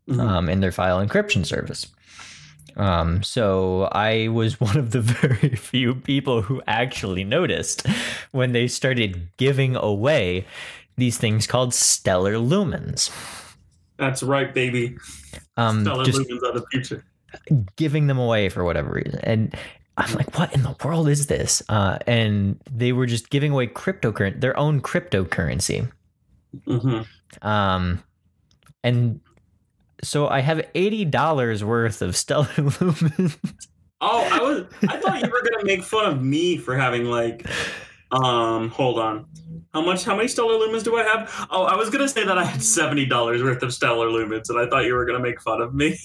Mhm. 0.09 0.21
um, 0.21 0.49
in 0.49 0.61
their 0.61 0.73
file 0.73 1.07
encryption 1.07 1.45
service. 1.45 1.87
Um, 2.79 3.23
so 3.23 3.85
I 3.93 4.29
was 4.29 4.61
one 4.61 4.77
of 4.77 4.91
the 4.93 5.01
very 5.03 5.57
few 5.57 5.95
people 5.95 6.43
who 6.43 6.63
actually 6.67 7.25
noticed 7.25 7.87
when 8.33 8.53
they 8.53 8.69
started 8.69 9.29
giving 9.37 9.77
away 9.77 10.47
these 10.97 11.19
things 11.19 11.47
called 11.47 11.75
stellar 11.75 12.35
lumens. 12.35 13.11
That's 13.99 14.23
right, 14.23 14.53
baby. 14.55 14.97
Um, 15.57 15.83
Stellar 15.83 16.05
lumens 16.05 16.43
are 16.43 16.53
the 16.53 16.65
future. 16.71 17.05
giving 17.77 18.07
them 18.07 18.19
away 18.19 18.49
for 18.49 18.65
whatever 18.65 18.91
reason. 18.93 19.21
And 19.23 19.55
I'm 19.97 20.15
like, 20.15 20.39
what 20.39 20.53
in 20.55 20.63
the 20.63 20.77
world 20.85 21.09
is 21.09 21.27
this? 21.27 21.63
Uh, 21.69 21.99
and 22.07 22.61
they 22.71 22.93
were 22.93 23.07
just 23.07 23.31
giving 23.31 23.53
away 23.53 23.67
cryptocurrency, 23.67 24.41
their 24.41 24.57
own 24.57 24.81
cryptocurrency. 24.81 25.91
hmm 26.67 27.01
Um, 27.43 28.03
and 28.85 29.21
so 30.03 30.29
I 30.29 30.41
have 30.41 30.67
eighty 30.75 31.05
dollars 31.05 31.65
worth 31.65 32.03
of 32.03 32.17
stellar 32.17 32.47
lumens. 32.57 33.37
Oh, 34.01 34.29
I 34.31 34.41
was 34.43 34.67
I 34.89 34.97
thought 34.99 35.23
you 35.23 35.31
were 35.31 35.43
gonna 35.43 35.65
make 35.65 35.83
fun 35.83 36.13
of 36.13 36.23
me 36.23 36.57
for 36.57 36.77
having 36.77 37.07
like 37.07 37.47
um 38.11 38.69
hold 38.71 38.99
on. 38.99 39.27
How 39.75 39.83
much 39.83 40.05
how 40.05 40.17
many 40.17 40.29
stellar 40.29 40.55
lumens 40.55 40.85
do 40.85 40.97
I 40.97 41.03
have? 41.03 41.49
Oh, 41.51 41.65
I 41.65 41.77
was 41.77 41.91
gonna 41.91 42.09
say 42.09 42.25
that 42.25 42.39
I 42.39 42.45
had 42.45 42.63
seventy 42.63 43.07
dollars 43.07 43.43
worth 43.43 43.63
of 43.63 43.73
stellar 43.75 44.07
lumens 44.07 44.49
and 44.49 44.59
I 44.59 44.69
thought 44.69 44.85
you 44.85 44.95
were 44.95 45.05
gonna 45.05 45.19
make 45.19 45.41
fun 45.41 45.61
of 45.61 45.75
me. 45.75 45.99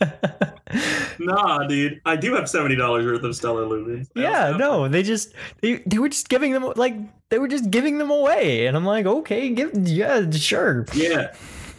nah, 1.18 1.66
dude. 1.66 2.00
I 2.04 2.16
do 2.16 2.34
have 2.34 2.48
seventy 2.48 2.76
dollars 2.76 3.06
worth 3.06 3.22
of 3.24 3.34
stellar 3.34 3.64
lumens. 3.64 4.08
I 4.16 4.20
yeah, 4.20 4.56
no, 4.56 4.86
they 4.88 5.02
just 5.02 5.34
they 5.62 5.82
they 5.86 5.98
were 5.98 6.08
just 6.08 6.28
giving 6.28 6.52
them 6.52 6.70
like 6.76 6.94
they 7.30 7.38
were 7.38 7.48
just 7.48 7.70
giving 7.70 7.98
them 7.98 8.10
away, 8.10 8.66
and 8.66 8.76
I'm 8.76 8.84
like, 8.84 9.06
okay, 9.06 9.48
give 9.50 9.72
yeah, 9.88 10.30
sure. 10.30 10.86
Yeah. 10.94 11.34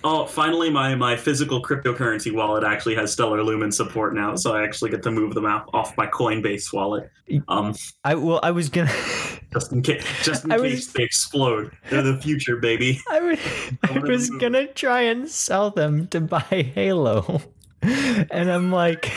Oh, 0.07 0.27
finally, 0.27 0.69
my 0.69 0.93
my 0.93 1.15
physical 1.17 1.59
cryptocurrency 1.63 2.31
wallet 2.31 2.63
actually 2.63 2.93
has 2.93 3.11
Stellar 3.11 3.41
Lumen 3.43 3.71
support 3.71 4.13
now, 4.13 4.35
so 4.35 4.53
I 4.53 4.63
actually 4.63 4.91
get 4.91 5.01
to 5.01 5.09
move 5.09 5.33
them 5.33 5.47
out 5.47 5.67
off 5.73 5.97
my 5.97 6.05
Coinbase 6.05 6.71
wallet. 6.71 7.09
Um, 7.47 7.73
I 8.03 8.13
well, 8.13 8.39
I 8.43 8.51
was 8.51 8.69
gonna. 8.69 8.93
just 9.51 9.71
in 9.71 9.81
case, 9.81 10.05
just 10.21 10.45
in 10.45 10.51
I 10.51 10.59
case 10.59 10.75
was- 10.75 10.93
they 10.93 11.03
explode. 11.03 11.71
They're 11.89 12.03
the 12.03 12.21
future, 12.21 12.57
baby. 12.57 13.01
I 13.09 13.19
was, 13.19 13.39
I 13.81 13.97
was 13.97 14.29
gonna 14.29 14.67
try 14.67 15.01
and 15.01 15.27
sell 15.27 15.71
them 15.71 16.07
to 16.09 16.21
buy 16.21 16.71
Halo, 16.75 17.41
and 17.81 18.51
I'm 18.51 18.71
like, 18.71 19.11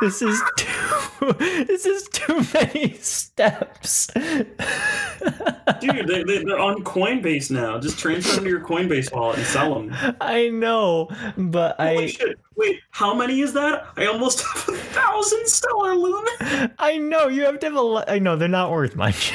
this 0.00 0.22
is 0.22 0.42
too, 0.58 1.32
this 1.38 1.86
is 1.86 2.08
too 2.08 2.44
many 2.54 2.94
steps. 2.94 4.08
Dude, 4.14 6.06
they, 6.06 6.22
they, 6.24 6.44
they're 6.44 6.58
on 6.58 6.82
Coinbase 6.84 7.50
now. 7.50 7.78
Just 7.78 7.98
transfer 7.98 8.36
them 8.36 8.44
to 8.44 8.50
your 8.50 8.60
Coinbase 8.60 9.12
wallet 9.12 9.38
and 9.38 9.46
sell 9.46 9.74
them. 9.74 9.94
I 10.20 10.48
know, 10.48 11.08
but 11.36 11.76
Holy 11.76 12.04
I, 12.04 12.06
shit! 12.06 12.38
Wait, 12.56 12.80
how 12.90 13.14
many 13.14 13.40
is 13.40 13.52
that? 13.54 13.86
I 13.96 14.06
almost 14.06 14.42
have 14.42 14.68
a 14.68 14.78
thousand 14.78 15.46
Stellar 15.46 15.94
Lumen. 15.94 16.74
I 16.78 16.98
know 16.98 17.28
you 17.28 17.44
have 17.44 17.58
to 17.60 17.66
have 17.66 17.76
a. 17.76 18.04
I 18.08 18.18
know 18.18 18.36
they're 18.36 18.48
not 18.48 18.70
worth 18.70 18.94
much. 18.94 19.32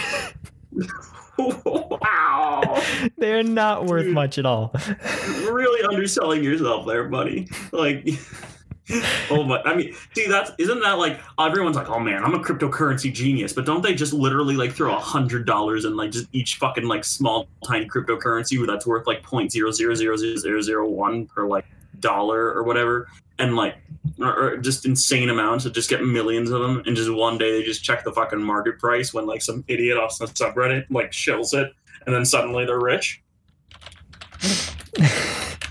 wow, 1.38 2.84
they're 3.18 3.44
not 3.44 3.86
worth 3.86 4.06
Dude. 4.06 4.14
much 4.14 4.38
at 4.38 4.46
all. 4.46 4.74
Really 5.52 5.84
underselling 5.88 6.44
yourself 6.44 6.86
there, 6.86 7.06
buddy. 7.06 7.48
Like, 7.72 8.08
oh 9.30 9.44
my! 9.44 9.62
I 9.64 9.76
mean, 9.76 9.94
see, 10.16 10.28
that's 10.28 10.52
isn't 10.58 10.80
that 10.80 10.98
like 10.98 11.20
everyone's 11.38 11.76
like, 11.76 11.90
oh 11.90 12.00
man, 12.00 12.24
I'm 12.24 12.34
a 12.34 12.40
cryptocurrency 12.40 13.12
genius, 13.12 13.52
but 13.52 13.66
don't 13.66 13.82
they 13.82 13.94
just 13.94 14.14
literally 14.14 14.56
like 14.56 14.72
throw 14.74 14.96
a 14.96 15.00
hundred 15.00 15.46
dollars 15.46 15.84
in 15.84 15.98
like 15.98 16.12
just 16.12 16.28
each 16.32 16.56
fucking 16.56 16.86
like 16.86 17.04
small 17.04 17.48
tiny 17.66 17.88
cryptocurrency 17.88 18.66
that's 18.66 18.88
worth 18.88 19.06
like 19.06 19.24
point 19.24 19.52
zero 19.52 19.72
zero 19.72 19.94
zero 19.94 20.16
zero 20.16 20.38
zero 20.38 20.62
zero 20.62 20.90
one 20.90 21.26
per 21.26 21.46
like 21.46 21.66
dollar 22.00 22.54
or 22.54 22.64
whatever, 22.64 23.10
and 23.40 23.56
like. 23.56 23.76
Or, 24.20 24.54
or 24.54 24.58
just 24.58 24.86
insane 24.86 25.30
amounts 25.30 25.66
of 25.66 25.74
just 25.74 25.92
get 25.92 26.04
millions 26.04 26.50
of 26.50 26.62
them, 26.62 26.82
and 26.88 26.96
just 26.96 27.12
one 27.12 27.38
day 27.38 27.52
they 27.52 27.64
just 27.64 27.84
check 27.84 28.04
the 28.04 28.12
fucking 28.12 28.42
market 28.42 28.80
price 28.80 29.14
when 29.14 29.28
like 29.28 29.44
some 29.44 29.64
idiot 29.68 29.98
off 29.98 30.14
some 30.14 30.30
subreddit 30.30 30.86
like 30.90 31.12
shills 31.12 31.54
it, 31.54 31.72
and 32.08 32.16
then 32.16 32.26
suddenly 32.26 32.66
they're 32.66 32.80
rich. 32.80 33.22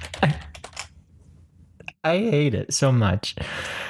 I 2.07 2.18
hate 2.18 2.54
it 2.54 2.72
so 2.72 2.92
much. 2.92 3.34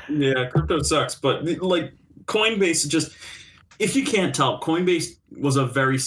Yeah, 0.08 0.46
crypto 0.46 0.80
sucks, 0.82 1.14
but 1.14 1.44
like 1.60 1.92
Coinbase 2.24 2.88
just 2.88 3.12
if 3.78 3.94
you 3.94 4.04
can't 4.04 4.34
tell, 4.34 4.58
Coinbase 4.60 5.18
was 5.38 5.56
a 5.56 5.66
very 5.66 5.98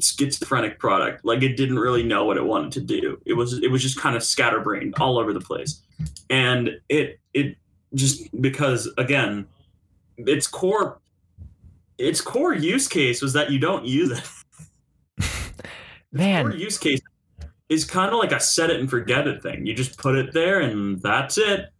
schizophrenic 0.00 0.78
product. 0.78 1.24
Like 1.24 1.42
it 1.42 1.56
didn't 1.56 1.78
really 1.78 2.02
know 2.02 2.24
what 2.24 2.36
it 2.36 2.44
wanted 2.44 2.72
to 2.72 2.80
do. 2.80 3.20
It 3.26 3.34
was 3.34 3.52
it 3.62 3.70
was 3.70 3.80
just 3.80 3.98
kind 3.98 4.16
of 4.16 4.24
scatterbrained 4.24 4.94
all 4.98 5.18
over 5.18 5.32
the 5.32 5.40
place. 5.40 5.80
And 6.30 6.70
it 6.88 7.20
it 7.32 7.56
just 7.94 8.28
because 8.40 8.92
again, 8.98 9.46
its 10.16 10.48
core 10.48 11.00
its 11.98 12.20
core 12.20 12.54
use 12.54 12.88
case 12.88 13.22
was 13.22 13.32
that 13.34 13.52
you 13.52 13.60
don't 13.60 13.84
use 13.84 14.10
it. 14.10 15.24
core 16.10 16.12
Man, 16.12 16.52
use 16.52 16.76
case 16.76 17.00
is 17.72 17.84
kind 17.84 18.12
of 18.12 18.18
like 18.18 18.32
a 18.32 18.40
set 18.40 18.70
it 18.70 18.78
and 18.78 18.88
forget 18.88 19.26
it 19.26 19.42
thing. 19.42 19.66
You 19.66 19.74
just 19.74 19.98
put 19.98 20.14
it 20.16 20.32
there 20.32 20.60
and 20.60 21.00
that's 21.00 21.38
it. 21.38 21.70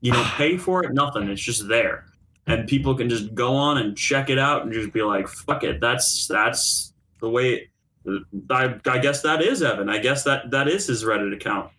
You 0.00 0.12
don't 0.12 0.26
pay 0.30 0.56
for 0.58 0.84
it, 0.84 0.92
nothing. 0.92 1.28
It's 1.28 1.40
just 1.40 1.68
there. 1.68 2.06
And 2.48 2.68
people 2.68 2.94
can 2.94 3.08
just 3.08 3.34
go 3.34 3.54
on 3.54 3.78
and 3.78 3.96
check 3.96 4.30
it 4.30 4.38
out 4.38 4.62
and 4.62 4.72
just 4.72 4.92
be 4.92 5.02
like, 5.02 5.26
fuck 5.28 5.64
it. 5.64 5.80
That's 5.80 6.28
that's 6.28 6.92
the 7.20 7.28
way 7.28 7.70
I, 8.50 8.78
I 8.86 8.98
guess 8.98 9.22
that 9.22 9.42
is 9.42 9.62
Evan. 9.62 9.88
I 9.88 9.98
guess 9.98 10.22
that 10.24 10.50
that 10.50 10.68
is 10.68 10.86
his 10.86 11.02
Reddit 11.04 11.34
account. 11.34 11.70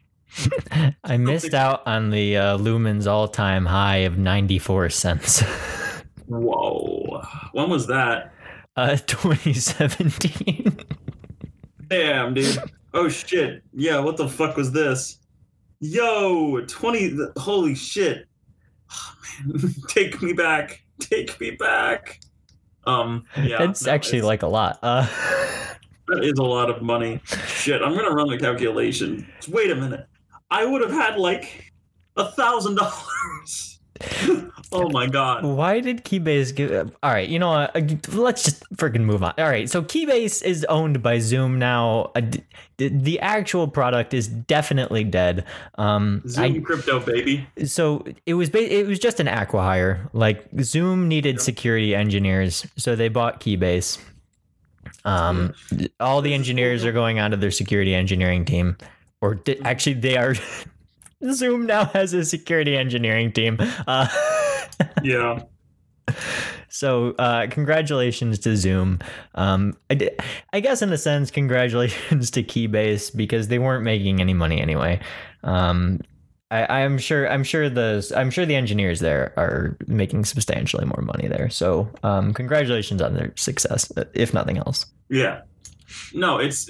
I 1.03 1.15
missed 1.17 1.53
out 1.53 1.88
on 1.88 2.09
the 2.09 2.36
uh, 2.36 2.57
Lumen's 2.57 3.07
all-time 3.07 3.65
high 3.65 3.97
of 3.97 4.17
94 4.17 4.89
cents. 4.89 5.41
Whoa. 6.28 7.23
When 7.53 7.69
was 7.69 7.88
that? 7.88 8.34
Uh, 8.75 8.97
2017. 8.97 10.78
Damn, 11.88 12.34
dude. 12.34 12.57
Oh 12.98 13.08
shit. 13.10 13.64
Yeah, 13.74 14.00
what 14.00 14.18
the 14.18 14.28
fuck 14.28 14.58
was 14.58 14.72
this? 14.72 15.20
Yo, 15.80 16.62
20. 16.66 17.18
holy 17.38 17.76
shit. 17.76 18.26
Oh, 18.91 19.14
man. 19.45 19.74
Take 19.88 20.22
me 20.22 20.34
back. 20.34 20.82
Take 21.00 21.39
me 21.39 21.52
back. 21.52 22.20
Um 22.86 23.24
yeah. 23.38 23.62
it's 23.64 23.86
no, 23.86 23.91
actually 23.91 24.20
it's- 24.20 24.28
like 24.28 24.41
a 24.43 24.48
lot. 24.48 24.80
Uh, 24.82 25.06
that 26.08 26.24
is 26.24 26.39
a 26.39 26.43
lot 26.43 26.70
of 26.70 26.82
money. 26.82 27.22
Shit, 27.48 27.82
I'm 27.82 27.93
gonna 27.95 28.12
run 28.16 28.30
the 28.30 28.38
calculation. 28.39 29.28
Wait 29.50 29.70
a 29.72 29.76
minute. 29.76 30.08
I 30.50 30.66
would 30.66 30.82
have 30.82 30.91
had 30.91 31.18
like 31.18 31.72
a 32.16 32.32
thousand 32.32 32.76
dollars. 32.76 33.76
Oh 34.72 34.89
my 34.89 35.08
god. 35.08 35.45
why 35.45 35.80
did 35.80 36.04
Keybase 36.04 36.54
give? 36.54 36.91
All 37.02 37.12
right, 37.12 37.28
you 37.30 37.39
know 37.39 37.50
what? 37.52 37.76
Uh, 37.76 37.82
Let's 38.12 38.43
just 38.43 38.64
freaking 38.76 39.02
move 39.06 39.24
on. 39.24 39.34
All 39.38 39.45
right, 39.45 39.70
so 39.70 39.82
Keybase 39.82 40.43
is 40.43 40.66
owned 40.66 41.02
by 41.02 41.20
Zoom 41.20 41.58
now. 41.58 42.12
Uh, 42.16 42.22
The 42.78 43.20
actual 43.22 43.68
product 43.70 44.14
is 44.14 44.28
definitely 44.28 45.04
dead. 45.06 45.45
Um, 45.78 46.22
I 46.26 46.30
Zoom 46.52 46.64
crypto 46.64 47.00
baby. 47.00 47.48
so 47.66 48.06
it 48.26 48.34
was 48.34 48.50
it 48.50 48.86
was 48.88 49.00
just 49.00 49.20
an 49.22 49.28
acquihire. 49.28 50.10
Like 50.14 50.45
Zoom 50.62 51.08
needed 51.08 51.39
security 51.41 51.95
engineers, 51.95 52.66
so 52.76 52.95
they 52.95 53.08
bought 53.08 53.39
Keybase. 53.39 54.00
Um, 55.06 55.54
all 56.00 56.22
the 56.22 56.34
engineers 56.34 56.84
are 56.86 56.91
going 56.91 57.20
onto 57.20 57.38
their 57.38 57.52
security 57.52 57.95
engineering 57.95 58.43
team, 58.45 58.78
or 59.22 59.36
di- 59.36 59.60
actually 59.62 59.93
they 59.95 60.18
are. 60.18 60.36
Zoom 61.32 61.65
now 61.65 61.86
has 61.86 62.13
a 62.13 62.24
security 62.26 62.78
engineering 62.78 63.32
team. 63.32 63.57
Uh, 63.88 64.07
Yeah. 65.03 65.39
so 66.70 67.11
uh, 67.18 67.47
congratulations 67.49 68.39
to 68.39 68.55
Zoom. 68.55 68.99
Um, 69.36 69.74
I, 69.89 70.11
I 70.53 70.59
guess 70.59 70.82
in 70.82 70.91
a 70.91 70.97
sense, 70.97 71.32
congratulations 71.32 72.30
to 72.38 72.43
Keybase 72.43 73.15
because 73.15 73.47
they 73.47 73.57
weren't 73.59 73.84
making 73.84 74.22
any 74.22 74.34
money 74.34 74.61
anyway. 74.61 74.99
Um, 75.43 75.99
I, 76.51 76.82
I'm 76.84 76.97
sure. 76.97 77.28
I'm 77.30 77.43
sure 77.43 77.70
the. 77.70 78.09
I'm 78.15 78.30
sure 78.30 78.45
the 78.45 78.55
engineers 78.55 78.99
there 78.99 79.34
are 79.36 79.78
making 79.88 80.26
substantially 80.26 80.86
more 80.86 81.01
money 81.01 81.28
there. 81.28 81.49
So, 81.49 81.89
um, 82.03 82.34
congratulations 82.34 83.01
on 83.01 83.15
their 83.15 83.34
success, 83.36 83.91
if 84.13 84.34
nothing 84.34 84.57
else. 84.57 84.86
Yeah. 85.09 85.41
No, 86.13 86.38
it's 86.38 86.70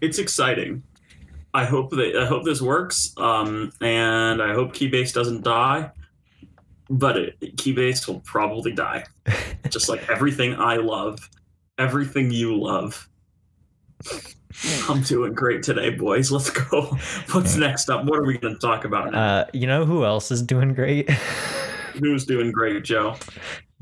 it's 0.00 0.18
exciting. 0.18 0.82
I 1.58 1.64
hope 1.64 1.90
that 1.90 2.14
I 2.16 2.24
hope 2.24 2.44
this 2.44 2.62
works. 2.62 3.12
Um, 3.16 3.72
and 3.80 4.40
I 4.40 4.54
hope 4.54 4.72
Keybase 4.72 5.12
doesn't 5.12 5.42
die. 5.42 5.90
But 6.88 7.16
it, 7.16 7.40
Keybase 7.56 8.06
will 8.06 8.20
probably 8.20 8.72
die, 8.72 9.04
just 9.68 9.88
like 9.88 10.08
everything 10.08 10.54
I 10.54 10.76
love, 10.76 11.28
everything 11.78 12.30
you 12.30 12.56
love. 12.58 13.08
I'm 14.88 15.02
doing 15.02 15.34
great 15.34 15.64
today, 15.64 15.90
boys. 15.90 16.30
Let's 16.30 16.48
go. 16.48 16.82
What's 17.32 17.56
next 17.56 17.90
up? 17.90 18.04
What 18.04 18.20
are 18.20 18.24
we 18.24 18.38
going 18.38 18.54
to 18.54 18.60
talk 18.60 18.84
about 18.84 19.12
now? 19.12 19.18
Uh, 19.20 19.44
you 19.52 19.66
know 19.66 19.84
who 19.84 20.04
else 20.04 20.30
is 20.30 20.40
doing 20.40 20.72
great? 20.74 21.10
Who's 22.00 22.24
doing 22.24 22.52
great, 22.52 22.84
Joe? 22.84 23.16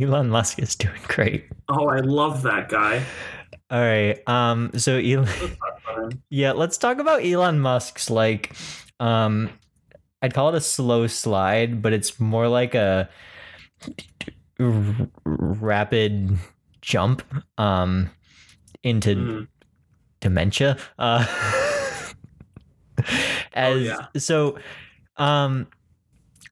Elon 0.01 0.31
Musk 0.31 0.59
is 0.59 0.75
doing 0.75 1.01
great. 1.07 1.45
Oh, 1.69 1.89
I 1.89 2.01
love 2.01 2.43
that 2.43 2.71
guy. 2.71 3.05
All 3.71 3.81
right. 3.81 4.19
Um. 4.27 4.71
So 4.79 4.97
Elon. 4.97 5.29
Let's 5.97 6.05
talk 6.05 6.05
about 6.05 6.13
him. 6.13 6.23
Yeah, 6.31 6.53
let's 6.53 6.79
talk 6.79 6.99
about 6.99 7.25
Elon 7.25 7.61
Musk's 7.61 8.11
like 8.11 8.55
um 9.01 9.51
I'd 10.23 10.35
call 10.35 10.49
it 10.49 10.55
a 10.55 10.61
slow 10.61 11.07
slide, 11.07 11.83
but 11.83 11.93
it's 11.93 12.19
more 12.19 12.49
like 12.49 12.75
a 12.75 13.09
r- 14.59 15.09
rapid 15.25 16.39
jump 16.81 17.23
um 17.59 18.11
into 18.83 19.15
Mhm. 19.17 19.49
dementia. 20.21 20.77
Uh 20.99 21.25
as 23.55 23.83
yeah. 23.83 24.07
so 24.17 24.59
um 25.17 25.67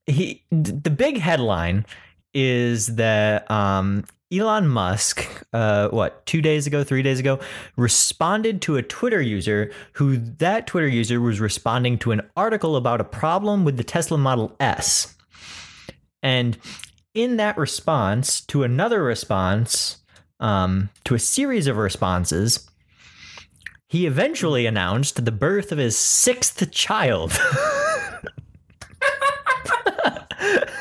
he 0.07 0.42
the 0.51 0.90
big 0.90 1.18
headline 1.18 1.86
is 2.34 2.97
that 2.97 3.51
um 3.51 4.05
Elon 4.33 4.66
Musk, 4.66 5.27
uh, 5.53 5.89
what, 5.89 6.25
two 6.27 6.43
days 6.43 6.66
ago, 6.66 6.83
three 6.83 7.03
days 7.03 7.20
ago, 7.20 7.39
responded 7.77 8.62
to 8.62 8.77
a 8.77 8.83
Twitter 8.83 9.20
user 9.20 9.72
who 9.93 10.16
that 10.16 10.66
Twitter 10.66 10.89
user 10.89 11.20
was 11.20 11.41
responding 11.41 11.99
to 11.99 12.12
an 12.12 12.22
article 12.37 12.77
about 12.77 13.01
a 13.01 13.05
problem 13.05 13.64
with 13.64 13.77
the 13.77 13.85
Tesla 13.85 14.18
Model 14.18 14.57
S. 14.59 15.14
And 16.22 16.59
in 17.12 17.37
that 17.37 17.57
response 17.59 18.41
to 18.47 18.62
another 18.62 19.03
response, 19.03 19.99
um, 20.41 20.91
to 21.05 21.14
a 21.14 21.18
series 21.18 21.66
of 21.66 21.77
responses, 21.77 22.68
he 23.89 24.07
eventually 24.07 24.66
announced 24.66 25.25
the 25.25 25.33
birth 25.33 25.70
of 25.70 25.79
his 25.79 25.97
sixth 25.97 26.70
child. 26.70 27.39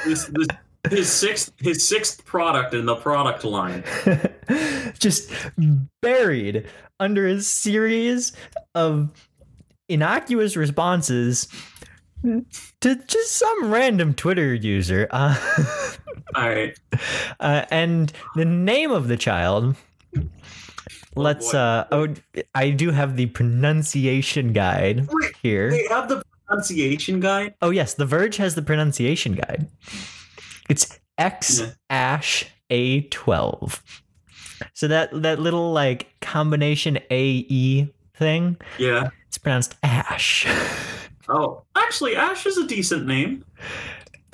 This, 0.05 0.25
this, 0.25 0.47
his 0.89 1.09
sixth 1.11 1.53
his 1.59 1.87
sixth 1.87 2.25
product 2.25 2.73
in 2.73 2.85
the 2.85 2.95
product 2.95 3.43
line. 3.43 3.83
just 4.99 5.31
buried 6.01 6.67
under 6.99 7.27
a 7.27 7.41
series 7.41 8.33
of 8.75 9.09
innocuous 9.89 10.55
responses 10.55 11.47
to 12.23 12.95
just 13.07 13.31
some 13.33 13.71
random 13.71 14.13
Twitter 14.13 14.53
user. 14.53 15.07
Uh, 16.35 16.41
All 16.41 16.49
right. 16.49 16.75
uh, 17.39 17.63
and 17.69 18.11
the 18.35 18.45
name 18.45 18.89
of 18.91 19.07
the 19.07 19.17
child. 19.17 19.75
Let's. 21.15 21.51
boy. 21.51 21.57
uh 21.59 21.85
Oh, 21.91 22.13
I 22.55 22.71
do 22.71 22.89
have 22.89 23.17
the 23.17 23.27
pronunciation 23.27 24.51
guide 24.51 25.07
here. 25.43 25.69
They 25.69 25.85
have 25.89 26.09
the 26.09 26.23
pronunciation 26.47 27.19
guide. 27.19 27.53
Oh 27.61 27.69
yes, 27.69 27.93
The 27.93 28.05
Verge 28.05 28.37
has 28.37 28.55
the 28.55 28.63
pronunciation 28.63 29.33
guide. 29.33 29.67
It's 30.73 30.99
X 31.19 31.59
Yeah. 31.59 31.69
Ash 31.91 32.45
A 32.71 33.01
twelve. 33.09 33.83
So 34.73 34.87
that 34.87 35.09
that 35.21 35.39
little 35.39 35.71
like 35.71 36.07
combination 36.19 36.97
A 37.11 37.23
E 37.47 37.87
thing, 38.15 38.57
Yeah. 38.79 39.09
it's 39.27 39.37
pronounced 39.37 39.75
Ash. 39.83 40.47
Oh, 41.29 41.63
actually, 41.77 42.17
Ash 42.17 42.45
is 42.45 42.57
a 42.57 42.67
decent 42.67 43.05
name. 43.07 43.45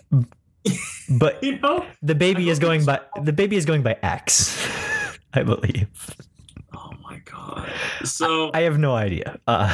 but 1.19 1.43
You 1.43 1.59
know. 1.59 1.85
the 2.01 2.15
baby 2.15 2.49
is 2.49 2.57
going 2.57 2.83
by 2.83 2.99
the 3.21 3.31
baby 3.33 3.57
is 3.57 3.65
going 3.65 3.83
by 3.83 3.95
X, 4.01 4.57
I 5.33 5.43
believe. 5.43 5.87
Oh 6.73 6.91
my 7.03 7.19
god. 7.25 7.69
So 8.05 8.49
I 8.55 8.61
have 8.61 8.79
no 8.79 8.95
idea. 8.95 9.37
Uh, 9.45 9.69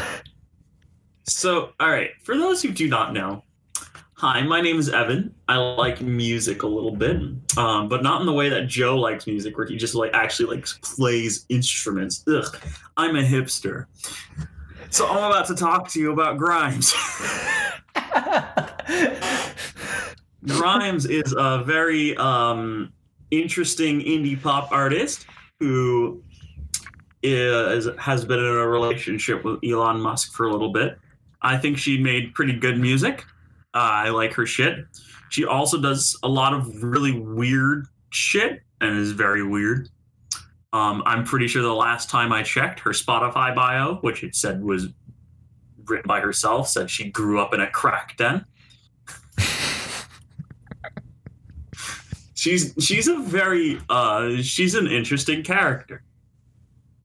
So, 1.23 1.71
all 1.79 1.89
right, 1.89 2.11
for 2.23 2.35
those 2.37 2.61
who 2.61 2.71
do 2.71 2.87
not 2.89 3.13
know, 3.13 3.43
hi, 4.15 4.41
my 4.41 4.61
name 4.61 4.79
is 4.79 4.89
Evan. 4.89 5.35
I 5.47 5.57
like 5.57 6.01
music 6.01 6.63
a 6.63 6.67
little 6.67 6.95
bit, 6.95 7.17
um, 7.57 7.89
but 7.89 8.01
not 8.01 8.21
in 8.21 8.25
the 8.25 8.33
way 8.33 8.49
that 8.49 8.67
Joe 8.67 8.97
likes 8.97 9.27
music, 9.27 9.57
where 9.57 9.67
he 9.67 9.75
just 9.75 9.93
like 9.93 10.11
actually 10.13 10.55
like 10.55 10.65
plays 10.81 11.45
instruments. 11.49 12.23
Ugh, 12.27 12.57
I'm 12.97 13.15
a 13.17 13.21
hipster. 13.21 13.85
So 14.89 15.07
I'm 15.07 15.17
about 15.17 15.47
to 15.47 15.55
talk 15.55 15.89
to 15.89 15.99
you 15.99 16.11
about 16.11 16.37
Grimes. 16.37 16.93
Grimes 20.45 21.05
is 21.05 21.35
a 21.37 21.63
very 21.65 22.15
um, 22.17 22.93
interesting 23.31 23.99
indie 24.01 24.41
pop 24.41 24.71
artist 24.71 25.25
who 25.59 26.23
is 27.23 27.89
has 27.97 28.23
been 28.23 28.39
in 28.39 28.45
a 28.45 28.67
relationship 28.67 29.43
with 29.43 29.59
Elon 29.63 29.99
Musk 29.99 30.31
for 30.33 30.47
a 30.47 30.51
little 30.51 30.71
bit. 30.71 30.97
I 31.41 31.57
think 31.57 31.77
she 31.77 31.97
made 31.97 32.33
pretty 32.33 32.53
good 32.53 32.79
music. 32.79 33.25
Uh, 33.75 34.05
I 34.05 34.09
like 34.09 34.33
her 34.33 34.45
shit. 34.45 34.85
She 35.29 35.45
also 35.45 35.79
does 35.79 36.17
a 36.23 36.29
lot 36.29 36.53
of 36.53 36.81
really 36.81 37.19
weird 37.19 37.87
shit 38.09 38.61
and 38.79 38.97
is 38.97 39.11
very 39.11 39.43
weird. 39.43 39.89
Um, 40.71 41.03
I'm 41.05 41.25
pretty 41.25 41.47
sure 41.47 41.61
the 41.61 41.73
last 41.73 42.09
time 42.09 42.31
I 42.31 42.41
checked 42.43 42.79
her 42.81 42.91
Spotify 42.91 43.53
bio, 43.53 43.95
which 43.95 44.23
it 44.23 44.35
said 44.35 44.63
was 44.63 44.87
written 45.85 46.07
by 46.07 46.21
herself, 46.21 46.69
said 46.69 46.89
she 46.89 47.11
grew 47.11 47.39
up 47.39 47.53
in 47.53 47.61
a 47.61 47.69
crack 47.69 48.15
den. 48.17 48.45
she's 52.33 52.73
she's 52.79 53.07
a 53.07 53.17
very 53.19 53.79
uh, 53.89 54.37
she's 54.41 54.75
an 54.75 54.87
interesting 54.87 55.43
character. 55.43 56.03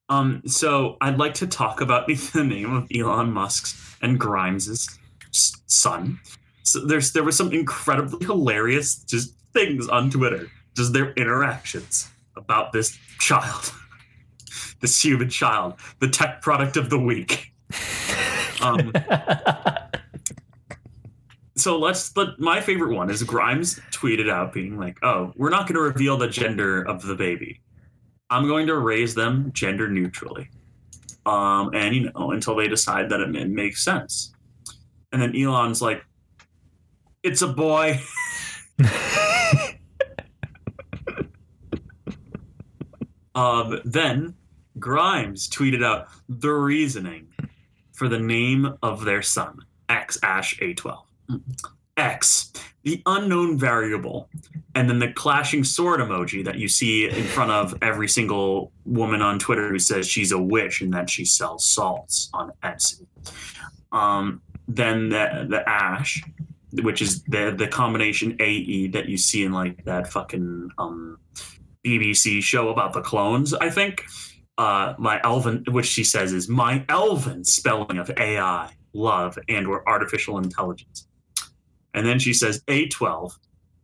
Um, 0.09 0.43
so 0.47 0.97
I'd 1.01 1.19
like 1.19 1.35
to 1.35 1.47
talk 1.47 1.81
about 1.81 2.07
the 2.33 2.45
name 2.45 2.75
of 2.75 2.89
Elon 2.95 3.33
Musk's 3.33 3.97
and 4.03 4.21
Grimes's 4.21 4.99
son. 5.67 6.19
So 6.71 6.87
there's 6.87 7.13
there 7.13 7.25
was 7.25 7.37
some 7.37 7.53
incredibly 7.53 8.25
hilarious 8.25 8.99
just 9.05 9.35
things 9.53 9.89
on 9.89 10.11
Twitter, 10.11 10.49
just 10.77 10.93
their 10.93 11.13
interactions 11.15 12.09
about 12.37 12.73
this 12.73 12.97
child, 13.19 13.73
this 14.81 15.03
human 15.03 15.29
child, 15.29 15.75
the 15.99 16.09
tech 16.09 16.43
product 16.43 16.77
of 16.77 16.91
the 16.91 16.99
week. 16.99 17.53
Um, 18.63 18.93
so 21.57 21.79
let's 21.79 22.15
let 22.15 22.39
my 22.39 22.61
favorite 22.61 22.95
one 22.95 23.09
is 23.09 23.23
Grimes 23.23 23.81
tweeted 23.91 24.31
out 24.31 24.53
being 24.53 24.79
like, 24.79 24.99
"Oh, 25.03 25.33
we're 25.35 25.49
not 25.49 25.67
going 25.67 25.77
to 25.77 25.81
reveal 25.81 26.19
the 26.19 26.29
gender 26.29 26.83
of 26.83 27.01
the 27.01 27.15
baby. 27.15 27.63
I'm 28.29 28.47
going 28.47 28.67
to 28.67 28.77
raise 28.77 29.15
them 29.15 29.51
gender 29.55 29.89
neutrally." 29.89 30.51
Um, 31.25 31.71
and 31.73 31.97
you 31.97 32.11
know, 32.11 32.33
until 32.33 32.55
they 32.55 32.69
decide 32.69 33.09
that 33.09 33.21
it 33.21 33.31
ma- 33.31 33.47
makes 33.47 33.83
sense. 33.83 34.35
And 35.13 35.23
then 35.23 35.35
Elon's 35.35 35.81
like, 35.81 36.05
"It's 37.23 37.43
a 37.43 37.49
boy." 37.49 38.01
Um, 43.35 43.81
then 43.85 44.35
Grimes 44.79 45.49
tweeted 45.49 45.85
out 45.85 46.09
the 46.29 46.51
reasoning 46.51 47.29
for 47.93 48.09
the 48.09 48.19
name 48.19 48.75
of 48.83 49.05
their 49.05 49.23
son, 49.23 49.61
X 49.89 50.19
Ash 50.23 50.59
A12. 50.59 51.03
X, 51.97 52.53
the 52.83 53.03
unknown 53.07 53.59
variable, 53.59 54.29
and 54.75 54.89
then 54.89 54.99
the 54.99 55.13
clashing 55.13 55.65
sword 55.65 56.01
emoji 56.01 56.45
that 56.45 56.57
you 56.59 56.67
see 56.67 57.09
in 57.09 57.25
front 57.25 57.51
of 57.51 57.77
every 57.83 58.09
single 58.09 58.73
woman 58.85 59.21
on 59.21 59.39
Twitter 59.39 59.69
who 59.69 59.79
says 59.79 60.09
she's 60.09 60.33
a 60.33 60.39
witch 60.39 60.81
and 60.81 60.93
that 60.93 61.11
she 61.11 61.25
sells 61.25 61.65
salts 61.65 62.31
on 62.33 62.53
Etsy. 62.63 63.07
Um, 63.93 64.41
then 64.67 65.09
the 65.09 65.47
the 65.49 65.69
Ash, 65.69 66.23
which 66.73 67.03
is 67.03 67.23
the 67.25 67.55
the 67.57 67.67
combination 67.67 68.37
AE 68.41 68.89
that 68.89 69.09
you 69.09 69.17
see 69.17 69.45
in 69.45 69.53
like 69.53 69.85
that 69.85 70.07
fucking 70.07 70.71
um, 70.79 71.19
BBC 71.85 72.43
show 72.43 72.69
about 72.69 72.93
the 72.93 73.01
clones, 73.01 73.55
I 73.55 73.71
think. 73.71 74.05
Uh, 74.59 74.95
my 74.99 75.21
elven, 75.25 75.65
which 75.69 75.87
she 75.87 76.05
says 76.05 76.33
is 76.35 76.49
my 76.49 76.85
elven 76.91 77.43
spelling 77.45 77.97
of 77.97 78.11
AI, 78.19 78.71
love, 78.93 79.39
and 79.49 79.67
or 79.67 79.89
artificial 79.89 80.37
intelligence. 80.37 81.09
And 81.95 82.07
then 82.07 82.19
she 82.19 82.35
says 82.35 82.63
A12, 82.69 83.33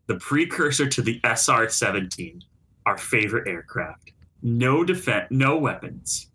the 0.07 0.17
precursor 0.17 0.87
to 0.87 1.03
the 1.03 1.19
SR-17, 1.25 2.43
our 2.85 2.99
favorite 2.99 3.49
aircraft. 3.49 4.13
No 4.43 4.85
defense, 4.85 5.29
no 5.31 5.57
weapons, 5.57 6.31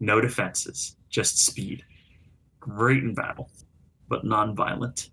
no 0.00 0.20
defenses, 0.20 0.96
just 1.08 1.46
speed. 1.46 1.84
Great 2.58 3.04
in 3.04 3.14
battle, 3.14 3.50
but 4.08 4.24
non-violent. 4.24 5.10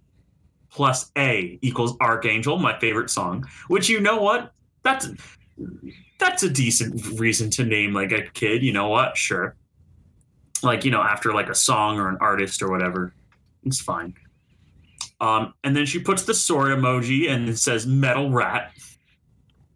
Plus 0.74 1.12
A 1.18 1.60
equals 1.62 1.96
Archangel, 2.02 2.58
my 2.58 2.78
favorite 2.80 3.10
song. 3.10 3.46
Which 3.68 3.90
you 3.90 4.00
know 4.00 4.22
what? 4.22 4.54
That's 4.82 5.08
that's 6.18 6.44
a 6.44 6.50
decent 6.50 7.20
reason 7.20 7.50
to 7.52 7.64
name 7.64 7.94
like 7.94 8.12
a 8.12 8.24
kid. 8.24 8.64
You 8.64 8.74
know 8.74 8.90
what? 8.90 9.16
Sure. 9.16 9.56
Like 10.64 10.84
you 10.84 10.92
know, 10.92 11.02
after 11.02 11.32
like 11.32 11.50
a 11.50 11.56
song 11.56 12.00
or 12.00 12.10
an 12.10 12.18
artist 12.20 12.62
or 12.64 12.72
whatever, 12.72 13.14
it's 13.64 13.80
fine. 13.80 14.16
Um, 15.22 15.54
and 15.64 15.76
then 15.76 15.86
she 15.86 16.00
puts 16.00 16.24
the 16.24 16.34
sword 16.34 16.78
emoji 16.78 17.30
and 17.30 17.58
says 17.58 17.86
metal 17.86 18.30
rat. 18.32 18.72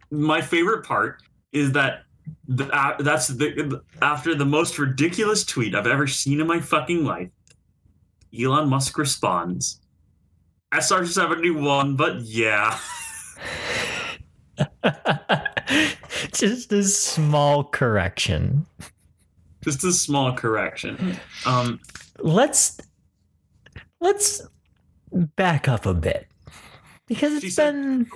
My 0.10 0.42
favorite 0.42 0.84
part 0.84 1.22
is 1.52 1.72
that 1.74 2.04
the, 2.48 2.68
uh, 2.76 3.02
that's 3.02 3.28
the 3.28 3.82
after 4.02 4.36
the 4.36 4.46
most 4.46 4.80
ridiculous 4.80 5.46
tweet 5.46 5.76
I've 5.76 5.88
ever 5.88 6.08
seen 6.08 6.42
in 6.42 6.48
my 6.48 6.60
fucking 6.60 7.06
life. 7.06 7.30
Elon 8.38 8.68
Musk 8.68 8.98
responds, 8.98 9.80
SR 10.74 11.06
seventy 11.06 11.50
one, 11.52 11.96
but 11.96 12.22
yeah. 12.22 12.78
Just 16.34 16.72
a 16.72 16.84
small 16.84 17.64
correction. 17.64 18.66
Just 19.64 19.84
a 19.84 19.92
small 19.92 20.34
correction. 20.34 21.18
Um, 21.46 21.80
Let's 22.20 22.80
let's 24.02 24.42
back 25.12 25.68
up 25.68 25.86
a 25.86 25.94
bit 25.94 26.28
because 27.08 27.44
it's 27.44 27.54
said- 27.56 27.74
been 27.74 28.08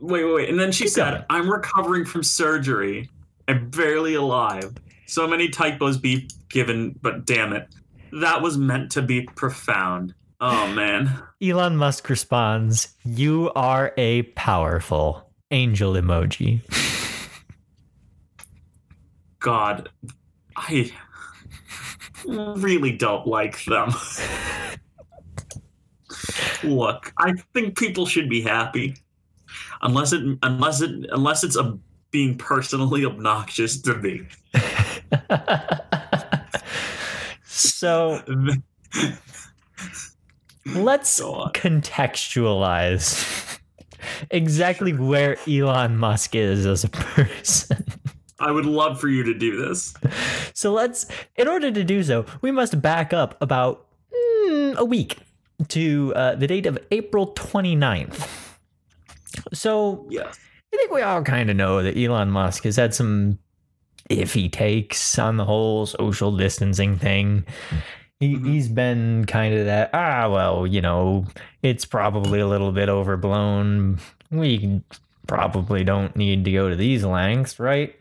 wait, 0.00 0.24
wait, 0.24 0.34
wait. 0.34 0.48
And 0.48 0.58
then 0.58 0.72
she 0.72 0.84
Keep 0.84 0.92
said, 0.94 1.10
going. 1.10 1.24
I'm 1.30 1.50
recovering 1.50 2.04
from 2.06 2.22
surgery. 2.22 3.08
I'm 3.48 3.68
barely 3.70 4.14
alive. 4.14 4.72
So 5.06 5.26
many 5.28 5.48
typos 5.50 5.98
be 5.98 6.28
given, 6.48 6.98
but 7.02 7.26
damn 7.26 7.52
it. 7.52 7.68
That 8.20 8.40
was 8.40 8.56
meant 8.56 8.90
to 8.92 9.02
be 9.02 9.22
profound. 9.22 10.14
Oh, 10.46 10.70
man. 10.74 11.22
Elon 11.40 11.78
Musk 11.78 12.10
responds, 12.10 12.88
"You 13.02 13.50
are 13.56 13.94
a 13.96 14.24
powerful 14.36 15.32
angel 15.50 15.94
emoji." 15.94 16.60
God, 19.38 19.88
I 20.54 20.92
really 22.26 22.92
don't 22.92 23.26
like 23.26 23.64
them. 23.64 23.94
Look, 26.62 27.14
I 27.16 27.32
think 27.54 27.78
people 27.78 28.04
should 28.04 28.28
be 28.28 28.42
happy. 28.42 28.96
Unless 29.80 30.12
it 30.12 30.38
unless 30.42 30.82
it 30.82 30.90
unless 31.10 31.42
it's 31.42 31.56
a 31.56 31.78
being 32.10 32.36
personally 32.36 33.06
obnoxious 33.06 33.80
to 33.80 33.94
me. 33.94 34.26
so 37.46 38.22
let's 40.66 41.20
contextualize 41.20 43.58
exactly 44.30 44.92
where 44.92 45.36
Elon 45.48 45.96
Musk 45.96 46.34
is 46.34 46.66
as 46.66 46.84
a 46.84 46.88
person. 46.88 47.84
I 48.38 48.50
would 48.50 48.66
love 48.66 49.00
for 49.00 49.08
you 49.08 49.22
to 49.22 49.34
do 49.34 49.64
this. 49.64 49.94
So 50.54 50.72
let's, 50.72 51.06
in 51.36 51.48
order 51.48 51.70
to 51.70 51.84
do 51.84 52.02
so, 52.02 52.26
we 52.42 52.50
must 52.50 52.82
back 52.82 53.12
up 53.12 53.36
about 53.40 53.86
mm, 54.12 54.74
a 54.76 54.84
week 54.84 55.18
to 55.68 56.12
uh, 56.16 56.34
the 56.34 56.46
date 56.46 56.66
of 56.66 56.78
April 56.90 57.32
29th. 57.34 58.28
So. 59.52 60.06
I 60.72 60.76
think 60.76 60.90
we 60.90 61.02
all 61.02 61.22
kind 61.22 61.50
of 61.50 61.56
know 61.56 61.84
that 61.84 61.96
Elon 61.96 62.30
Musk 62.30 62.64
has 62.64 62.74
had 62.74 62.92
some 62.92 63.38
iffy 64.10 64.50
takes 64.50 65.18
on 65.18 65.36
the 65.36 65.44
whole 65.44 65.86
social 65.86 66.36
distancing 66.36 66.98
thing. 66.98 67.44
He, 68.24 68.36
Mhm. 68.36 68.46
He's 68.46 68.68
been 68.68 69.24
kind 69.26 69.54
of 69.54 69.66
that, 69.66 69.90
ah, 69.92 70.28
well, 70.30 70.66
you 70.66 70.80
know, 70.80 71.26
it's 71.62 71.84
probably 71.84 72.40
a 72.40 72.46
little 72.46 72.72
bit 72.72 72.88
overblown. 72.88 73.98
We 74.30 74.82
probably 75.26 75.84
don't 75.84 76.14
need 76.16 76.44
to 76.44 76.52
go 76.52 76.68
to 76.70 76.76
these 76.76 77.04
lengths, 77.04 77.58
right? 77.58 77.94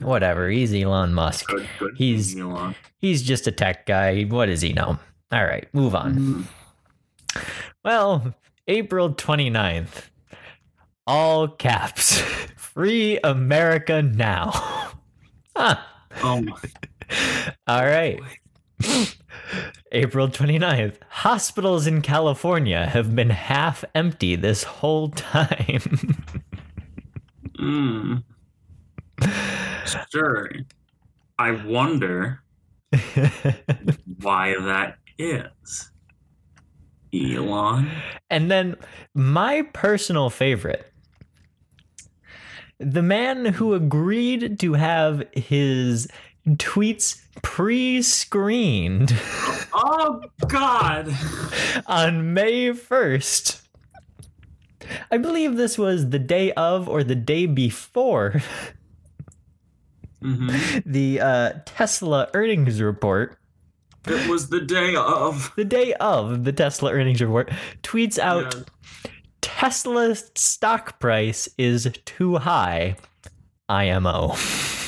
Whatever. 0.00 0.48
He's 0.48 0.74
Elon 0.74 1.12
Musk. 1.14 1.48
Good, 1.48 1.66
good. 1.78 1.94
He's- 1.96 2.34
along. 2.34 2.74
He's 2.98 3.22
just 3.22 3.46
a 3.46 3.52
tech 3.52 3.86
guy. 3.86 4.22
What 4.24 4.46
does 4.46 4.60
he 4.60 4.72
know? 4.72 4.98
All 5.32 5.44
right, 5.44 5.66
move 5.72 5.94
on. 5.94 6.14
Mhm. 6.14 7.42
Well, 7.84 8.34
April 8.68 9.10
29th. 9.14 10.10
All 11.06 11.48
caps. 11.48 12.18
Free 12.56 13.18
America 13.24 14.02
now. 14.02 14.52
Huh. 15.56 15.76
Oh 16.22 16.42
my 16.42 16.52
All 17.66 17.82
right. 17.86 18.20
April 19.92 20.28
29th. 20.28 20.96
Hospitals 21.08 21.86
in 21.86 22.02
California 22.02 22.86
have 22.86 23.14
been 23.14 23.30
half 23.30 23.84
empty 23.94 24.36
this 24.36 24.64
whole 24.64 25.08
time. 25.10 25.80
Mm. 27.58 28.22
Sure. 30.10 30.50
I 31.38 31.50
wonder 31.52 32.42
why 34.20 34.54
that 34.60 34.98
is. 35.18 35.90
Elon. 37.14 37.90
and 38.28 38.50
then 38.50 38.76
my 39.14 39.62
personal 39.72 40.28
favorite. 40.28 40.92
The 42.78 43.00
man 43.00 43.46
who 43.46 43.72
agreed 43.72 44.58
to 44.60 44.74
have 44.74 45.22
his 45.32 46.08
tweets 46.46 47.22
pre-screened 47.42 49.14
Oh 49.74 50.22
God. 50.48 51.14
on 51.86 52.32
May 52.34 52.70
1st. 52.70 53.60
I 55.10 55.18
believe 55.18 55.56
this 55.56 55.76
was 55.76 56.10
the 56.10 56.18
day 56.18 56.52
of 56.52 56.88
or 56.88 57.02
the 57.04 57.14
day 57.16 57.46
before 57.46 58.40
hmm 60.22 60.48
the 60.86 61.20
uh, 61.20 61.52
Tesla 61.66 62.28
earnings 62.34 62.80
report. 62.80 63.36
It 64.06 64.30
was 64.30 64.48
the 64.48 64.60
day 64.60 64.94
of. 64.94 65.52
The 65.56 65.64
day 65.64 65.92
of 65.94 66.44
the 66.44 66.52
Tesla 66.52 66.92
earnings 66.92 67.20
report 67.20 67.50
tweets 67.82 68.18
out 68.18 68.54
Yeah. 68.54 68.62
Tesla 69.40 70.14
stock 70.36 70.98
price 71.00 71.48
is 71.58 71.90
too 72.04 72.36
high. 72.36 72.96
IMO. 73.68 74.34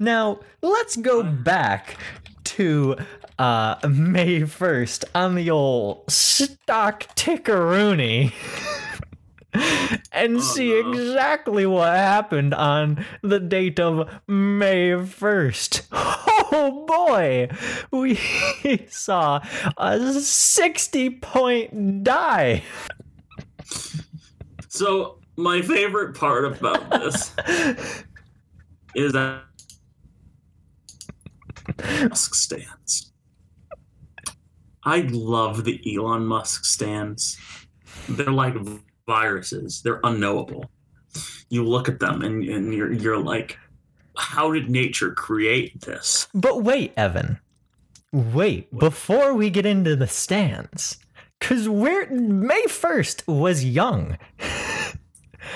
now, 0.00 0.40
let's 0.62 0.96
go 0.96 1.22
back 1.22 1.96
to 2.44 2.96
uh, 3.38 3.76
May 3.88 4.40
1st 4.40 5.04
on 5.14 5.34
the 5.34 5.50
old 5.50 6.10
stock 6.10 7.04
tickeroony 7.14 8.32
and 10.12 10.36
Oh, 10.36 10.40
see 10.40 10.78
exactly 10.78 11.66
what 11.66 11.94
happened 11.94 12.54
on 12.54 13.04
the 13.22 13.40
date 13.40 13.78
of 13.78 14.10
May 14.26 14.90
1st. 14.90 15.86
Oh 16.52 16.84
boy, 16.84 17.48
we 17.92 18.16
saw 18.90 19.40
a 19.78 20.00
60 20.00 21.10
point 21.10 22.02
die. 22.02 22.64
So 24.68 25.20
my 25.36 25.62
favorite 25.62 26.16
part 26.16 26.44
about 26.44 26.90
this 26.90 27.32
is 28.96 29.12
that 29.12 29.44
Musk 32.08 32.34
stands. 32.34 33.12
I 34.84 35.00
love 35.10 35.64
the 35.64 35.80
Elon 35.94 36.26
Musk 36.26 36.64
stands. 36.64 37.38
They're 38.08 38.30
like 38.30 38.54
viruses. 39.06 39.82
They're 39.82 40.00
unknowable. 40.04 40.70
You 41.48 41.64
look 41.64 41.88
at 41.88 41.98
them 41.98 42.22
and, 42.22 42.44
and 42.44 42.72
you're 42.72 42.92
you're 42.92 43.18
like, 43.18 43.58
how 44.16 44.52
did 44.52 44.70
nature 44.70 45.12
create 45.12 45.80
this? 45.80 46.28
But 46.32 46.62
wait, 46.62 46.92
Evan. 46.96 47.38
Wait, 48.12 48.76
before 48.76 49.34
we 49.34 49.50
get 49.50 49.66
into 49.66 49.94
the 49.94 50.06
stands, 50.06 50.98
because 51.38 51.68
we're 51.68 52.10
May 52.10 52.64
1st 52.66 53.26
was 53.26 53.64
young. 53.64 54.18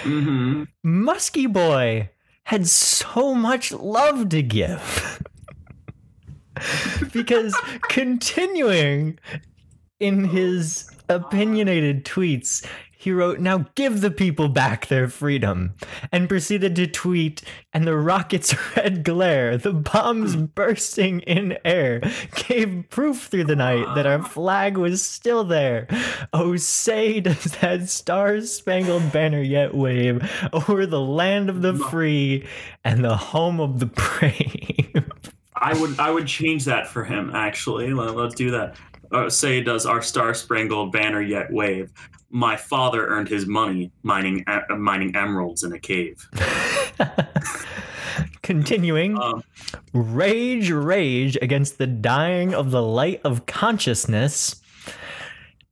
Mm-hmm. 0.02 0.64
Musky 0.82 1.46
Boy 1.46 2.10
had 2.44 2.66
so 2.66 3.34
much 3.34 3.72
love 3.72 4.28
to 4.30 4.42
give. 4.42 5.20
because 7.12 7.54
continuing 7.88 9.18
in 10.00 10.24
his 10.24 10.90
opinionated 11.08 12.04
tweets, 12.04 12.66
he 13.04 13.12
wrote, 13.12 13.38
Now 13.38 13.66
give 13.74 14.00
the 14.00 14.10
people 14.10 14.48
back 14.48 14.86
their 14.86 15.10
freedom, 15.10 15.74
and 16.10 16.26
proceeded 16.26 16.74
to 16.76 16.86
tweet, 16.86 17.42
and 17.74 17.86
the 17.86 17.98
rocket's 17.98 18.54
red 18.76 19.04
glare, 19.04 19.58
the 19.58 19.74
bombs 19.74 20.36
bursting 20.36 21.20
in 21.20 21.58
air, 21.66 22.00
gave 22.48 22.86
proof 22.88 23.26
through 23.26 23.44
the 23.44 23.56
night 23.56 23.94
that 23.94 24.06
our 24.06 24.22
flag 24.22 24.78
was 24.78 25.02
still 25.02 25.44
there. 25.44 25.86
Oh, 26.32 26.56
say 26.56 27.20
does 27.20 27.44
that 27.60 27.90
star 27.90 28.40
spangled 28.40 29.12
banner 29.12 29.42
yet 29.42 29.74
wave 29.74 30.26
over 30.54 30.86
the 30.86 31.02
land 31.02 31.50
of 31.50 31.60
the 31.60 31.74
free 31.74 32.48
and 32.84 33.04
the 33.04 33.16
home 33.18 33.60
of 33.60 33.80
the 33.80 33.86
brave. 33.86 35.10
I 35.64 35.72
would 35.80 35.98
I 35.98 36.10
would 36.10 36.26
change 36.26 36.66
that 36.66 36.88
for 36.88 37.04
him. 37.04 37.30
Actually, 37.34 37.94
Let, 37.94 38.14
us 38.16 38.34
do 38.34 38.50
that. 38.50 38.76
Uh, 39.10 39.30
say 39.30 39.62
does 39.62 39.86
our 39.86 40.02
star 40.02 40.34
spangled 40.34 40.92
banner 40.92 41.22
yet 41.22 41.50
wave? 41.50 41.90
My 42.28 42.54
father 42.54 43.06
earned 43.06 43.28
his 43.28 43.46
money 43.46 43.90
mining 44.02 44.44
uh, 44.46 44.60
mining 44.76 45.16
emeralds 45.16 45.64
in 45.64 45.72
a 45.72 45.78
cave. 45.78 46.28
Continuing. 48.42 49.18
Um, 49.18 49.42
rage, 49.94 50.70
rage 50.70 51.38
against 51.40 51.78
the 51.78 51.86
dying 51.86 52.52
of 52.52 52.70
the 52.70 52.82
light 52.82 53.22
of 53.24 53.46
consciousness. 53.46 54.60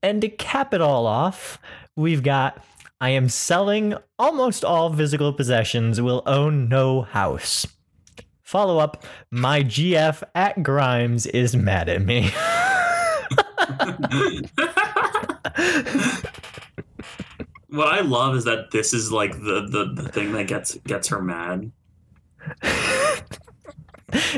And 0.03 0.22
to 0.22 0.30
cap 0.30 0.72
it 0.72 0.80
all 0.80 1.07
off, 1.07 1.59
we've 1.97 2.22
got 2.22 2.64
I 2.99 3.11
am 3.11 3.28
selling 3.28 3.95
almost 4.18 4.64
all 4.64 4.90
physical 4.90 5.34
possessions, 5.34 6.01
will 6.01 6.22
own 6.24 6.70
no 6.70 7.03
house. 7.03 7.66
Follow 8.53 8.76
up, 8.76 9.07
my 9.30 9.62
GF 9.62 10.22
at 10.34 10.62
Grimes 10.62 11.24
is 11.24 11.57
mad 11.57 11.88
at 11.88 12.03
me. 12.03 12.24
what 17.68 17.88
I 17.88 18.03
love 18.03 18.36
is 18.36 18.44
that 18.44 18.70
this 18.70 18.92
is 18.92 19.11
like 19.11 19.32
the, 19.32 19.66
the, 19.70 20.03
the 20.03 20.07
thing 20.11 20.32
that 20.32 20.48
gets 20.48 20.74
gets 20.86 21.09
her 21.09 21.22
mad. 21.22 21.72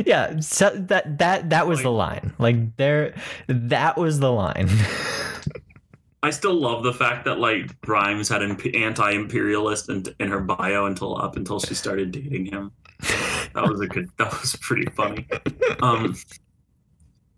yeah, 0.07 0.39
so 0.39 0.71
that 0.71 1.19
that 1.19 1.51
that 1.51 1.67
was 1.67 1.83
the 1.83 1.91
line. 1.91 2.35
Like 2.39 2.77
there 2.77 3.17
that 3.49 3.97
was 3.99 4.21
the 4.21 4.31
line. 4.31 4.69
I 6.23 6.31
still 6.31 6.55
love 6.55 6.85
the 6.85 6.95
fact 6.95 7.25
that 7.25 7.41
like 7.41 7.81
Grimes 7.81 8.29
had 8.29 8.43
an 8.43 8.61
anti-imperialist 8.77 9.89
in, 9.89 10.05
in 10.21 10.29
her 10.29 10.41
bio 10.41 10.87
until 10.87 11.21
up 11.21 11.37
until 11.37 11.59
she 11.59 11.75
started 11.75 12.13
dating 12.13 12.47
him. 12.47 12.71
That 13.55 13.69
was 13.69 13.81
a 13.81 13.87
good. 13.87 14.09
That 14.19 14.33
was 14.41 14.57
pretty 14.57 14.87
funny. 14.97 15.27
Um, 15.81 16.17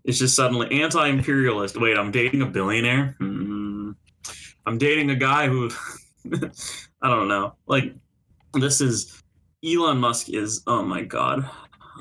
it's 0.05 0.19
just 0.19 0.37
suddenly 0.37 0.83
anti-imperialist. 0.83 1.81
Wait, 1.81 1.99
I'm 1.99 2.11
dating 2.11 2.43
a 2.43 2.47
billionaire. 2.47 3.17
Hmm. 3.19 3.93
I'm 4.67 4.79
dating 4.79 5.11
a 5.11 5.17
guy 5.17 5.47
who, 5.47 5.71
I 7.03 7.09
don't 7.09 7.29
know. 7.29 7.55
Like, 7.67 7.95
this 8.55 8.81
is 8.81 9.23
Elon 9.65 9.99
Musk 9.99 10.31
is. 10.31 10.63
Oh 10.67 10.83
my 10.83 11.03
god, 11.03 11.49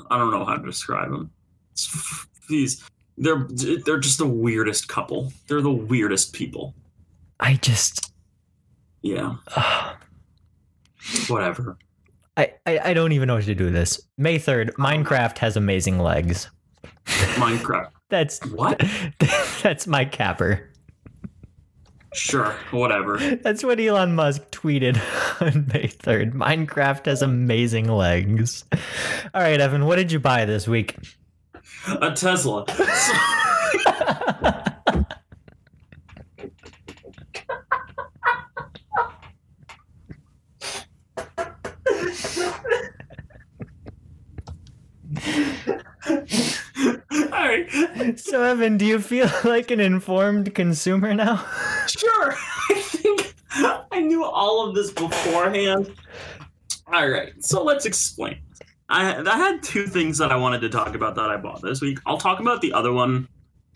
I 0.09 0.17
don't 0.17 0.31
know 0.31 0.45
how 0.45 0.55
to 0.55 0.65
describe 0.65 1.11
him. 1.11 1.31
It's, 1.71 2.27
he's 2.47 2.83
they're 3.17 3.47
they're 3.85 3.99
just 3.99 4.17
the 4.17 4.27
weirdest 4.27 4.87
couple. 4.87 5.31
They're 5.47 5.61
the 5.61 5.71
weirdest 5.71 6.33
people. 6.33 6.73
I 7.39 7.55
just 7.55 8.13
Yeah, 9.01 9.35
whatever. 11.27 11.77
I, 12.37 12.53
I 12.65 12.79
I 12.89 12.93
don't 12.93 13.11
even 13.11 13.27
know 13.27 13.35
what 13.35 13.45
to 13.45 13.55
do 13.55 13.65
with 13.65 13.73
this. 13.73 14.01
May 14.17 14.37
3rd, 14.37 14.69
um, 14.79 14.85
Minecraft 14.85 15.37
has 15.39 15.55
amazing 15.57 15.99
legs. 15.99 16.49
Minecraft. 17.05 17.91
That's 18.09 18.39
What? 18.45 18.83
that's 19.63 19.87
my 19.87 20.05
capper. 20.05 20.69
Sure, 22.13 22.55
whatever. 22.71 23.17
That's 23.17 23.63
what 23.63 23.79
Elon 23.79 24.15
Musk 24.15 24.43
tweeted 24.51 24.95
on 25.41 25.65
May 25.67 25.87
3rd. 25.87 26.33
Minecraft 26.33 27.07
has 27.07 27.21
amazing 27.21 27.87
legs. 27.87 28.63
All 29.33 29.41
right, 29.41 29.59
Evan, 29.59 29.85
what 29.85 29.95
did 29.97 30.11
you 30.11 30.19
buy 30.19 30.45
this 30.45 30.67
week? 30.67 30.95
A 31.99 32.11
Tesla. 32.11 32.65
All 46.07 47.44
right. 47.55 48.19
So, 48.19 48.43
Evan, 48.43 48.77
do 48.77 48.85
you 48.85 48.99
feel 48.99 49.29
like 49.43 49.71
an 49.71 49.79
informed 49.79 50.53
consumer 50.55 51.13
now? 51.13 51.45
Sure. 51.87 52.33
I 52.69 52.81
think 52.81 53.35
I 53.91 53.99
knew 53.99 54.23
all 54.23 54.67
of 54.67 54.73
this 54.73 54.91
beforehand. 54.91 55.93
All 56.91 57.07
right. 57.07 57.31
So 57.43 57.63
let's 57.63 57.85
explain. 57.85 58.39
I, 58.89 59.21
I 59.21 59.37
had 59.37 59.61
two 59.61 59.85
things 59.85 60.17
that 60.17 60.31
I 60.31 60.35
wanted 60.35 60.61
to 60.61 60.69
talk 60.69 60.95
about 60.95 61.13
that 61.15 61.29
I 61.29 61.37
bought 61.37 61.61
this 61.61 61.79
week. 61.79 61.99
I'll 62.07 62.17
talk 62.17 62.39
about 62.39 62.61
the 62.61 62.73
other 62.73 62.91
one 62.91 63.27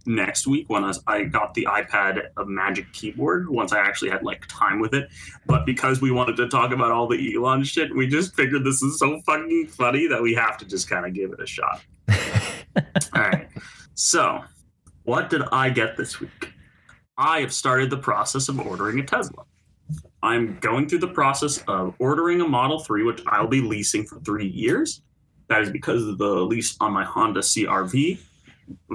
next 0.08 0.48
week 0.48 0.70
when 0.70 0.84
I, 0.84 0.94
I 1.06 1.24
got 1.26 1.54
the 1.54 1.68
iPad 1.70 2.30
of 2.36 2.48
Magic 2.48 2.92
Keyboard 2.94 3.48
once 3.48 3.72
I 3.72 3.80
actually 3.80 4.10
had 4.10 4.24
like 4.24 4.44
time 4.48 4.80
with 4.80 4.94
it. 4.96 5.08
But 5.46 5.66
because 5.68 6.02
we 6.02 6.10
wanted 6.12 6.36
to 6.38 6.50
talk 6.50 6.72
about 6.72 6.92
all 6.92 7.08
the 7.08 7.36
Elon 7.36 7.64
shit, 7.64 7.96
we 7.96 8.08
just 8.08 8.36
figured 8.36 8.64
this 8.64 8.82
is 8.82 8.98
so 8.98 9.22
fucking 9.22 9.68
funny 9.68 10.08
that 10.08 10.22
we 10.22 10.34
have 10.34 10.58
to 10.58 10.66
just 10.66 10.90
kind 10.90 11.06
of 11.06 11.14
give 11.14 11.32
it 11.32 11.40
a 11.40 11.48
shot. 11.48 11.82
all 13.16 13.22
right. 13.22 13.48
So, 13.96 14.44
what 15.04 15.30
did 15.30 15.42
I 15.52 15.70
get 15.70 15.98
this 15.98 16.20
week? 16.20 16.54
I 17.18 17.42
have 17.42 17.54
started 17.54 17.90
the 17.90 17.98
process 17.98 18.48
of 18.48 18.60
ordering 18.60 19.00
a 19.00 19.04
Tesla. 19.04 19.44
I'm 20.22 20.58
going 20.60 20.88
through 20.88 21.00
the 21.00 21.08
process 21.08 21.64
of 21.68 21.96
ordering 22.00 22.42
a 22.42 22.48
Model 22.48 22.80
3, 22.80 23.04
which 23.04 23.22
I'll 23.28 23.48
be 23.48 23.62
leasing 23.62 24.06
for 24.06 24.20
three 24.20 24.48
years. 24.48 25.02
That 25.48 25.62
is 25.62 25.70
because 25.70 26.06
of 26.06 26.18
the 26.18 26.30
lease 26.30 26.78
on 26.80 26.94
my 26.94 27.04
Honda 27.04 27.42
CRV. 27.42 28.20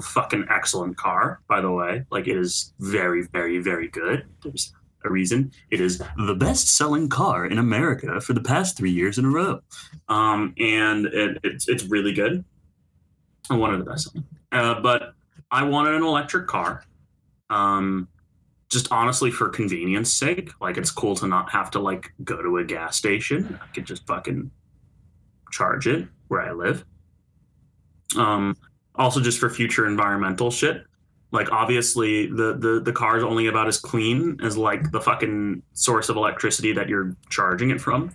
Fucking 0.02 0.46
excellent 0.50 0.96
car, 0.96 1.40
by 1.48 1.60
the 1.60 1.70
way. 1.70 2.04
Like, 2.10 2.28
it 2.28 2.36
is 2.36 2.72
very, 2.78 3.26
very, 3.32 3.58
very 3.58 3.88
good. 3.88 4.24
There's 4.42 4.72
a 5.04 5.10
reason. 5.10 5.50
It 5.70 5.80
is 5.80 6.00
the 6.16 6.34
best 6.34 6.76
selling 6.76 7.08
car 7.08 7.46
in 7.46 7.58
America 7.58 8.20
for 8.20 8.32
the 8.32 8.40
past 8.40 8.76
three 8.76 8.92
years 8.92 9.18
in 9.18 9.24
a 9.24 9.30
row. 9.30 9.60
Um, 10.08 10.54
and 10.58 11.06
it, 11.06 11.38
it's, 11.42 11.68
it's 11.68 11.84
really 11.84 12.12
good. 12.12 12.44
And 13.50 13.60
one 13.60 13.74
of 13.74 13.78
the 13.78 13.90
best. 13.90 14.16
Uh, 14.52 14.80
but 14.80 15.14
I 15.50 15.64
wanted 15.64 15.94
an 15.94 16.02
electric 16.02 16.46
car. 16.46 16.84
Um, 17.50 18.08
just 18.74 18.90
honestly 18.90 19.30
for 19.30 19.48
convenience 19.48 20.12
sake 20.12 20.50
like 20.60 20.76
it's 20.76 20.90
cool 20.90 21.14
to 21.14 21.28
not 21.28 21.48
have 21.48 21.70
to 21.70 21.78
like 21.78 22.12
go 22.24 22.42
to 22.42 22.58
a 22.58 22.64
gas 22.64 22.96
station 22.96 23.56
i 23.62 23.66
could 23.68 23.84
just 23.84 24.04
fucking 24.04 24.50
charge 25.52 25.86
it 25.86 26.08
where 26.26 26.40
i 26.40 26.50
live 26.50 26.84
um 28.18 28.56
also 28.96 29.20
just 29.20 29.38
for 29.38 29.48
future 29.48 29.86
environmental 29.86 30.50
shit 30.50 30.82
like 31.30 31.50
obviously 31.52 32.26
the 32.26 32.56
the 32.58 32.80
the 32.84 32.92
car 32.92 33.16
is 33.16 33.22
only 33.22 33.46
about 33.46 33.68
as 33.68 33.78
clean 33.78 34.36
as 34.42 34.56
like 34.56 34.90
the 34.90 35.00
fucking 35.00 35.62
source 35.74 36.08
of 36.08 36.16
electricity 36.16 36.72
that 36.72 36.88
you're 36.88 37.16
charging 37.30 37.70
it 37.70 37.80
from 37.80 38.10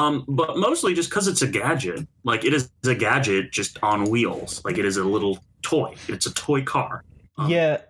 um 0.00 0.24
but 0.28 0.56
mostly 0.56 0.94
just 0.94 1.10
because 1.10 1.28
it's 1.28 1.42
a 1.42 1.46
gadget. 1.46 2.06
Like 2.24 2.44
it 2.44 2.54
is 2.54 2.70
a 2.84 2.94
gadget 2.94 3.52
just 3.52 3.78
on 3.82 4.10
wheels. 4.10 4.62
Like 4.64 4.78
it 4.78 4.84
is 4.84 4.96
a 4.96 5.04
little 5.04 5.38
toy. 5.62 5.94
It's 6.08 6.26
a 6.26 6.34
toy 6.34 6.62
car. 6.62 7.04
Um, 7.38 7.50
yeah. 7.50 7.82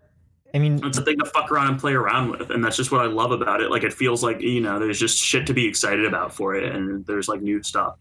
I 0.52 0.58
mean, 0.58 0.84
it's 0.84 0.98
a 0.98 1.02
thing 1.02 1.18
to 1.18 1.24
fuck 1.26 1.52
around 1.52 1.68
and 1.68 1.78
play 1.78 1.92
around 1.92 2.30
with 2.30 2.50
and 2.50 2.64
that's 2.64 2.76
just 2.76 2.90
what 2.90 3.00
i 3.02 3.06
love 3.06 3.30
about 3.30 3.60
it. 3.60 3.70
Like 3.70 3.84
it 3.84 3.92
feels 3.92 4.22
like 4.22 4.40
you 4.40 4.60
know 4.60 4.78
there's 4.78 4.98
just 4.98 5.18
shit 5.18 5.46
to 5.46 5.54
be 5.54 5.66
excited 5.66 6.04
about 6.04 6.34
for 6.34 6.54
it 6.54 6.74
and 6.74 7.04
there's 7.06 7.28
like 7.28 7.40
new 7.42 7.62
stuff. 7.62 7.96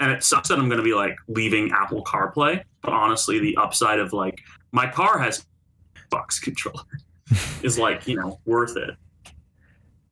And 0.00 0.10
it 0.10 0.24
sucks 0.24 0.48
that 0.48 0.58
i'm 0.58 0.68
going 0.68 0.78
to 0.78 0.84
be 0.84 0.94
like 0.94 1.16
leaving 1.28 1.70
apple 1.70 2.02
carplay 2.04 2.62
but 2.82 2.92
honestly 2.92 3.38
the 3.38 3.56
upside 3.56 4.00
of 4.00 4.12
like 4.12 4.40
my 4.72 4.90
car 4.90 5.18
has 5.18 5.46
box 6.10 6.38
controller. 6.38 6.84
Is 7.62 7.78
like 7.78 8.06
you 8.06 8.16
know 8.16 8.38
worth 8.44 8.76
it 8.76 8.90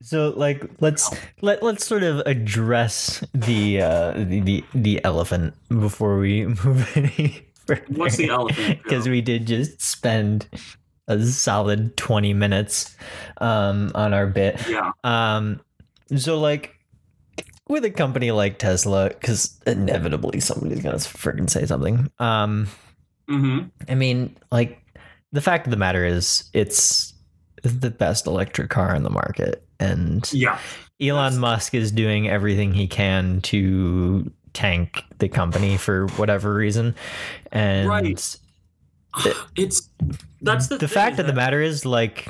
so 0.02 0.30
like 0.36 0.68
let's 0.80 1.10
let 1.40 1.62
let's 1.62 1.86
sort 1.86 2.02
of 2.02 2.18
address 2.26 3.24
the 3.32 3.80
uh 3.80 4.12
the 4.12 4.40
the, 4.40 4.64
the 4.74 5.04
elephant 5.04 5.54
before 5.68 6.18
we 6.18 6.46
move 6.64 6.90
any 6.96 7.46
further. 7.66 7.84
What's 7.88 8.16
the 8.16 8.28
elephant? 8.28 8.82
Because 8.82 9.08
we 9.08 9.20
did 9.20 9.46
just 9.46 9.80
spend 9.80 10.48
a 11.08 11.20
solid 11.24 11.96
20 11.96 12.32
minutes 12.34 12.96
um 13.38 13.90
on 13.94 14.14
our 14.14 14.26
bit. 14.26 14.60
yeah 14.68 14.92
Um, 15.04 15.60
so 16.16 16.38
like 16.38 16.74
with 17.68 17.84
a 17.84 17.90
company 17.90 18.30
like 18.32 18.58
Tesla, 18.58 19.08
because 19.08 19.58
inevitably 19.66 20.40
somebody's 20.40 20.82
gonna 20.82 20.96
freaking 20.96 21.48
say 21.48 21.64
something. 21.64 22.10
Um, 22.18 22.68
hmm 23.28 23.60
I 23.88 23.94
mean, 23.94 24.36
like 24.50 24.78
the 25.32 25.40
fact 25.40 25.66
of 25.66 25.70
the 25.70 25.76
matter 25.76 26.04
is, 26.04 26.50
it's 26.52 27.14
the 27.62 27.90
best 27.90 28.26
electric 28.26 28.68
car 28.68 28.94
on 28.94 29.04
the 29.04 29.10
market, 29.10 29.64
and 29.82 30.32
yeah 30.32 30.58
Elon. 31.00 31.38
Musk 31.38 31.74
is 31.74 31.90
doing 31.90 32.28
everything 32.28 32.72
he 32.72 32.86
can 32.86 33.40
to 33.42 34.30
tank 34.52 35.02
the 35.18 35.28
company 35.28 35.76
for 35.76 36.06
whatever 36.16 36.54
reason, 36.54 36.94
and 37.50 37.88
Right. 37.88 38.06
it's 38.06 38.38
that's 40.40 40.68
the, 40.68 40.78
the 40.78 40.88
thing 40.88 40.88
fact 40.88 41.18
of 41.18 41.26
the 41.26 41.32
matter 41.32 41.60
is 41.60 41.84
like 41.84 42.28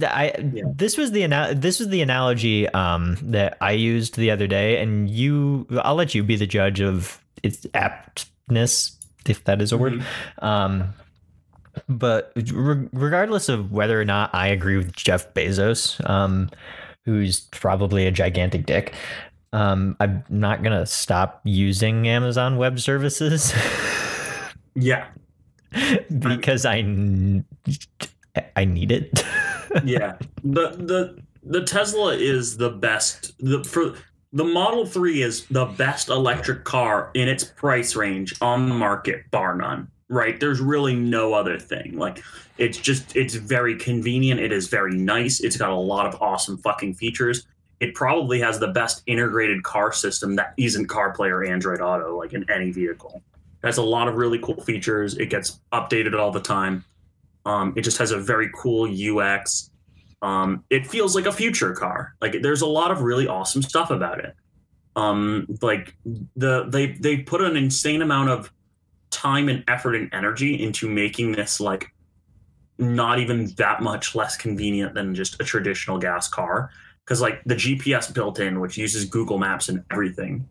I 0.00 0.32
Yeah. 0.52 0.64
this 0.74 0.96
was 0.96 1.12
the 1.12 1.26
this 1.56 1.78
was 1.78 1.88
the 1.88 2.02
analogy 2.02 2.68
um 2.70 3.16
that 3.22 3.56
I 3.60 3.72
used 3.72 4.16
the 4.16 4.30
other 4.30 4.46
day 4.46 4.80
and 4.82 5.08
you 5.08 5.66
I'll 5.82 5.94
let 5.94 6.14
you 6.14 6.22
be 6.22 6.36
the 6.36 6.46
judge 6.46 6.80
of 6.80 7.22
its 7.42 7.66
aptness 7.74 8.92
if 9.26 9.44
that 9.44 9.60
is 9.62 9.72
a 9.72 9.78
word 9.78 9.94
Mhm. 9.94 10.42
um 10.44 10.94
but 11.88 12.32
re- 12.36 12.88
regardless 12.92 13.48
of 13.48 13.72
whether 13.72 14.00
or 14.00 14.04
not 14.04 14.34
I 14.34 14.48
agree 14.48 14.76
with 14.76 14.92
Jeff 14.94 15.32
Bezos 15.34 15.98
um 16.08 16.50
who's 17.08 17.40
probably 17.40 18.06
a 18.06 18.10
gigantic 18.10 18.66
dick. 18.66 18.92
Um 19.54 19.96
I'm 19.98 20.24
not 20.28 20.62
going 20.62 20.78
to 20.78 20.84
stop 20.84 21.40
using 21.44 22.06
Amazon 22.06 22.58
web 22.58 22.78
services. 22.78 23.54
Yeah. 24.74 25.08
Because 26.18 26.64
I 26.64 26.78
I 28.56 28.64
need 28.64 28.92
it. 28.92 29.24
yeah. 29.84 30.16
The 30.44 30.70
the 30.70 31.18
the 31.42 31.64
tesla 31.64 32.14
is 32.14 32.56
the 32.56 32.70
best. 32.70 33.32
The 33.38 33.64
for 33.64 33.94
the 34.32 34.44
model 34.44 34.84
3 34.84 35.22
is 35.22 35.46
the 35.46 35.64
best 35.64 36.10
electric 36.10 36.64
car 36.64 37.10
in 37.14 37.28
its 37.28 37.44
price 37.44 37.96
range 37.96 38.34
on 38.42 38.68
the 38.68 38.74
market 38.74 39.30
bar 39.30 39.56
none 39.56 39.88
right 40.08 40.40
there's 40.40 40.60
really 40.60 40.94
no 40.94 41.34
other 41.34 41.58
thing 41.58 41.96
like 41.96 42.22
it's 42.56 42.78
just 42.78 43.14
it's 43.14 43.34
very 43.34 43.76
convenient 43.76 44.40
it 44.40 44.52
is 44.52 44.68
very 44.68 44.96
nice 44.96 45.40
it's 45.40 45.56
got 45.56 45.70
a 45.70 45.74
lot 45.74 46.06
of 46.06 46.20
awesome 46.22 46.56
fucking 46.58 46.94
features 46.94 47.46
it 47.80 47.94
probably 47.94 48.40
has 48.40 48.58
the 48.58 48.68
best 48.68 49.02
integrated 49.06 49.62
car 49.62 49.92
system 49.92 50.34
that 50.36 50.54
isn't 50.56 50.88
CarPlay 50.88 51.30
or 51.30 51.44
Android 51.44 51.80
Auto, 51.80 52.16
like 52.18 52.32
in 52.32 52.48
any 52.50 52.72
vehicle. 52.72 53.22
It 53.62 53.66
has 53.66 53.78
a 53.78 53.82
lot 53.82 54.08
of 54.08 54.16
really 54.16 54.38
cool 54.38 54.60
features. 54.62 55.16
It 55.16 55.26
gets 55.26 55.60
updated 55.72 56.18
all 56.18 56.30
the 56.30 56.40
time. 56.40 56.84
Um, 57.44 57.72
it 57.76 57.82
just 57.82 57.98
has 57.98 58.10
a 58.10 58.18
very 58.18 58.50
cool 58.54 58.88
UX. 58.88 59.70
Um, 60.22 60.64
it 60.70 60.86
feels 60.86 61.14
like 61.14 61.26
a 61.26 61.32
future 61.32 61.72
car. 61.72 62.14
Like 62.20 62.42
there's 62.42 62.62
a 62.62 62.66
lot 62.66 62.90
of 62.90 63.02
really 63.02 63.28
awesome 63.28 63.62
stuff 63.62 63.90
about 63.90 64.18
it. 64.24 64.34
Um, 64.96 65.46
like 65.62 65.94
the 66.34 66.64
they 66.68 66.92
they 66.92 67.18
put 67.18 67.40
an 67.40 67.56
insane 67.56 68.02
amount 68.02 68.30
of 68.30 68.52
time 69.10 69.48
and 69.48 69.64
effort 69.68 69.94
and 69.94 70.12
energy 70.12 70.62
into 70.62 70.88
making 70.88 71.32
this 71.32 71.60
like 71.60 71.92
not 72.78 73.18
even 73.18 73.46
that 73.56 73.82
much 73.82 74.14
less 74.14 74.36
convenient 74.36 74.94
than 74.94 75.14
just 75.14 75.40
a 75.40 75.44
traditional 75.44 75.98
gas 75.98 76.28
car 76.28 76.70
because 77.08 77.20
like 77.22 77.42
the 77.44 77.54
GPS 77.54 78.12
built 78.12 78.38
in, 78.38 78.60
which 78.60 78.76
uses 78.76 79.06
Google 79.06 79.38
Maps 79.38 79.70
and 79.70 79.82
everything, 79.90 80.46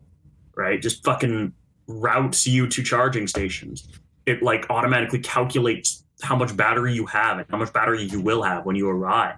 right? 0.56 0.82
Just 0.82 1.04
fucking 1.04 1.54
routes 1.88 2.48
you 2.48 2.68
to 2.68 2.82
charging 2.82 3.28
stations. 3.28 3.88
It 4.26 4.42
like 4.42 4.66
automatically 4.72 5.20
calculates 5.20 6.04
how 6.24 6.36
much 6.36 6.58
battery 6.58 6.94
you 6.94 7.06
have 7.06 7.38
and 7.38 7.46
how 7.52 7.58
much 7.58 7.72
battery 7.74 8.04
you 8.04 8.20
will 8.20 8.42
have 8.42 8.66
when 8.66 8.76
you 8.76 8.90
arrive, 8.90 9.36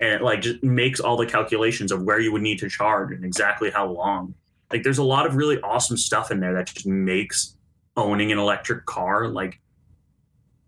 and 0.00 0.14
it 0.14 0.22
like 0.22 0.40
just 0.40 0.62
makes 0.62 0.98
all 0.98 1.16
the 1.18 1.26
calculations 1.26 1.92
of 1.92 2.02
where 2.04 2.18
you 2.18 2.32
would 2.32 2.42
need 2.42 2.58
to 2.60 2.70
charge 2.70 3.12
and 3.12 3.22
exactly 3.22 3.70
how 3.70 3.86
long. 3.86 4.34
Like 4.72 4.82
there's 4.82 4.98
a 4.98 5.04
lot 5.04 5.26
of 5.26 5.36
really 5.36 5.60
awesome 5.60 5.98
stuff 5.98 6.30
in 6.30 6.40
there 6.40 6.54
that 6.54 6.66
just 6.68 6.86
makes 6.86 7.54
owning 7.96 8.32
an 8.32 8.38
electric 8.38 8.86
car 8.86 9.28
like 9.28 9.60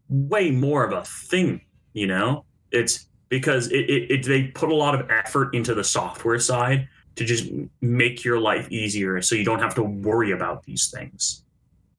way 0.09 0.51
more 0.51 0.85
of 0.85 0.93
a 0.93 1.05
thing. 1.05 1.61
You 1.93 2.07
know, 2.07 2.45
it's 2.71 3.07
because 3.29 3.69
it, 3.69 3.89
it, 3.91 4.11
it 4.11 4.27
they 4.27 4.45
put 4.49 4.71
a 4.71 4.75
lot 4.75 4.95
of 4.99 5.11
effort 5.11 5.55
into 5.55 5.75
the 5.75 5.85
software 5.85 6.39
side 6.39 6.89
to 7.17 7.25
just 7.25 7.51
make 7.81 8.25
your 8.25 8.41
life 8.41 8.71
easier 8.73 9.23
so 9.23 9.35
you 9.37 9.45
don't 9.45 9.61
have 9.61 9.75
to 9.77 9.83
worry 9.83 10.33
about 10.33 10.65
these 10.65 10.91
things 10.91 11.45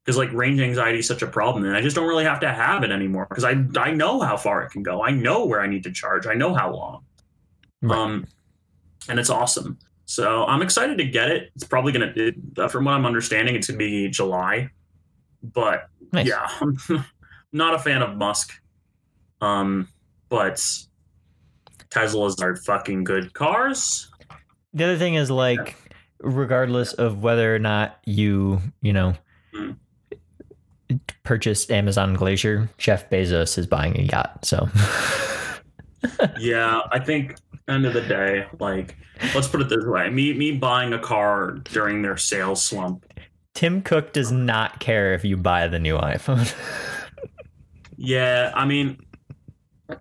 because 0.04 0.18
like 0.18 0.32
range 0.34 0.60
anxiety 0.60 1.00
is 1.00 1.08
such 1.08 1.22
a 1.22 1.28
problem 1.28 1.64
and 1.64 1.74
i 1.74 1.80
just 1.80 1.96
don't 1.96 2.06
really 2.06 2.26
have 2.26 2.42
to 2.42 2.52
have 2.52 2.84
it 2.84 2.92
anymore 2.92 3.26
because 3.30 3.46
i 3.46 3.56
i 3.78 3.92
know 3.92 4.20
how 4.20 4.36
far 4.36 4.62
it 4.62 4.72
can 4.72 4.84
go 4.84 5.02
i 5.02 5.12
know 5.12 5.46
where 5.46 5.62
i 5.62 5.68
need 5.68 5.84
to 5.86 5.92
charge 5.92 6.28
i 6.28 6.34
know 6.34 6.54
how 6.54 6.70
long 6.70 7.02
Right. 7.86 7.98
Um, 7.98 8.28
and 9.10 9.20
it's 9.20 9.30
awesome. 9.30 9.78
So 10.06 10.46
I'm 10.46 10.62
excited 10.62 10.98
to 10.98 11.06
get 11.06 11.30
it. 11.30 11.52
It's 11.56 11.64
probably 11.64 11.92
gonna, 11.92 12.14
it, 12.16 12.36
from 12.72 12.86
what 12.86 12.94
I'm 12.94 13.06
understanding, 13.06 13.56
it's 13.56 13.68
gonna 13.68 13.78
be 13.78 14.10
July. 14.10 14.70
But 15.54 15.88
Nice. 16.14 16.28
yeah, 16.28 16.48
I'm 16.62 16.78
not 17.52 17.74
a 17.74 17.80
fan 17.80 18.02
of 18.02 18.16
Musk. 18.18 18.54
Um, 19.42 19.88
but 20.30 20.56
Teslas 21.90 22.42
are 22.42 22.56
fucking 22.56 23.04
good 23.04 23.34
cars. 23.34 24.10
The 24.74 24.84
other 24.84 24.98
thing 24.98 25.16
is 25.16 25.30
like, 25.32 25.76
regardless 26.20 26.94
of 26.94 27.22
whether 27.24 27.54
or 27.56 27.60
not 27.60 28.00
you, 28.06 28.60
you 28.82 28.94
know, 28.94 29.14
Mm. 29.54 29.78
purchased 31.24 31.72
Amazon 31.72 32.14
Glacier, 32.14 32.70
Jeff 32.78 33.10
Bezos 33.10 33.58
is 33.58 33.66
buying 33.68 33.98
a 34.00 34.04
yacht. 34.04 34.44
So 34.46 34.68
yeah, 36.40 36.82
I 36.92 37.00
think 37.00 37.36
end 37.68 37.86
of 37.86 37.94
the 37.94 38.02
day, 38.02 38.46
like 38.60 38.96
let's 39.34 39.48
put 39.48 39.62
it 39.62 39.70
this 39.70 39.86
way: 39.86 40.10
me 40.10 40.34
me 40.34 40.52
buying 40.58 40.94
a 40.94 41.00
car 41.00 41.52
during 41.72 42.02
their 42.02 42.18
sales 42.18 42.64
slump. 42.66 43.05
Tim 43.56 43.82
Cook 43.82 44.14
does 44.14 44.32
not 44.32 44.80
care 44.80 45.14
if 45.14 45.26
you 45.26 45.38
buy 45.38 45.68
the 45.68 45.80
new 45.80 45.98
iPhone. 45.98 46.54
Yeah, 47.98 48.52
I 48.54 48.66
mean, 48.66 48.98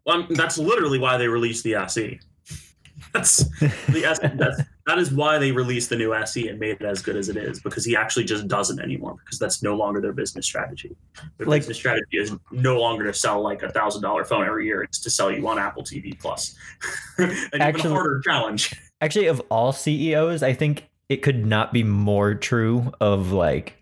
um, 0.08 0.26
that's 0.30 0.58
literally 0.58 0.98
why 0.98 1.16
they 1.16 1.28
released 1.28 1.62
the 1.62 1.76
SE. 1.76 2.18
That's 3.12 3.44
the 3.86 4.04
S. 4.04 4.18
That's, 4.18 4.60
that 4.86 4.98
is 4.98 5.12
why 5.12 5.38
they 5.38 5.52
released 5.52 5.90
the 5.90 5.96
new 5.96 6.12
SE 6.12 6.48
and 6.48 6.58
made 6.58 6.80
it 6.80 6.82
as 6.82 7.00
good 7.00 7.14
as 7.14 7.28
it 7.28 7.36
is 7.36 7.60
because 7.60 7.84
he 7.84 7.94
actually 7.94 8.24
just 8.24 8.48
doesn't 8.48 8.80
anymore 8.80 9.14
because 9.24 9.38
that's 9.38 9.62
no 9.62 9.76
longer 9.76 10.00
their 10.00 10.12
business 10.12 10.44
strategy. 10.44 10.96
Their 11.38 11.46
Like- 11.46 11.60
business 11.60 11.76
strategy 11.76 12.18
is 12.18 12.32
no 12.50 12.80
longer 12.80 13.04
to 13.04 13.14
sell 13.14 13.40
like 13.40 13.62
a 13.62 13.70
thousand 13.70 14.02
dollar 14.02 14.24
phone 14.24 14.44
every 14.44 14.66
year. 14.66 14.82
It's 14.82 14.98
to 14.98 15.10
sell 15.10 15.30
you 15.30 15.46
on 15.46 15.60
Apple 15.60 15.84
TV 15.84 16.18
Plus. 16.18 16.56
An 17.18 17.30
even 17.30 17.62
Actually- 17.62 17.90
harder 17.92 18.20
challenge. 18.24 18.74
Actually, 19.00 19.26
of 19.26 19.40
all 19.50 19.72
CEOs, 19.72 20.42
I 20.42 20.52
think 20.52 20.88
it 21.14 21.22
could 21.22 21.46
not 21.46 21.72
be 21.72 21.84
more 21.84 22.34
true 22.34 22.92
of 23.00 23.30
like 23.30 23.76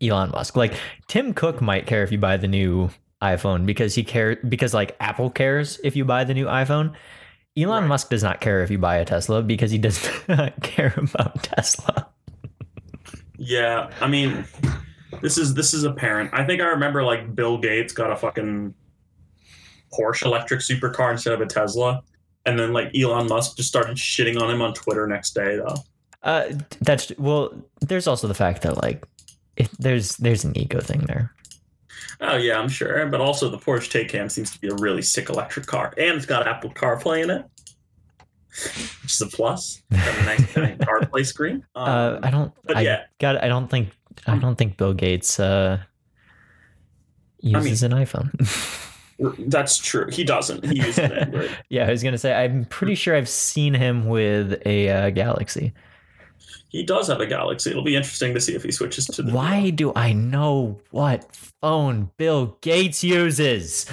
Elon 0.00 0.30
Musk. 0.30 0.56
Like 0.56 0.72
Tim 1.06 1.34
Cook 1.34 1.60
might 1.60 1.86
care 1.86 2.02
if 2.02 2.10
you 2.10 2.16
buy 2.16 2.38
the 2.38 2.48
new 2.48 2.88
iPhone 3.20 3.66
because 3.66 3.94
he 3.94 4.02
care 4.02 4.36
because 4.36 4.72
like 4.72 4.96
Apple 5.00 5.28
cares 5.28 5.78
if 5.84 5.94
you 5.94 6.06
buy 6.06 6.24
the 6.24 6.32
new 6.32 6.46
iPhone. 6.46 6.94
Elon 7.58 7.82
Right. 7.82 7.88
Musk 7.88 8.08
does 8.08 8.22
not 8.22 8.40
care 8.40 8.62
if 8.62 8.70
you 8.70 8.78
buy 8.78 8.96
a 8.96 9.04
Tesla 9.04 9.42
because 9.42 9.70
he 9.70 9.76
does 9.76 10.08
not 10.28 10.58
care 10.62 10.94
about 10.96 11.42
Tesla. 11.42 12.08
Yeah, 13.36 13.90
I 14.00 14.08
mean, 14.08 14.46
this 15.20 15.36
is 15.36 15.52
this 15.52 15.74
is 15.74 15.84
apparent. 15.84 16.30
I 16.32 16.44
think 16.44 16.62
I 16.62 16.66
remember 16.68 17.02
like 17.02 17.34
Bill 17.34 17.58
Gates 17.58 17.92
got 17.92 18.10
a 18.10 18.16
fucking 18.16 18.72
Porsche 19.92 20.24
electric 20.24 20.60
supercar 20.60 21.12
instead 21.12 21.34
of 21.34 21.42
a 21.42 21.46
Tesla, 21.46 22.02
and 22.46 22.58
then 22.58 22.72
like 22.72 22.96
Elon 22.96 23.28
Musk 23.28 23.58
just 23.58 23.68
started 23.68 23.98
shitting 23.98 24.40
on 24.40 24.50
him 24.50 24.62
on 24.62 24.72
Twitter 24.72 25.06
next 25.06 25.34
day 25.34 25.56
though. 25.56 25.76
Uh, 26.24 26.44
that's 26.80 27.12
well. 27.18 27.52
There's 27.80 28.06
also 28.06 28.26
the 28.26 28.34
fact 28.34 28.62
that 28.62 28.82
like 28.82 29.04
it, 29.56 29.68
there's 29.78 30.16
there's 30.16 30.42
an 30.44 30.56
ego 30.58 30.80
thing 30.80 31.00
there. 31.00 31.30
Oh 32.20 32.36
yeah, 32.36 32.58
I'm 32.58 32.68
sure, 32.68 33.06
but 33.06 33.20
also 33.20 33.48
the 33.50 33.58
Porsche 33.58 33.90
Taycan 34.08 34.30
seems 34.30 34.50
to 34.52 34.58
be 34.60 34.68
a 34.68 34.74
really 34.76 35.02
sick 35.02 35.28
electric 35.28 35.66
car, 35.66 35.92
and 35.98 36.16
it's 36.16 36.26
got 36.26 36.46
Apple 36.48 36.70
CarPlay 36.70 37.24
in 37.24 37.30
it, 37.30 37.44
which 39.02 39.12
is 39.12 39.20
a 39.20 39.26
plus. 39.26 39.82
Got 39.90 40.18
a 40.18 40.22
nice 40.24 40.52
giant 40.54 40.80
CarPlay 40.88 41.26
screen. 41.26 41.64
Um, 41.74 41.88
Uh, 41.88 42.20
I 42.22 42.30
don't. 42.30 42.52
but 42.64 42.76
I 42.78 42.80
yeah. 42.80 43.02
got. 43.20 43.42
I 43.44 43.48
don't 43.48 43.68
think. 43.70 43.90
I 44.26 44.38
don't 44.38 44.56
think 44.56 44.76
Bill 44.76 44.94
Gates 44.94 45.38
uh 45.38 45.78
uses 47.40 47.82
an 47.82 47.92
iPhone. 47.92 48.30
that's 49.50 49.76
true. 49.76 50.08
He 50.10 50.24
doesn't. 50.24 50.64
He 50.64 50.76
uses 50.76 50.98
Android. 51.00 51.50
yeah, 51.68 51.86
I 51.86 51.90
was 51.90 52.02
gonna 52.02 52.16
say. 52.18 52.32
I'm 52.32 52.64
pretty 52.66 52.94
sure 52.94 53.14
I've 53.14 53.28
seen 53.28 53.74
him 53.74 54.06
with 54.06 54.62
a 54.64 54.88
uh, 54.88 55.10
Galaxy. 55.10 55.72
He 56.74 56.82
does 56.82 57.06
have 57.06 57.20
a 57.20 57.26
Galaxy. 57.26 57.70
It'll 57.70 57.84
be 57.84 57.94
interesting 57.94 58.34
to 58.34 58.40
see 58.40 58.56
if 58.56 58.64
he 58.64 58.72
switches 58.72 59.06
to 59.06 59.22
the 59.22 59.32
Why 59.32 59.70
do 59.70 59.92
I 59.94 60.12
know 60.12 60.80
what 60.90 61.24
phone 61.60 62.10
Bill 62.16 62.58
Gates 62.62 63.04
uses? 63.04 63.86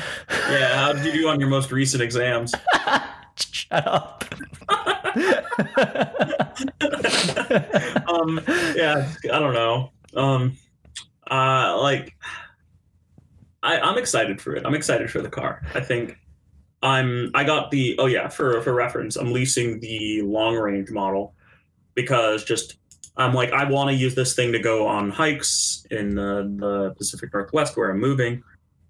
Yeah, 0.49 0.77
how 0.77 0.93
did 0.93 1.05
you 1.05 1.11
do 1.11 1.27
on 1.27 1.39
your 1.39 1.47
most 1.47 1.71
recent 1.71 2.01
exams? 2.01 2.55
Shut 3.35 3.87
up. 3.87 4.25
um, 8.09 8.41
yeah, 8.75 9.11
I 9.31 9.39
don't 9.39 9.53
know. 9.53 9.91
Um, 10.15 10.57
uh, 11.29 11.79
like, 11.79 12.15
I, 13.61 13.79
I'm 13.79 13.99
excited 13.99 14.41
for 14.41 14.55
it. 14.55 14.65
I'm 14.65 14.73
excited 14.73 15.11
for 15.11 15.21
the 15.21 15.29
car. 15.29 15.61
I 15.75 15.81
think 15.81 16.17
I'm. 16.81 17.29
I 17.35 17.43
got 17.43 17.69
the. 17.69 17.95
Oh 17.99 18.07
yeah, 18.07 18.27
for 18.27 18.59
for 18.63 18.73
reference, 18.73 19.17
I'm 19.17 19.31
leasing 19.31 19.79
the 19.81 20.23
long 20.23 20.55
range 20.55 20.89
model 20.89 21.35
because 21.95 22.43
just 22.43 22.77
I'm 23.17 23.33
like 23.33 23.51
I 23.51 23.69
want 23.69 23.89
to 23.89 23.95
use 23.95 24.15
this 24.15 24.35
thing 24.35 24.51
to 24.51 24.59
go 24.59 24.87
on 24.87 25.09
hikes 25.09 25.85
in 25.91 26.15
the 26.15 26.51
the 26.57 26.93
Pacific 26.97 27.33
Northwest 27.33 27.77
where 27.77 27.91
I'm 27.91 27.99
moving. 27.99 28.43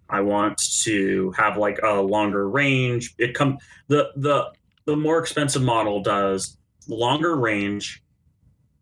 I 0.10 0.22
want 0.22 0.58
to 0.84 1.32
have 1.38 1.58
like 1.58 1.80
a 1.84 2.02
longer 2.02 2.50
range. 2.50 3.16
It 3.18 3.34
come 3.34 3.58
the 3.88 4.12
the 4.16 4.52
the 4.86 4.96
more 4.96 5.20
expensive 5.20 5.62
model 5.62 6.02
does 6.02 6.58
longer 6.88 7.36
range, 7.36 8.04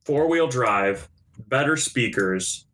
four 0.05 0.27
wheel 0.29 0.47
drive, 0.47 1.07
better 1.47 1.77
speakers, 1.77 2.65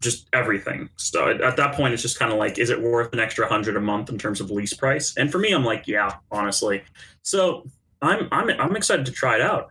just 0.00 0.28
everything. 0.32 0.90
So 0.96 1.28
at, 1.28 1.40
at 1.40 1.56
that 1.56 1.74
point, 1.74 1.94
it's 1.94 2.02
just 2.02 2.18
kind 2.18 2.30
of 2.30 2.38
like, 2.38 2.58
is 2.58 2.70
it 2.70 2.80
worth 2.80 3.12
an 3.12 3.20
extra 3.20 3.48
hundred 3.48 3.76
a 3.76 3.80
month 3.80 4.10
in 4.10 4.18
terms 4.18 4.40
of 4.40 4.50
lease 4.50 4.74
price? 4.74 5.16
And 5.16 5.32
for 5.32 5.38
me, 5.38 5.52
I'm 5.52 5.64
like, 5.64 5.88
yeah, 5.88 6.16
honestly. 6.30 6.82
So 7.22 7.66
I'm 8.02 8.28
I'm 8.30 8.50
I'm 8.60 8.76
excited 8.76 9.06
to 9.06 9.12
try 9.12 9.36
it 9.36 9.40
out. 9.40 9.70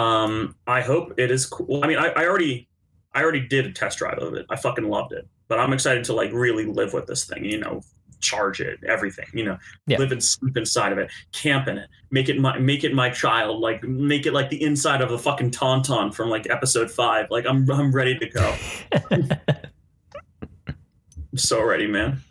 Um, 0.00 0.54
I 0.66 0.80
hope 0.80 1.14
it 1.18 1.30
is 1.30 1.46
cool. 1.46 1.84
I 1.84 1.86
mean, 1.86 1.98
I, 1.98 2.08
I 2.08 2.26
already 2.26 2.68
I 3.12 3.22
already 3.22 3.46
did 3.46 3.66
a 3.66 3.72
test 3.72 3.98
drive 3.98 4.18
of 4.18 4.34
it. 4.34 4.46
I 4.48 4.56
fucking 4.56 4.88
loved 4.88 5.12
it. 5.12 5.28
But 5.48 5.58
I'm 5.58 5.72
excited 5.72 6.04
to 6.04 6.12
like 6.14 6.32
really 6.32 6.64
live 6.64 6.92
with 6.92 7.06
this 7.06 7.24
thing. 7.24 7.44
You 7.44 7.58
know, 7.58 7.82
charge 8.20 8.60
it, 8.60 8.78
everything. 8.86 9.26
You 9.34 9.44
know, 9.44 9.58
Yeah. 9.86 9.98
live 9.98 10.12
and 10.12 10.22
sleep 10.22 10.56
inside 10.56 10.92
of 10.92 10.98
it, 10.98 11.10
camp 11.32 11.68
in 11.68 11.78
it, 11.78 11.88
make 12.10 12.28
it 12.28 12.38
my 12.38 12.58
make 12.58 12.84
it 12.84 12.94
my 12.94 13.10
child. 13.10 13.60
Like 13.60 13.82
make 13.82 14.26
it 14.26 14.32
like 14.32 14.48
the 14.48 14.62
inside 14.62 15.00
of 15.00 15.10
the 15.10 15.18
fucking 15.18 15.50
tauntaun 15.50 16.14
from 16.14 16.30
like 16.30 16.48
episode 16.48 16.90
five. 16.90 17.26
Like 17.30 17.46
I'm 17.46 17.68
I'm 17.70 17.92
ready 17.92 18.16
to 18.18 18.28
go. 18.28 18.56
I'm 19.10 19.28
so 21.36 21.62
ready, 21.62 21.86
man. 21.86 22.22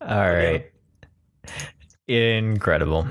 All 0.00 0.32
right. 0.32 0.70
Incredible. 2.08 3.06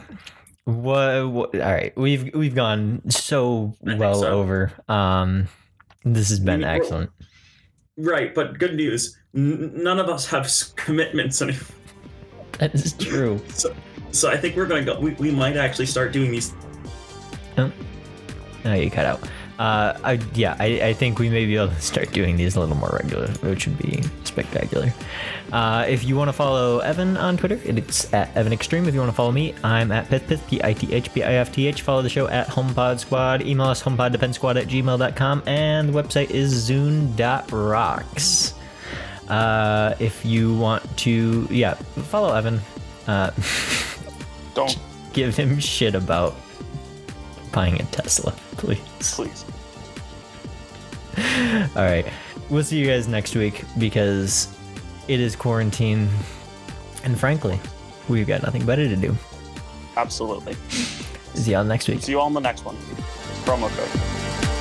What, 0.66 1.30
what? 1.30 1.56
All 1.56 1.72
right, 1.72 1.96
we've 1.98 2.34
we've 2.34 2.56
gone 2.56 3.02
so 3.10 3.76
I 3.86 3.96
well 3.96 4.22
so. 4.22 4.28
over. 4.40 4.72
Um, 4.88 5.48
this 6.06 6.30
has 6.30 6.40
been 6.40 6.60
We- 6.62 6.66
excellent. 6.66 7.10
Right, 7.98 8.34
but 8.34 8.58
good 8.58 8.76
news. 8.76 9.18
N- 9.36 9.72
none 9.84 10.00
of 10.00 10.10
us 10.10 10.26
have 10.28 10.50
commitments 10.76 11.42
anymore. 11.42 11.62
That 12.60 12.74
is 12.74 12.94
true. 12.94 13.42
So, 13.50 13.76
so 14.12 14.30
I 14.32 14.38
think 14.38 14.56
we're 14.56 14.66
going 14.68 14.86
to 14.86 14.94
go. 14.94 15.00
We, 15.00 15.12
we 15.14 15.32
might 15.32 15.58
actually 15.58 15.86
start 15.88 16.12
doing 16.12 16.32
these. 16.32 16.54
No, 17.58 17.72
you 18.74 18.90
cut 18.90 19.06
out. 19.06 19.20
Uh, 19.60 19.98
I, 20.04 20.20
yeah, 20.34 20.56
I, 20.60 20.66
I 20.82 20.94
think 20.94 21.20
we 21.20 21.30
may 21.30 21.46
be 21.46 21.56
able 21.56 21.68
to 21.68 21.82
start 21.82 22.12
doing 22.12 22.38
these 22.38 22.56
a 22.56 22.60
little 22.60 22.76
more 22.76 22.90
regular, 23.02 23.28
which 23.42 23.68
would 23.68 23.78
be 23.78 24.02
spectacular. 24.24 24.92
Uh, 25.52 25.86
if 25.88 26.04
you 26.04 26.16
want 26.16 26.30
to 26.30 26.34
follow 26.34 26.80
Evan 26.80 27.18
on 27.18 27.38
Twitter, 27.38 27.60
it's 27.64 28.12
at 28.14 28.36
Evan 28.36 28.52
Extreme. 28.52 28.88
If 28.88 28.96
you 28.96 29.00
want 29.00 29.12
to 29.12 29.16
follow 29.16 29.32
me, 29.32 29.54
I'm 29.64 29.92
at 29.92 30.10
PithPifth, 30.10 30.48
P-I-T-H-P-I-F-T-H. 30.48 31.82
Follow 31.84 32.02
the 32.02 32.10
show 32.10 32.28
at 32.28 32.48
HomePod 32.48 33.00
Squad. 33.00 33.44
Email 33.44 33.68
us 33.68 33.84
homepoddepensquad 33.84 34.60
at 34.60 34.68
gmail.com. 34.68 35.44
And 35.46 35.90
the 35.90 35.94
website 35.94 36.32
is 36.32 36.70
zune.rocks. 36.70 38.56
Uh, 39.30 39.96
if 40.00 40.26
you 40.26 40.56
want 40.56 40.98
to, 40.98 41.48
yeah, 41.52 41.76
follow 41.76 42.34
Evan. 42.34 42.60
Uh, 43.06 43.30
Don't, 44.56 44.78
give 45.14 45.36
him 45.38 45.60
shit 45.60 45.96
about 45.96 46.36
buying 47.54 47.80
a 47.80 47.86
Tesla, 47.86 48.34
please. 48.58 48.82
please. 49.16 49.46
All 51.76 51.84
right. 51.84 52.06
We'll 52.50 52.64
see 52.64 52.78
you 52.78 52.86
guys 52.86 53.08
next 53.08 53.36
week 53.36 53.64
because 53.78 54.54
it 55.08 55.20
is 55.20 55.36
quarantine. 55.36 56.10
And 57.04 57.18
frankly, 57.18 57.60
we've 58.10 58.28
got 58.28 58.44
nothing 58.44 58.66
better 58.66 58.88
to 58.88 58.96
do. 58.96 59.16
Absolutely. 59.96 60.56
See 61.36 61.52
y'all 61.52 61.64
next 61.64 61.88
week. 61.88 62.02
See 62.02 62.12
you 62.12 62.20
all 62.20 62.28
in 62.28 62.34
the 62.34 62.40
next 62.40 62.64
one. 62.64 62.76
Promo 63.46 63.70
code. 63.76 64.53